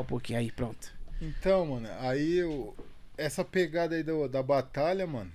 [0.00, 0.92] um pouquinho aí, pronto.
[1.20, 2.76] Então, mano, aí eu,
[3.16, 5.30] essa pegada aí do, da batalha, mano,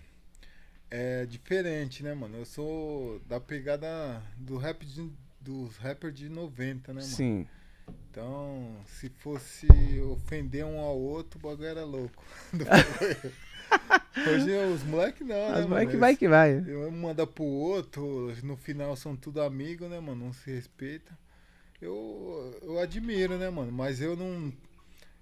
[0.90, 2.38] é diferente, né, mano?
[2.38, 7.14] Eu sou da pegada do rap de, dos rappers de 90, né, mano?
[7.14, 7.48] Sim.
[8.10, 9.68] Então, se fosse
[10.12, 12.24] ofender um ao outro, o bagulho era louco.
[14.28, 16.00] Hoje os moleques não, né, Mas mano?
[16.00, 16.58] vai que vai.
[16.58, 20.26] Um manda pro outro, no final são tudo amigos, né, mano?
[20.26, 21.18] Não se respeita.
[21.82, 23.72] Eu, eu admiro, né, mano?
[23.72, 24.52] Mas eu não.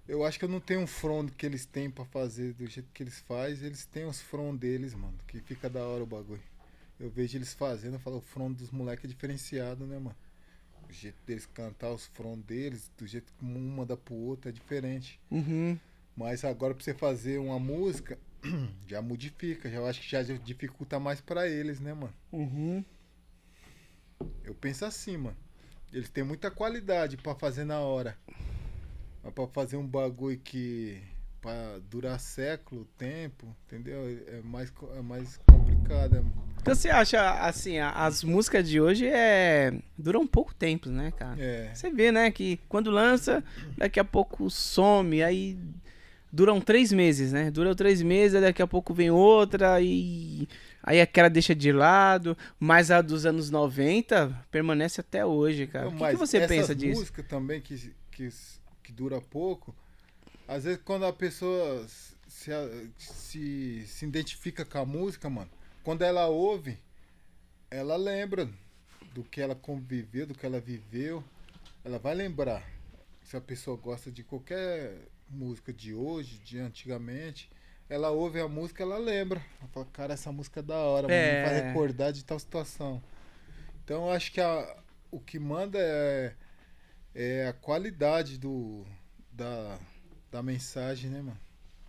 [0.07, 2.89] Eu acho que eu não tenho um front que eles têm pra fazer do jeito
[2.93, 3.67] que eles fazem.
[3.67, 5.17] Eles têm os front deles, mano.
[5.27, 6.41] Que fica da hora o bagulho.
[6.99, 10.15] Eu vejo eles fazendo, eu falo, o front dos moleques é diferenciado, né, mano?
[10.87, 14.51] O jeito deles cantar os front deles, do jeito que um manda pro outro é
[14.51, 15.19] diferente.
[15.29, 15.77] Uhum.
[16.15, 18.17] Mas agora pra você fazer uma música,
[18.87, 19.69] já modifica.
[19.69, 22.13] Já eu acho que já dificulta mais pra eles, né, mano?
[22.31, 22.85] Uhum.
[24.43, 25.37] Eu penso assim, mano.
[25.91, 28.17] Eles têm muita qualidade pra fazer na hora.
[29.25, 31.01] Mas pra fazer um bagulho que
[31.41, 34.01] pra durar século, tempo, entendeu?
[34.27, 36.15] É mais, é mais complicado.
[36.15, 39.73] é- O que você acha, assim, as músicas de hoje é...
[39.97, 41.39] duram pouco tempo, né, cara?
[41.39, 41.71] É.
[41.73, 43.43] Você vê, né, que quando lança,
[43.77, 45.57] daqui a pouco some, aí
[46.31, 47.49] duram três meses, né?
[47.49, 50.47] Duram três meses, daqui a pouco vem outra e
[50.83, 55.85] aí aquela deixa de lado, mas a dos anos 90 permanece até hoje, cara.
[55.85, 56.99] Não, o que, mas que você pensa disso?
[56.99, 58.29] músicas também que, que,
[58.85, 59.75] que dura pouco,
[60.47, 61.85] às vezes quando a pessoa
[62.27, 62.51] se,
[62.97, 65.49] se, se identifica com a música, mano,
[65.83, 66.77] quando ela ouve,
[67.71, 68.47] ela lembra
[69.13, 71.23] do que ela conviveu, do que ela viveu.
[71.83, 72.63] Ela vai lembrar.
[73.23, 74.93] Se a pessoa gosta de qualquer
[75.29, 77.49] música de hoje, de antigamente,
[77.89, 79.43] ela ouve a música, ela lembra.
[79.59, 81.67] Ela fala, cara, essa música é da hora, É.
[81.67, 83.01] recordar de tal situação.
[83.83, 84.77] Então eu acho que a,
[85.11, 86.33] o que manda é,
[87.15, 88.85] é a qualidade do,
[89.31, 89.79] da,
[90.29, 91.39] da mensagem, né, mano?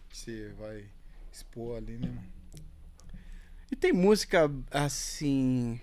[0.08, 0.84] Que você vai
[1.32, 2.36] expor ali, né, mano?
[3.70, 5.80] E tem música assim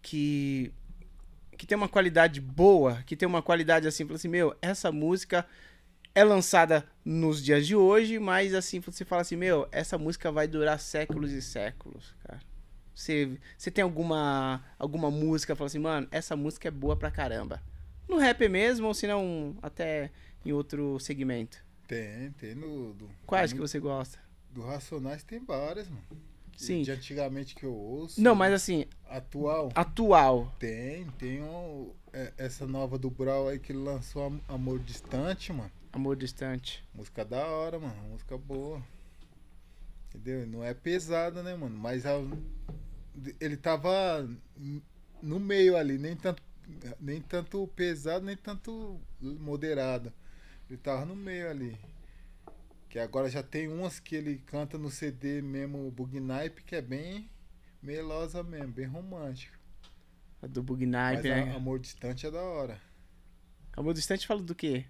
[0.00, 0.72] que
[1.56, 5.46] que tem uma qualidade boa, que tem uma qualidade assim, assim, meu, essa música
[6.12, 10.48] é lançada nos dias de hoje, mas assim, você fala assim, meu, essa música vai
[10.48, 12.40] durar séculos e séculos, cara.
[12.92, 17.62] Você, você tem alguma alguma música, fala assim, mano, essa música é boa pra caramba.
[18.08, 20.10] No rap mesmo, ou se não até
[20.44, 21.64] em outro segmento.
[21.86, 22.94] Tem, tem no.
[22.94, 24.18] Do, Quais que no- você gosta?
[24.50, 26.02] Do Racionais tem várias, mano.
[26.52, 26.82] Que- Sim.
[26.82, 28.20] De antigamente que eu ouço.
[28.20, 29.70] Não, mas assim, Atual.
[29.74, 30.54] atual.
[30.58, 35.72] Tem, tem um, é- essa nova do Brau aí que lançou Am- Amor Distante, mano.
[35.92, 36.82] Amor distante.
[36.94, 37.94] Música da hora, mano.
[38.10, 38.82] Música boa.
[40.08, 40.46] Entendeu?
[40.46, 41.76] Não é pesada, né, mano?
[41.76, 42.20] Mas a-
[43.40, 44.28] ele tava
[45.22, 46.42] no meio ali, nem tanto,
[47.00, 50.12] nem tanto pesado, nem tanto moderado.
[50.68, 51.78] Ele tava no meio ali.
[52.88, 56.80] Que agora já tem umas que ele canta no CD mesmo, o Bugnipe, que é
[56.82, 57.28] bem
[57.82, 59.58] melosa mesmo, bem romântica.
[60.40, 61.54] A do Bugnipe, a- né?
[61.56, 62.80] Amor Distante é da hora.
[63.76, 64.84] Amor distante fala do quê?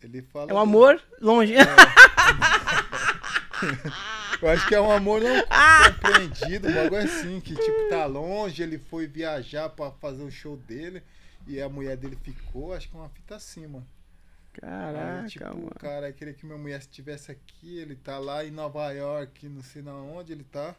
[0.00, 0.52] Ele fala.
[0.52, 1.54] É o do- amor longe.
[4.42, 5.30] Eu acho que é um amor não
[6.00, 10.56] compreendido, um bagulho assim, que tipo, tá longe, ele foi viajar pra fazer o show
[10.56, 11.02] dele
[11.46, 13.86] e a mulher dele ficou, acho que é uma fita assim, mano.
[14.52, 15.66] Caraca, Aí, tipo, mano.
[15.66, 19.62] o cara queria que minha mulher estivesse aqui, ele tá lá em Nova York, não
[19.62, 20.74] sei na onde ele tá,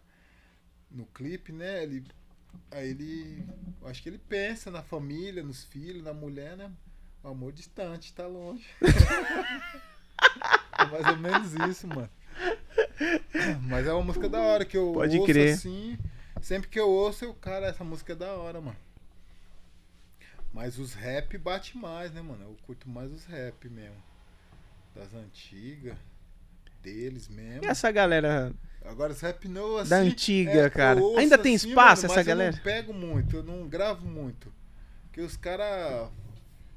[0.90, 1.84] no clipe, né?
[1.84, 2.04] Ele,
[2.72, 3.44] aí ele,
[3.82, 6.72] eu acho que ele pensa na família, nos filhos, na mulher, né?
[7.24, 8.66] O amor distante, tá longe.
[10.78, 12.10] é mais ou menos isso, mano.
[13.68, 15.54] Mas é uma música da hora que eu Pode ouço crer.
[15.54, 15.98] assim.
[16.42, 18.78] Sempre que eu ouço, eu, cara, essa música é da hora, mano.
[20.54, 22.44] Mas os rap bate mais, né, mano?
[22.44, 24.02] Eu curto mais os rap mesmo.
[24.96, 25.98] Das antigas.
[26.82, 27.64] Deles mesmo.
[27.64, 28.52] E essa galera
[28.84, 29.90] Agora os rap novo assim.
[29.90, 31.00] da antiga, é, cara?
[31.18, 32.52] Ainda tem assim, espaço mano, essa mas Eu galera?
[32.56, 34.52] não pego muito, eu não gravo muito.
[35.04, 36.10] Porque os caras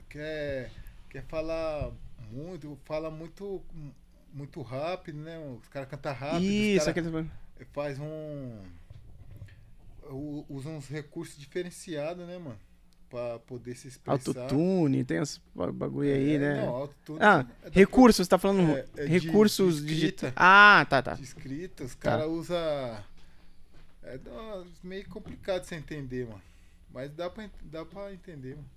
[0.09, 0.71] quer,
[1.09, 1.91] quer falar
[2.31, 3.63] muito, fala muito
[4.35, 5.39] muito rápido, né?
[5.39, 7.31] Os caras cantam rápido, Isso, aquele...
[7.73, 8.61] faz um
[10.51, 12.59] usa uns recursos diferenciados, né, mano?
[13.09, 14.13] Pra poder se expressar.
[14.41, 16.63] autotune, tem uns ba- bagulho aí, É, né?
[16.67, 20.33] Não, autotune ah, é recursos, você tá falando É, é de- recursos de digitais.
[20.33, 20.33] escrita.
[20.37, 21.15] Ah, tá, tá.
[21.15, 22.11] de escrita, os Tá.
[22.11, 22.57] caras usam.
[24.03, 24.19] É
[24.83, 26.43] meio complicado de você entender, mano.
[26.93, 28.69] Mas dá pra, dá pra entender, mano.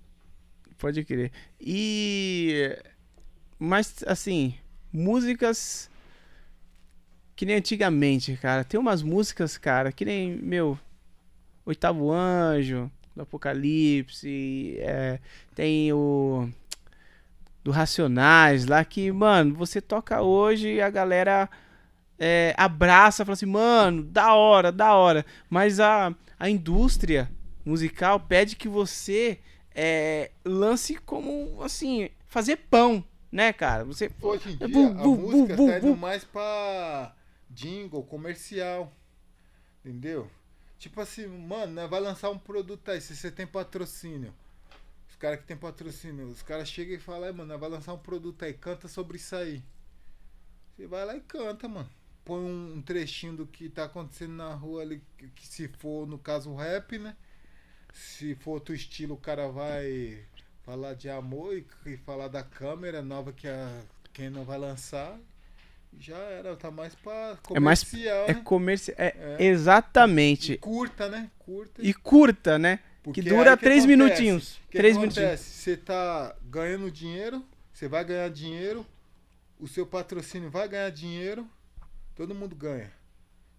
[0.78, 1.30] Pode crer.
[1.60, 2.78] E.
[3.58, 4.54] Mas, assim,
[4.92, 5.90] músicas.
[7.36, 8.64] Que nem antigamente, cara.
[8.64, 10.78] Tem umas músicas, cara, que nem, meu.
[11.64, 14.76] Oitavo Anjo, do Apocalipse.
[14.80, 15.18] é,
[15.54, 16.48] tem o.
[17.62, 21.48] Do Racionais lá, que, mano, você toca hoje e a galera.
[22.18, 25.24] é, abraça, fala assim, mano, da hora, da hora.
[25.50, 27.30] Mas a, a indústria
[27.64, 29.38] musical pede que você
[29.74, 33.84] é, lance como, assim, fazer pão, né, cara?
[33.84, 34.10] Você.
[34.20, 37.14] Hoje em dia, Bu, a música tá indo mais pra
[37.50, 38.92] jingle, comercial.
[39.84, 40.30] Entendeu?
[40.78, 44.32] Tipo assim, mano, vai lançar um produto aí, se você tem patrocínio.
[45.08, 47.92] Os caras que tem patrocínio, os caras chegam e falam, "É, mano, nós vai lançar
[47.94, 49.62] um produto aí, canta sobre isso aí.
[50.76, 51.90] Você vai lá e canta, mano.
[52.24, 55.02] Põe um, um trechinho do que tá acontecendo na rua ali,
[55.34, 57.16] que, se for, no caso, o rap, né?
[57.92, 60.24] Se for outro estilo, o cara vai
[60.68, 63.80] falar de amor e, e falar da câmera nova que a
[64.12, 65.18] quem não vai lançar.
[65.98, 68.40] Já era, tá mais pra É mais- comercial, É né?
[68.44, 68.94] comercial.
[68.98, 69.44] É, É.
[69.46, 70.52] exatamente.
[70.52, 71.30] E curta, né?
[71.38, 71.80] Curta.
[71.82, 72.80] E curta, né?
[73.02, 73.86] Porque que dura aí três acontece?
[73.86, 74.60] minutinhos.
[74.70, 75.20] Que Três acontece?
[75.20, 75.40] minutinhos.
[75.40, 77.42] Você tá ganhando dinheiro,
[77.72, 78.84] você vai ganhar dinheiro
[79.58, 81.48] o seu patrocínio vai ganhar dinheiro,
[82.14, 82.92] todo mundo ganha.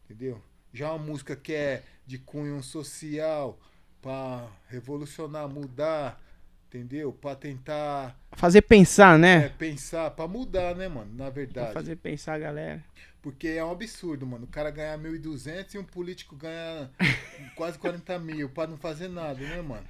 [0.05, 0.41] Entendeu?
[0.71, 3.59] Já uma música que é de cunho social,
[4.01, 6.21] pra revolucionar, mudar,
[6.69, 7.13] entendeu?
[7.13, 9.49] Pra tentar Fazer pensar, é, né?
[9.49, 11.13] pensar, pra mudar, né, mano?
[11.15, 11.73] Na Pra verdade.
[11.73, 12.83] fazer pensar a galera.
[13.21, 14.45] Porque é um absurdo, mano.
[14.45, 16.89] O cara ganhar 1.200 e um político ganha
[17.55, 19.87] quase 40 mil pra não fazer nada, né, mano?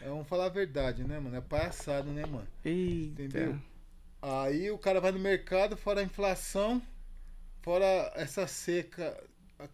[0.00, 1.36] É, vamos falar a verdade, né, mano?
[1.36, 2.48] É palhaçada, né, mano?
[2.64, 3.22] Eita.
[3.22, 3.58] Entendeu?
[4.22, 6.82] Aí o cara vai no mercado, fora a inflação,
[7.62, 9.16] fora essa seca,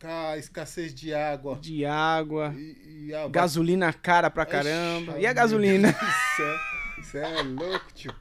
[0.03, 1.59] a escassez de água.
[1.61, 2.55] De água.
[2.57, 5.19] E, e a Gasolina cara pra caramba.
[5.19, 5.93] E a gasolina?
[5.93, 5.99] Do
[6.37, 6.57] céu.
[7.03, 8.15] Você é louco, tio.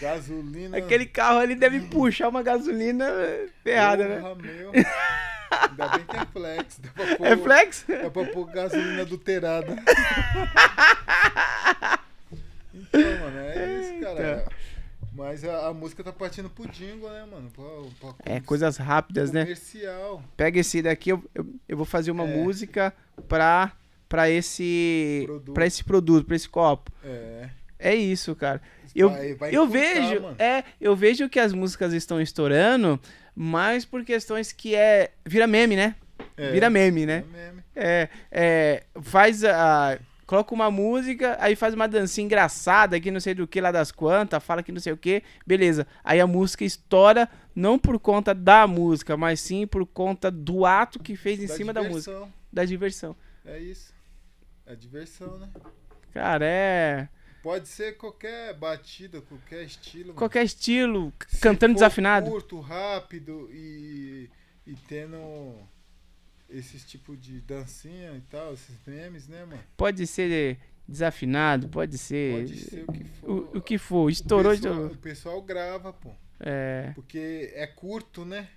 [0.00, 0.78] Gasolina.
[0.78, 3.06] Aquele carro ali deve puxar uma gasolina
[3.62, 4.20] ferrada, né?
[4.20, 4.72] Porra, meu.
[5.50, 6.80] Ainda bem que é flex.
[7.18, 7.84] Pôr, É flex?
[7.86, 9.76] Dá pra pôr gasolina adulterada.
[12.74, 14.44] Então, mano, é isso, cara.
[15.14, 17.50] Mas a, a música tá partindo pro jingle, né, mano?
[17.50, 19.42] Pra, pra É, coisas rápidas, né?
[19.42, 20.22] comercial.
[20.36, 22.34] Pega esse daqui, eu, eu, eu vou fazer uma É.
[22.36, 22.94] música
[23.28, 23.72] pra,
[24.08, 25.52] pra esse Produto.
[25.54, 26.90] pra esse produto, pra esse copo.
[27.04, 27.48] É.
[27.78, 28.62] É isso, cara.
[28.94, 30.36] Eu, Vai- vai eu vejo, mano.
[30.38, 32.98] é, eu vejo que as músicas estão estourando,
[33.34, 35.94] mas por questões que é vira meme, né?
[36.36, 36.52] É.
[36.52, 37.24] Vira meme, né?
[37.34, 37.62] É meme.
[37.74, 39.98] É, é, faz a.
[40.32, 43.92] Coloca uma música, aí faz uma dancinha engraçada aqui, não sei do que lá das
[43.92, 45.86] quantas, fala que não sei o que, beleza.
[46.02, 50.98] Aí a música estoura, não por conta da música, mas sim por conta do ato
[50.98, 52.32] que fez em Da cima da música, diversão.
[52.50, 53.16] da diversão.
[53.44, 53.92] É isso.
[54.64, 55.50] É diversão, né?
[56.14, 57.08] Cara, é.
[57.42, 60.06] Pode ser qualquer batida, qualquer estilo.
[60.06, 60.18] mano.
[60.18, 62.30] Qualquer estilo, c- Se cantando desafinado.
[62.30, 64.30] Curto, rápido e,
[64.66, 65.56] e tendo
[66.52, 69.62] esses tipo de dancinha e tal, esses memes, né, mano?
[69.76, 72.38] Pode ser desafinado, pode ser.
[72.40, 73.30] Pode ser o que for.
[73.30, 74.94] O, o que for, estourou, o pessoal, estourou.
[74.94, 76.10] o pessoal grava, pô.
[76.40, 76.92] É.
[76.94, 78.48] Porque é curto, né?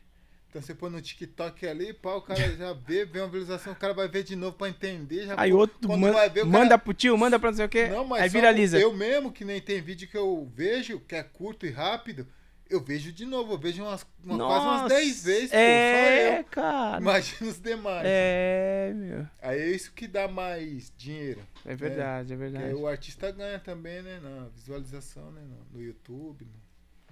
[0.50, 3.76] Então você põe no TikTok ali, pá, o cara já vê, vê uma visualização, o
[3.76, 5.26] cara vai ver de novo pra entender.
[5.28, 7.58] Já, Aí pô, outro man- vai ver, o manda cara- pro tio, manda pra não
[7.58, 7.88] sei o que.
[7.90, 8.80] Não, mas aí viraliza.
[8.80, 12.26] eu mesmo, que nem tem vídeo que eu vejo, que é curto e rápido,
[12.70, 16.38] eu vejo de novo, eu vejo umas, uma, quase umas 10 vezes, pô, é, só
[16.40, 16.44] eu.
[16.46, 17.02] cara.
[17.02, 18.04] Imagina os demais.
[18.06, 19.28] É, meu.
[19.42, 21.42] Aí é isso que dá mais dinheiro.
[21.66, 22.74] É verdade, é Que aí verdade.
[22.76, 24.20] o artista ganha também, né?
[24.22, 25.42] Na visualização, né?
[25.42, 26.46] No, no YouTube.
[26.46, 26.65] no-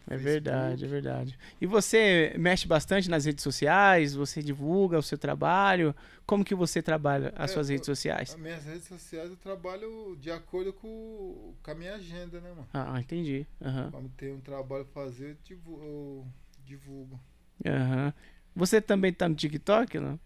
[0.06, 0.24] É Facebook.
[0.34, 1.40] verdade, é verdade.
[1.62, 4.14] E você mexe bastante nas redes sociais?
[4.14, 5.96] Você divulga o seu trabalho?
[6.26, 8.32] Como que você trabalha as É, suas eu- redes sociais?
[8.32, 12.68] As minhas redes sociais eu trabalho de acordo com, com a minha agenda, né, mano?
[12.74, 13.48] Ah, entendi.
[13.62, 16.28] Aham, Quando tem um trabalho pra fazer, eu divu- eu
[16.66, 17.18] divulgo.
[17.66, 18.14] aham.
[18.56, 20.20] Você também tá no TikTok, não?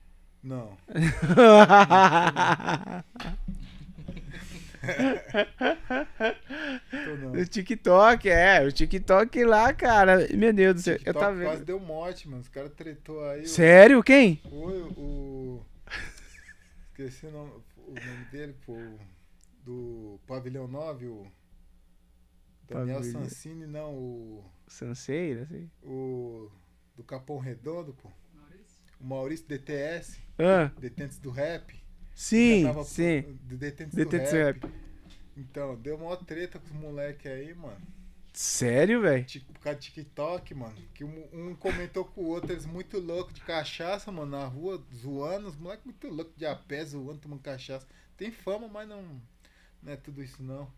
[0.44, 0.76] Não.
[7.22, 7.31] Não.
[7.31, 8.64] o TikTok, é.
[8.65, 10.27] O TikTok lá, cara.
[10.34, 10.97] Meu Deus do céu.
[11.05, 11.65] Eu tava quase vendo.
[11.65, 12.41] deu morte, mano.
[12.41, 13.41] Os caras tretou aí.
[13.41, 14.03] o- Sério?
[14.03, 14.38] Quem?
[14.49, 15.65] Foi o.
[16.89, 18.76] Esqueci o nome, o nome dele, pô.
[19.64, 21.27] Do Pavilhão 9, o.
[22.68, 23.23] Daniel Pavilhão.
[23.23, 24.43] Sansini, não, o.
[24.68, 25.69] Sanseira, assim.
[25.84, 26.49] O.
[26.95, 28.09] Do Capão Redondo, pô.
[28.99, 31.72] O Maurício DTS, Ah, Detentes do Rap.
[32.18, 33.22] Sim, pô, sim.
[33.44, 34.73] do Detentes, Detentes do do rap.
[35.38, 37.77] Então, deu maior treta com os moleques aí, mano.
[38.34, 39.26] Sério, velho?
[39.53, 40.76] Por causa do TikTok, mano.
[40.94, 45.48] Que um, comentou com o outro, eles muito loucos de cachaça, mano, na rua, zoando.
[45.48, 47.88] Os moleques muito loucos de a pé, zoando, tomando cachaça.
[48.15, 49.03] Tem fama, mas não,
[49.81, 50.72] não é tudo isso, não.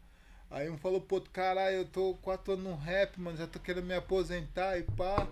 [0.51, 3.59] Aí um falou pro outro, caralho, eu tô quatro anos no rap, mano, já tô
[3.59, 5.27] querendo me aposentar e pá.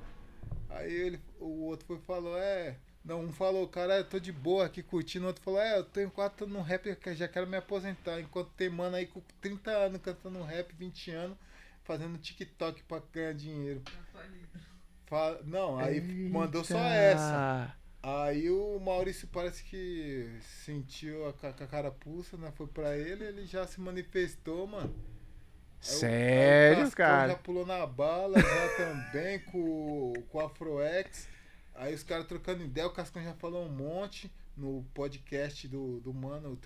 [0.69, 2.77] Aí ele, o outro foi e falou, é.
[3.07, 5.23] Não, um falou, caralho, eu tô de boa aqui curtindo.
[5.25, 8.19] O outro falou, é, eu tenho quatro anos no rap, eu já quero me aposentar.
[8.19, 11.38] Enquanto tem mano aí com 30 anos cantando rap, 20 anos,
[11.85, 13.79] fazendo TikTok pra ganhar dinheiro.
[13.79, 14.59] Tá falido.
[15.05, 16.93] Fa- Não, aí mandou só Eita.
[16.95, 17.75] essa.
[18.03, 20.29] Aí o Maurício parece que
[20.65, 22.51] sentiu a, a carapuça, né?
[22.55, 24.93] Foi pra ele, ele já se manifestou, mano.
[24.93, 27.35] Aí o- aí o Sério, Cascão Já cara?
[27.38, 31.29] pulou na bala, já também com, com o Afroex.
[31.77, 36.11] Aí os caras trocando ideia, o Cascão já falou um monte no podcast do, do
[36.13, 36.57] Mano,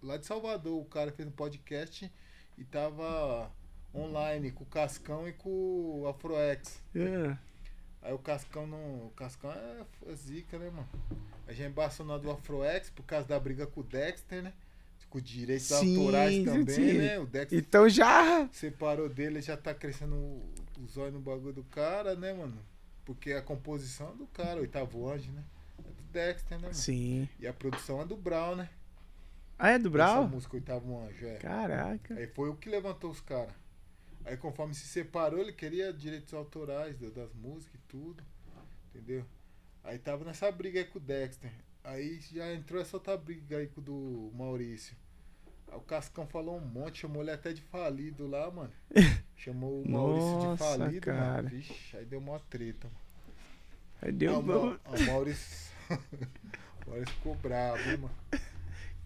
[0.00, 2.10] lá de Salvador, o cara fez um podcast
[2.56, 3.50] e tava
[3.92, 5.50] online com o Cascão e com
[6.02, 6.80] o Afroex.
[6.94, 7.36] Ah,
[8.02, 9.06] Aí o Cascão não.
[9.06, 10.88] O Cascão é, é zica, né, mano?
[11.48, 14.52] A gente embaçou na do Afroex por causa da briga com o Dexter, né?
[15.10, 16.98] Com direitos Sim, autorais também, sim.
[16.98, 17.18] né?
[17.18, 18.48] O Dexter Então já.
[18.52, 20.48] separou dele, já tá crescendo o,
[20.80, 22.56] o zóio no bagulho do cara, né, mano?
[23.06, 25.42] Porque a composição é do cara, oitavo anjo, né?
[25.78, 26.74] É do Dexter, né, mano?
[26.74, 27.26] Sim.
[27.40, 28.68] E a produção é do Brown, né?
[29.58, 30.28] Ah, é do Essa Brau?
[30.28, 31.36] música Oitavo Anjo, é.
[31.36, 32.14] Caraca.
[32.14, 33.54] Aí foi o que levantou os caras.
[34.26, 38.22] Aí conforme se separou, ele queria direitos autorais da- das músicas e tudo.
[38.94, 39.24] Entendeu?
[39.82, 41.50] Aí tava nessa briga aí com o Dexter.
[41.84, 44.94] Aí já entrou essa outra briga aí com o do Maurício.
[45.72, 48.70] O Cascão falou um monte, chamou ele até de falido lá, mano.
[49.36, 51.20] Chamou o Maurício Nossa, de falido, cara.
[51.42, 51.48] mano.
[51.50, 52.88] Vixe, aí deu uma treta.
[52.88, 53.00] mano.
[54.02, 55.72] Aí deu Ah, o Mau- ah, o Maurício.
[56.86, 58.14] o Maurício ficou bravo, hein, mano.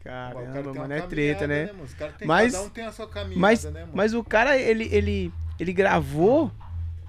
[0.02, 1.72] Caramba, tem mano, é treta, caminhada, né?
[1.72, 1.84] mano?
[1.84, 3.92] Os caras têm, Mas- um tem a sua caminhada, Mas, né, mano?
[3.94, 6.50] mas o cara, ele, ele, ele gravou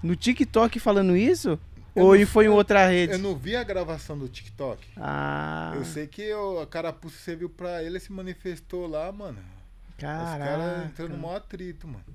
[0.04, 1.60] no TikTok falando isso?
[1.96, 3.14] Eu Ou não- e foi em outra rede?
[3.14, 4.82] Eu não vi a gravação do TikTok.
[4.98, 9.40] Ah, Eu sei que o a carapuça serviu pra ele, se manifestou lá, mano.
[9.90, 10.86] Os caras caraca.
[10.86, 12.06] entrando no maior atrito, mano.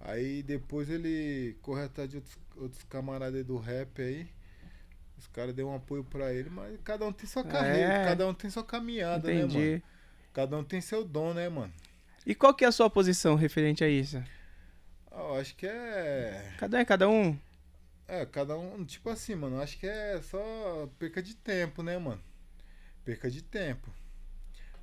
[0.00, 4.26] Aí depois ele corre atrás de outros, outros camaradas aí do rap aí.
[5.16, 8.04] Os caras deu um apoio pra ele, mas cada um tem sua carreira, É.
[8.04, 9.46] cada um tem sua caminhada, né, mano?
[9.48, 9.82] Entendi.
[10.32, 11.72] Cada um tem seu dom, né, mano?
[12.26, 14.18] E qual que é a sua posição referente a isso?
[15.10, 16.52] Ah, Eu acho que é.
[16.58, 17.38] Cada um é cada um?
[18.06, 22.22] É, cada um, tipo assim, mano, acho que é só perca de tempo, né, mano?
[23.04, 23.90] Perca de tempo.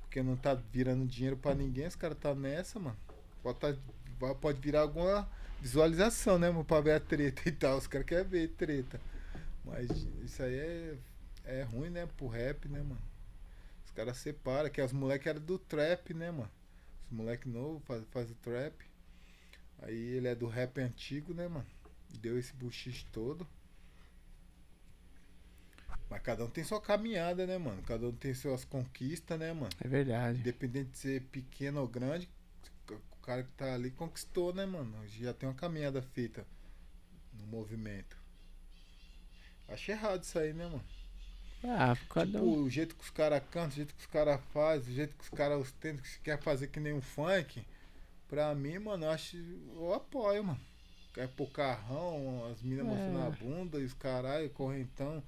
[0.02, 2.96] Porque não tá virando dinheiro pra ninguém, os caras tá nessa, mano.
[3.42, 3.76] Pode, tá-
[4.40, 5.28] pode virar alguma
[5.60, 7.78] visualização, né, mano, pra ver a treta e tal.
[7.78, 9.00] Os caras querem ver treta.
[9.64, 9.90] Mas
[10.24, 10.98] isso aí é,
[11.44, 13.02] é ruim, né, pro rap, né, mano?
[13.84, 16.50] Os caras separam, que os moleques eram do trap, né, mano?
[17.10, 18.74] Os moleques novos faz, faz o trap.
[19.82, 21.66] Aí ele é do rap antigo, né, mano?
[22.20, 23.46] Deu esse buchiche todo.
[26.08, 27.82] Mas cada um tem sua caminhada, né, mano?
[27.82, 29.74] Cada um tem suas conquistas, né, mano?
[29.84, 30.40] É verdade.
[30.40, 32.28] Independente de ser pequeno ou grande,
[32.90, 34.94] o cara que tá ali conquistou, né, mano?
[35.08, 36.46] Já tem uma caminhada feita
[37.32, 38.16] no movimento.
[39.68, 40.84] Acho errado isso aí, né, mano?
[41.64, 42.56] Ah, cada Tipo, um.
[42.62, 45.24] o jeito que os caras cantam, o jeito que os caras fazem, o jeito que
[45.24, 47.64] os caras ostentam, que se quer fazer que nem um funk,
[48.28, 49.36] pra mim, mano, eu acho.
[49.38, 50.60] Eu apoio, mano.
[51.14, 52.88] Quer pôr carrão, as minas É.
[52.88, 55.22] mostrando a bunda e os caralho, correntão,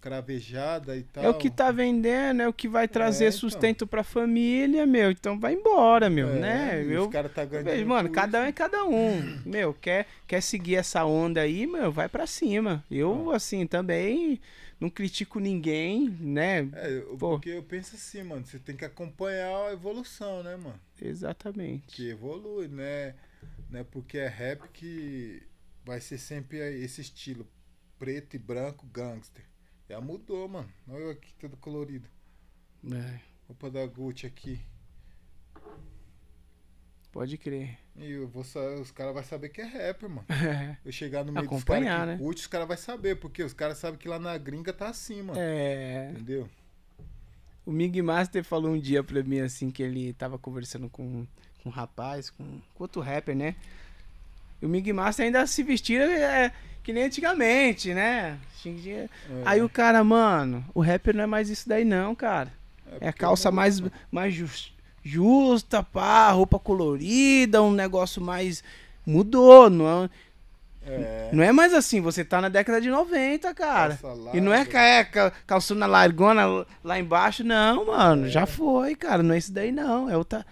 [0.00, 1.24] cravejada e tal.
[1.24, 3.38] É o que tá vendendo, é o que vai trazer É, então.
[3.40, 5.10] sustento pra família, meu.
[5.10, 6.84] Então vai embora, meu, É, né?
[6.84, 7.86] e Eu, Os caras tá ganhando.
[7.86, 9.40] mano, cada um é cada um.
[9.46, 12.84] Meu, quer, quer seguir essa onda aí, meu, vai pra cima.
[12.90, 13.36] Eu, Ah.
[13.36, 14.40] assim, também
[14.80, 16.68] não critico ninguém, né?
[16.72, 17.30] É, Pô.
[17.30, 20.80] porque eu penso assim, mano, você tem que acompanhar a evolução, né, mano?
[21.00, 21.84] Exatamente.
[21.88, 23.14] Que evolui, né?
[23.70, 25.42] Não é porque é rap que
[25.84, 27.46] vai ser sempre esse estilo
[27.98, 29.44] preto e branco gangster.
[29.88, 30.68] Já mudou, mano.
[30.88, 32.08] Olha eu aqui todo colorido.
[32.92, 34.60] É, Roupa da Gucci aqui.
[37.12, 37.78] pode crer.
[37.96, 40.26] E eu vou os caras vão saber que é rapper, mano.
[40.30, 40.76] É.
[40.84, 42.24] Eu chegar no meio dos Acompanhar, caras que né?
[42.24, 45.22] curte, os caras vão saber, porque os caras sabem que lá na gringa tá assim,
[45.22, 45.38] mano.
[45.38, 46.10] É.
[46.12, 46.48] Entendeu?
[47.66, 51.26] O Mig Master falou um dia pra mim assim que ele tava conversando com,
[51.62, 53.54] com um rapaz, com, com outro rapper, né?
[54.60, 58.38] E o Mig Master ainda se vestia é, que nem antigamente, né?
[58.60, 59.08] Tinha- É,
[59.44, 62.52] Aí o cara, mano, o rapper não é mais isso daí não, cara.
[62.86, 64.72] É a porque calça mais, mais jus-
[65.02, 68.62] justa, pá, roupa colorida, um negócio mais.
[69.06, 70.10] Mudou, não é,
[70.86, 71.30] É.
[71.32, 73.98] não é mais assim, você tá na década de 90, cara.
[74.34, 78.28] E não é é ca- calçona largona lá embaixo, não, mano.
[78.28, 79.22] Já foi, cara.
[79.22, 80.10] Não é isso daí, não.
[80.10, 80.44] É outra.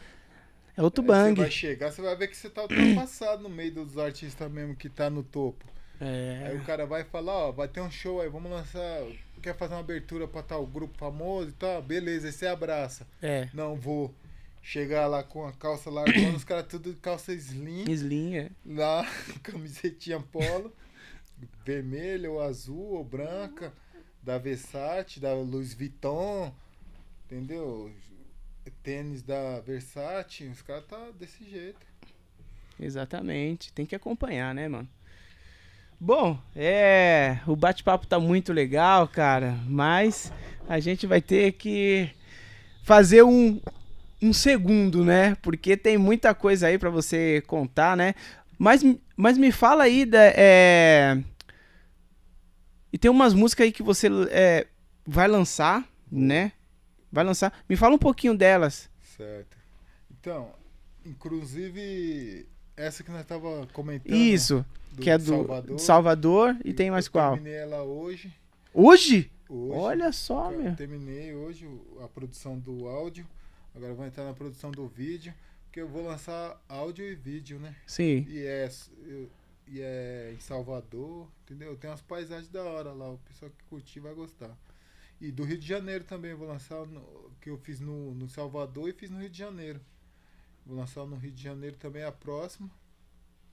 [0.79, 1.35] É outro Aí bang.
[1.35, 4.77] Você vai chegar, você vai ver que você tá ultrapassado no meio dos artistas mesmo
[4.77, 5.65] que tá no topo.
[6.01, 6.57] Aí É.
[6.57, 9.03] o cara vai falar, ó, vai ter um show aí, vamos lançar.
[9.43, 11.83] Quer fazer uma abertura pra tal grupo famoso e tal?
[11.83, 13.05] Beleza, aí você abraça.
[13.21, 13.49] É.
[13.53, 14.15] Não vou
[14.63, 18.51] chegar lá com a calça largona, os caras tudo de calça slim, Slim, é.
[18.65, 19.05] lá,
[19.43, 20.73] camisetinha polo,
[21.65, 23.73] vermelha ou azul ou branca,
[24.23, 26.53] da Versace, da Louis Vuitton,
[27.27, 27.91] entendeu?
[28.70, 31.86] Tênis da Versace, os caras tá desse jeito.
[32.81, 33.73] Exatamente.
[33.73, 34.89] Tem que acompanhar, né, mano?
[36.01, 37.39] Bom, é.
[37.47, 39.59] O bate-papo tá muito legal, cara.
[39.66, 40.32] Mas
[40.69, 42.09] a gente vai ter que
[42.85, 43.61] fazer um,
[44.23, 45.36] um segundo, né?
[45.43, 48.15] Porque tem muita coisa aí pra você contar, né?
[48.59, 48.82] Mas,
[49.16, 50.20] mas me fala aí da.
[50.36, 51.19] é,
[52.93, 54.66] E tem umas músicas aí que você é,
[55.07, 56.53] vai lançar, né?
[57.10, 57.52] Vai lançar.
[57.68, 58.89] Me fala um pouquinho delas.
[59.16, 59.56] Certo.
[60.10, 60.52] Então,
[61.05, 64.14] inclusive, essa que nós tava comentando.
[64.14, 65.78] Isso, do que é do Salvador.
[65.78, 67.35] Salvador, e tem mais qual?
[67.35, 68.32] Terminei ela hoje.
[68.72, 69.30] Hoje?
[69.48, 70.76] hoje Olha só, eu meu.
[70.76, 71.68] terminei hoje
[72.02, 73.26] a produção do áudio.
[73.74, 75.32] Agora vou entrar na produção do vídeo.
[75.64, 77.74] Porque eu vou lançar áudio e vídeo, né?
[77.86, 78.26] Sim.
[78.28, 78.70] E é,
[79.06, 79.28] eu-
[79.70, 81.76] e é em Salvador, entendeu?
[81.76, 83.10] Tem umas paisagens da hora lá.
[83.12, 84.56] O pessoal que curtir vai gostar.
[85.20, 88.89] E do Rio de Janeiro também vou lançar, no- que eu fiz no, no Salvador
[88.89, 89.81] e fiz no Rio de Janeiro.
[90.65, 92.70] Vou lançar no Rio de Janeiro também a próxima.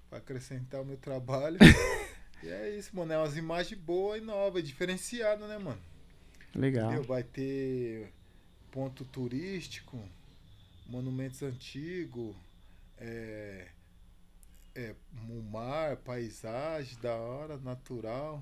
[0.09, 1.57] pra acrescentar o meu trabalho.
[2.43, 3.13] e é isso, mano.
[3.13, 5.81] É umas imagens boas e novas, diferenciadas, né, mano?
[6.53, 6.85] Legal.
[6.91, 7.03] Entendeu?
[7.03, 8.11] Vai ter
[8.71, 9.99] ponto turístico,
[10.85, 12.35] monumentos antigos,
[12.97, 13.69] é,
[14.75, 14.95] é,
[15.29, 18.41] um mar, paisagem da hora, natural.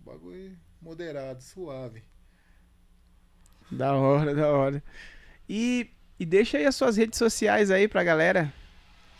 [0.00, 2.02] Bagulho moderado, suave.
[3.70, 4.82] Da hora, da hora.
[5.48, 8.52] E, e deixa aí as suas redes sociais aí pra galera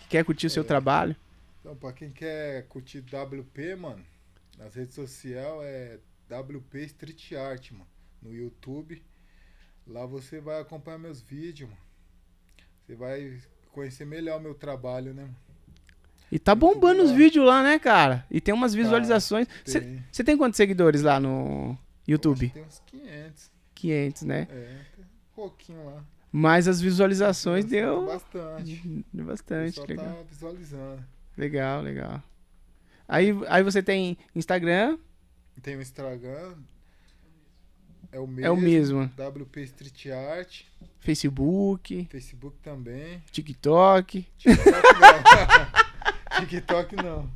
[0.03, 0.67] que quer curtir o seu É.
[0.67, 1.17] trabalho.
[1.61, 4.05] Então, pra quem quer curtir WP, mano,
[4.57, 5.99] nas redes sociais é
[6.31, 7.87] WP Street Art, mano.
[8.23, 9.03] No YouTube.
[9.87, 11.83] Lá você vai acompanhar meus vídeos, mano.
[12.87, 13.39] Você vai
[13.73, 15.37] conhecer melhor meu trabalho, né, mano?
[16.31, 18.27] E tá bombando os vídeos lá, né, cara?
[18.31, 19.47] E tem umas visualizações.
[19.65, 20.25] Você Tem.
[20.25, 22.49] tem quantos seguidores lá no YouTube?
[22.51, 23.51] Tem uns 500.
[23.77, 24.49] 500, né?
[24.51, 25.05] É, um
[25.35, 26.03] pouquinho lá.
[26.33, 29.05] Mas as visualizações Nossa, deu Bastante.
[29.13, 29.71] deu bastante.
[29.81, 31.05] pessoal Legal, tá visualizando.
[31.37, 32.23] legal, legal.
[33.09, 34.99] Aí, aí você tem Instagram,
[35.63, 36.55] Tem o Instagram.
[38.13, 38.47] É o mesmo.
[38.47, 39.11] é o mesmo.
[39.17, 40.63] WP Street Art.
[41.01, 43.23] Facebook, Facebook também.
[43.31, 44.27] TikTok.
[44.39, 44.57] TikTok
[46.37, 46.41] não.
[46.41, 47.31] TikTok não.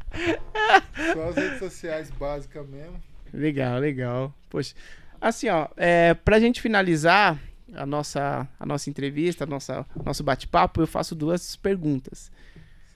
[1.15, 3.01] Só as redes sociais básicas mesmo.
[3.33, 4.35] Legal, legal.
[4.49, 4.75] Poxa,
[5.21, 7.41] assim, ó, é, pra gente finalizar
[7.75, 12.31] a nossa, a nossa entrevista, a nossa, nosso bate-papo, eu faço duas perguntas.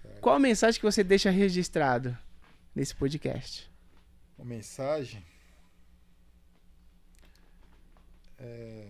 [0.03, 0.21] Certo.
[0.21, 2.17] Qual a mensagem que você deixa registrado
[2.75, 3.71] nesse podcast?
[4.39, 5.23] Uma mensagem.
[8.39, 8.89] É...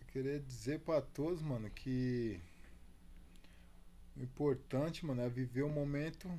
[0.00, 2.40] Eu queria dizer pra todos, mano, que
[4.16, 6.30] o importante, mano, é viver o momento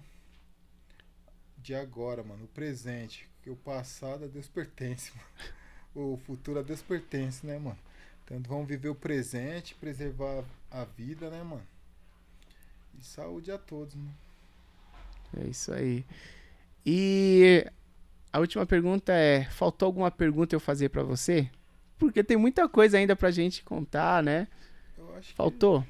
[1.58, 3.28] de agora, mano, o presente.
[3.36, 5.12] Porque o passado a Deus pertence,
[5.96, 6.14] mano.
[6.14, 7.80] O futuro a Deus pertence, né, mano?
[8.24, 11.66] Então vamos viver o presente, preservar a vida, né, mano?
[13.00, 14.16] E saúde a todos, mano.
[15.38, 16.06] É isso aí.
[16.86, 17.66] E
[18.32, 21.50] a última pergunta é: faltou alguma pergunta eu fazer pra você?
[21.98, 24.48] Porque tem muita coisa ainda pra gente contar, né?
[24.98, 25.86] Eu acho que, Faltou?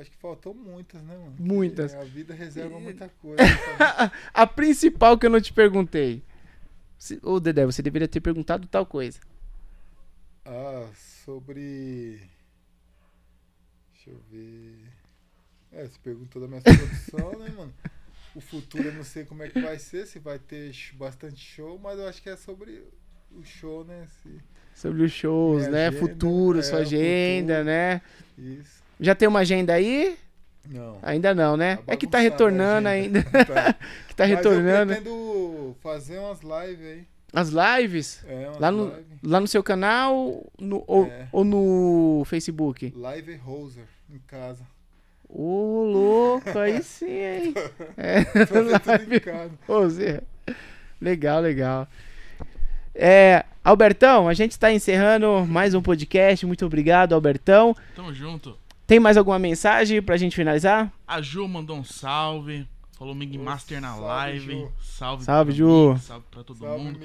[0.00, 1.34] Acho que faltou muitas, né, mano?
[1.38, 1.92] Muitas.
[1.94, 3.42] Porque A vida reserva muita coisa.
[4.32, 6.22] A principal que eu não te perguntei.
[7.22, 9.18] Ô, Dedé, você deveria ter perguntado tal coisa.
[10.44, 10.88] ah,
[11.24, 12.20] sobre.
[13.94, 14.78] Deixa eu ver.
[15.72, 17.72] É, você perguntou da minha produção, né, mano?
[18.34, 21.78] O futuro eu não sei como é que vai ser, se vai ter bastante show,
[21.78, 22.82] mas eu acho que é sobre
[23.32, 24.06] o show, né?
[24.22, 24.40] Se...
[24.74, 25.86] Sobre os shows, Minha né?
[25.88, 27.64] agenda, Futuro, é, sua agenda, futuro.
[27.64, 28.02] né?
[28.38, 28.82] Isso.
[29.00, 30.16] Já tem uma agenda aí?
[30.68, 30.98] Não.
[31.02, 31.76] Ainda não, né?
[31.76, 33.22] Tá é que tá a retornando ainda.
[33.32, 33.72] Tá.
[34.08, 34.92] que tá Mas retornando.
[34.92, 37.04] Eu pretendo fazer umas lives aí.
[37.32, 38.24] As lives?
[38.26, 39.04] É, umas Lá no, lives.
[39.22, 41.28] lá no seu canal no, ou, É.
[41.32, 42.92] ou no Facebook?
[42.94, 44.64] Live Roser em casa.
[45.28, 47.54] Ô, louco, aí sim, hein?
[47.96, 49.32] É, Fazer tudo em
[49.78, 49.90] live.
[49.90, 50.20] Zé.
[51.00, 51.88] Legal, legal.
[52.94, 56.44] É, Albertão, a gente está encerrando mais um podcast.
[56.44, 57.76] Muito obrigado, Albertão.
[57.94, 58.58] Tamo junto.
[58.90, 60.92] Tem mais alguma mensagem pra gente finalizar?
[61.06, 62.66] A Ju mandou um salve.
[62.98, 64.52] Falou Mig Master na salve, live.
[64.52, 64.72] Ju.
[64.82, 65.92] Salve, Salve, Ju.
[65.92, 66.98] mim, Salve pra todo Salve, mundo.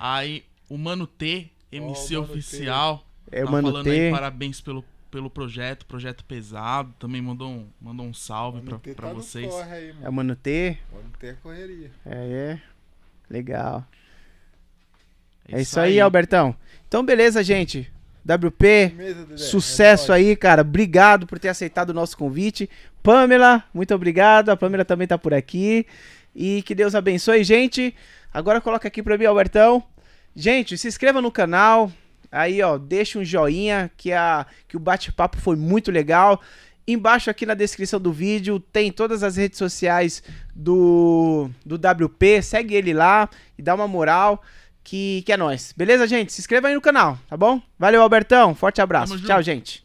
[0.00, 2.38] Aí, o Mano T, MC Ó, o Mano T.
[2.38, 3.06] oficial.
[3.30, 3.90] É o tá Mano falando T.
[3.92, 6.92] aí parabéns pelo, pelo projeto, projeto pesado.
[6.98, 9.54] Também mandou um, mandou um salve Mano pra, T pra tá vocês.
[9.54, 10.12] aí, É o mano.
[10.16, 10.78] Mano T.
[10.92, 11.92] Mano T é correria.
[12.04, 12.16] É,
[12.58, 12.62] é.
[13.30, 13.86] Legal.
[15.46, 16.56] É isso aí, Albertão.
[16.88, 17.88] Então, beleza, gente.
[18.24, 20.62] WP, sucesso É aí, cara.
[20.62, 22.68] Obrigado por ter aceitado o nosso convite.
[23.02, 24.48] Pamela, muito obrigado.
[24.48, 25.86] A Pamela também tá por aqui.
[26.34, 27.94] E que Deus abençoe, gente.
[28.32, 29.84] Agora coloca aqui pra mim, Albertão.
[30.34, 31.92] Gente, se inscreva no canal.
[32.32, 36.40] Aí, ó, deixa um joinha que, a, que o bate-papo foi muito legal.
[36.86, 40.22] Embaixo aqui na descrição do vídeo tem todas as redes sociais
[40.54, 42.42] do, do WP.
[42.42, 44.42] Segue ele lá e dá uma moral
[44.84, 45.74] que, que é nóis.
[45.76, 46.32] Beleza, gente?
[46.32, 47.60] Se inscreva aí no canal, tá bom?
[47.78, 48.54] Valeu, Albertão.
[48.54, 49.08] Forte abraço.
[49.08, 49.26] Tamo junto.
[49.28, 49.83] Tchau, gente.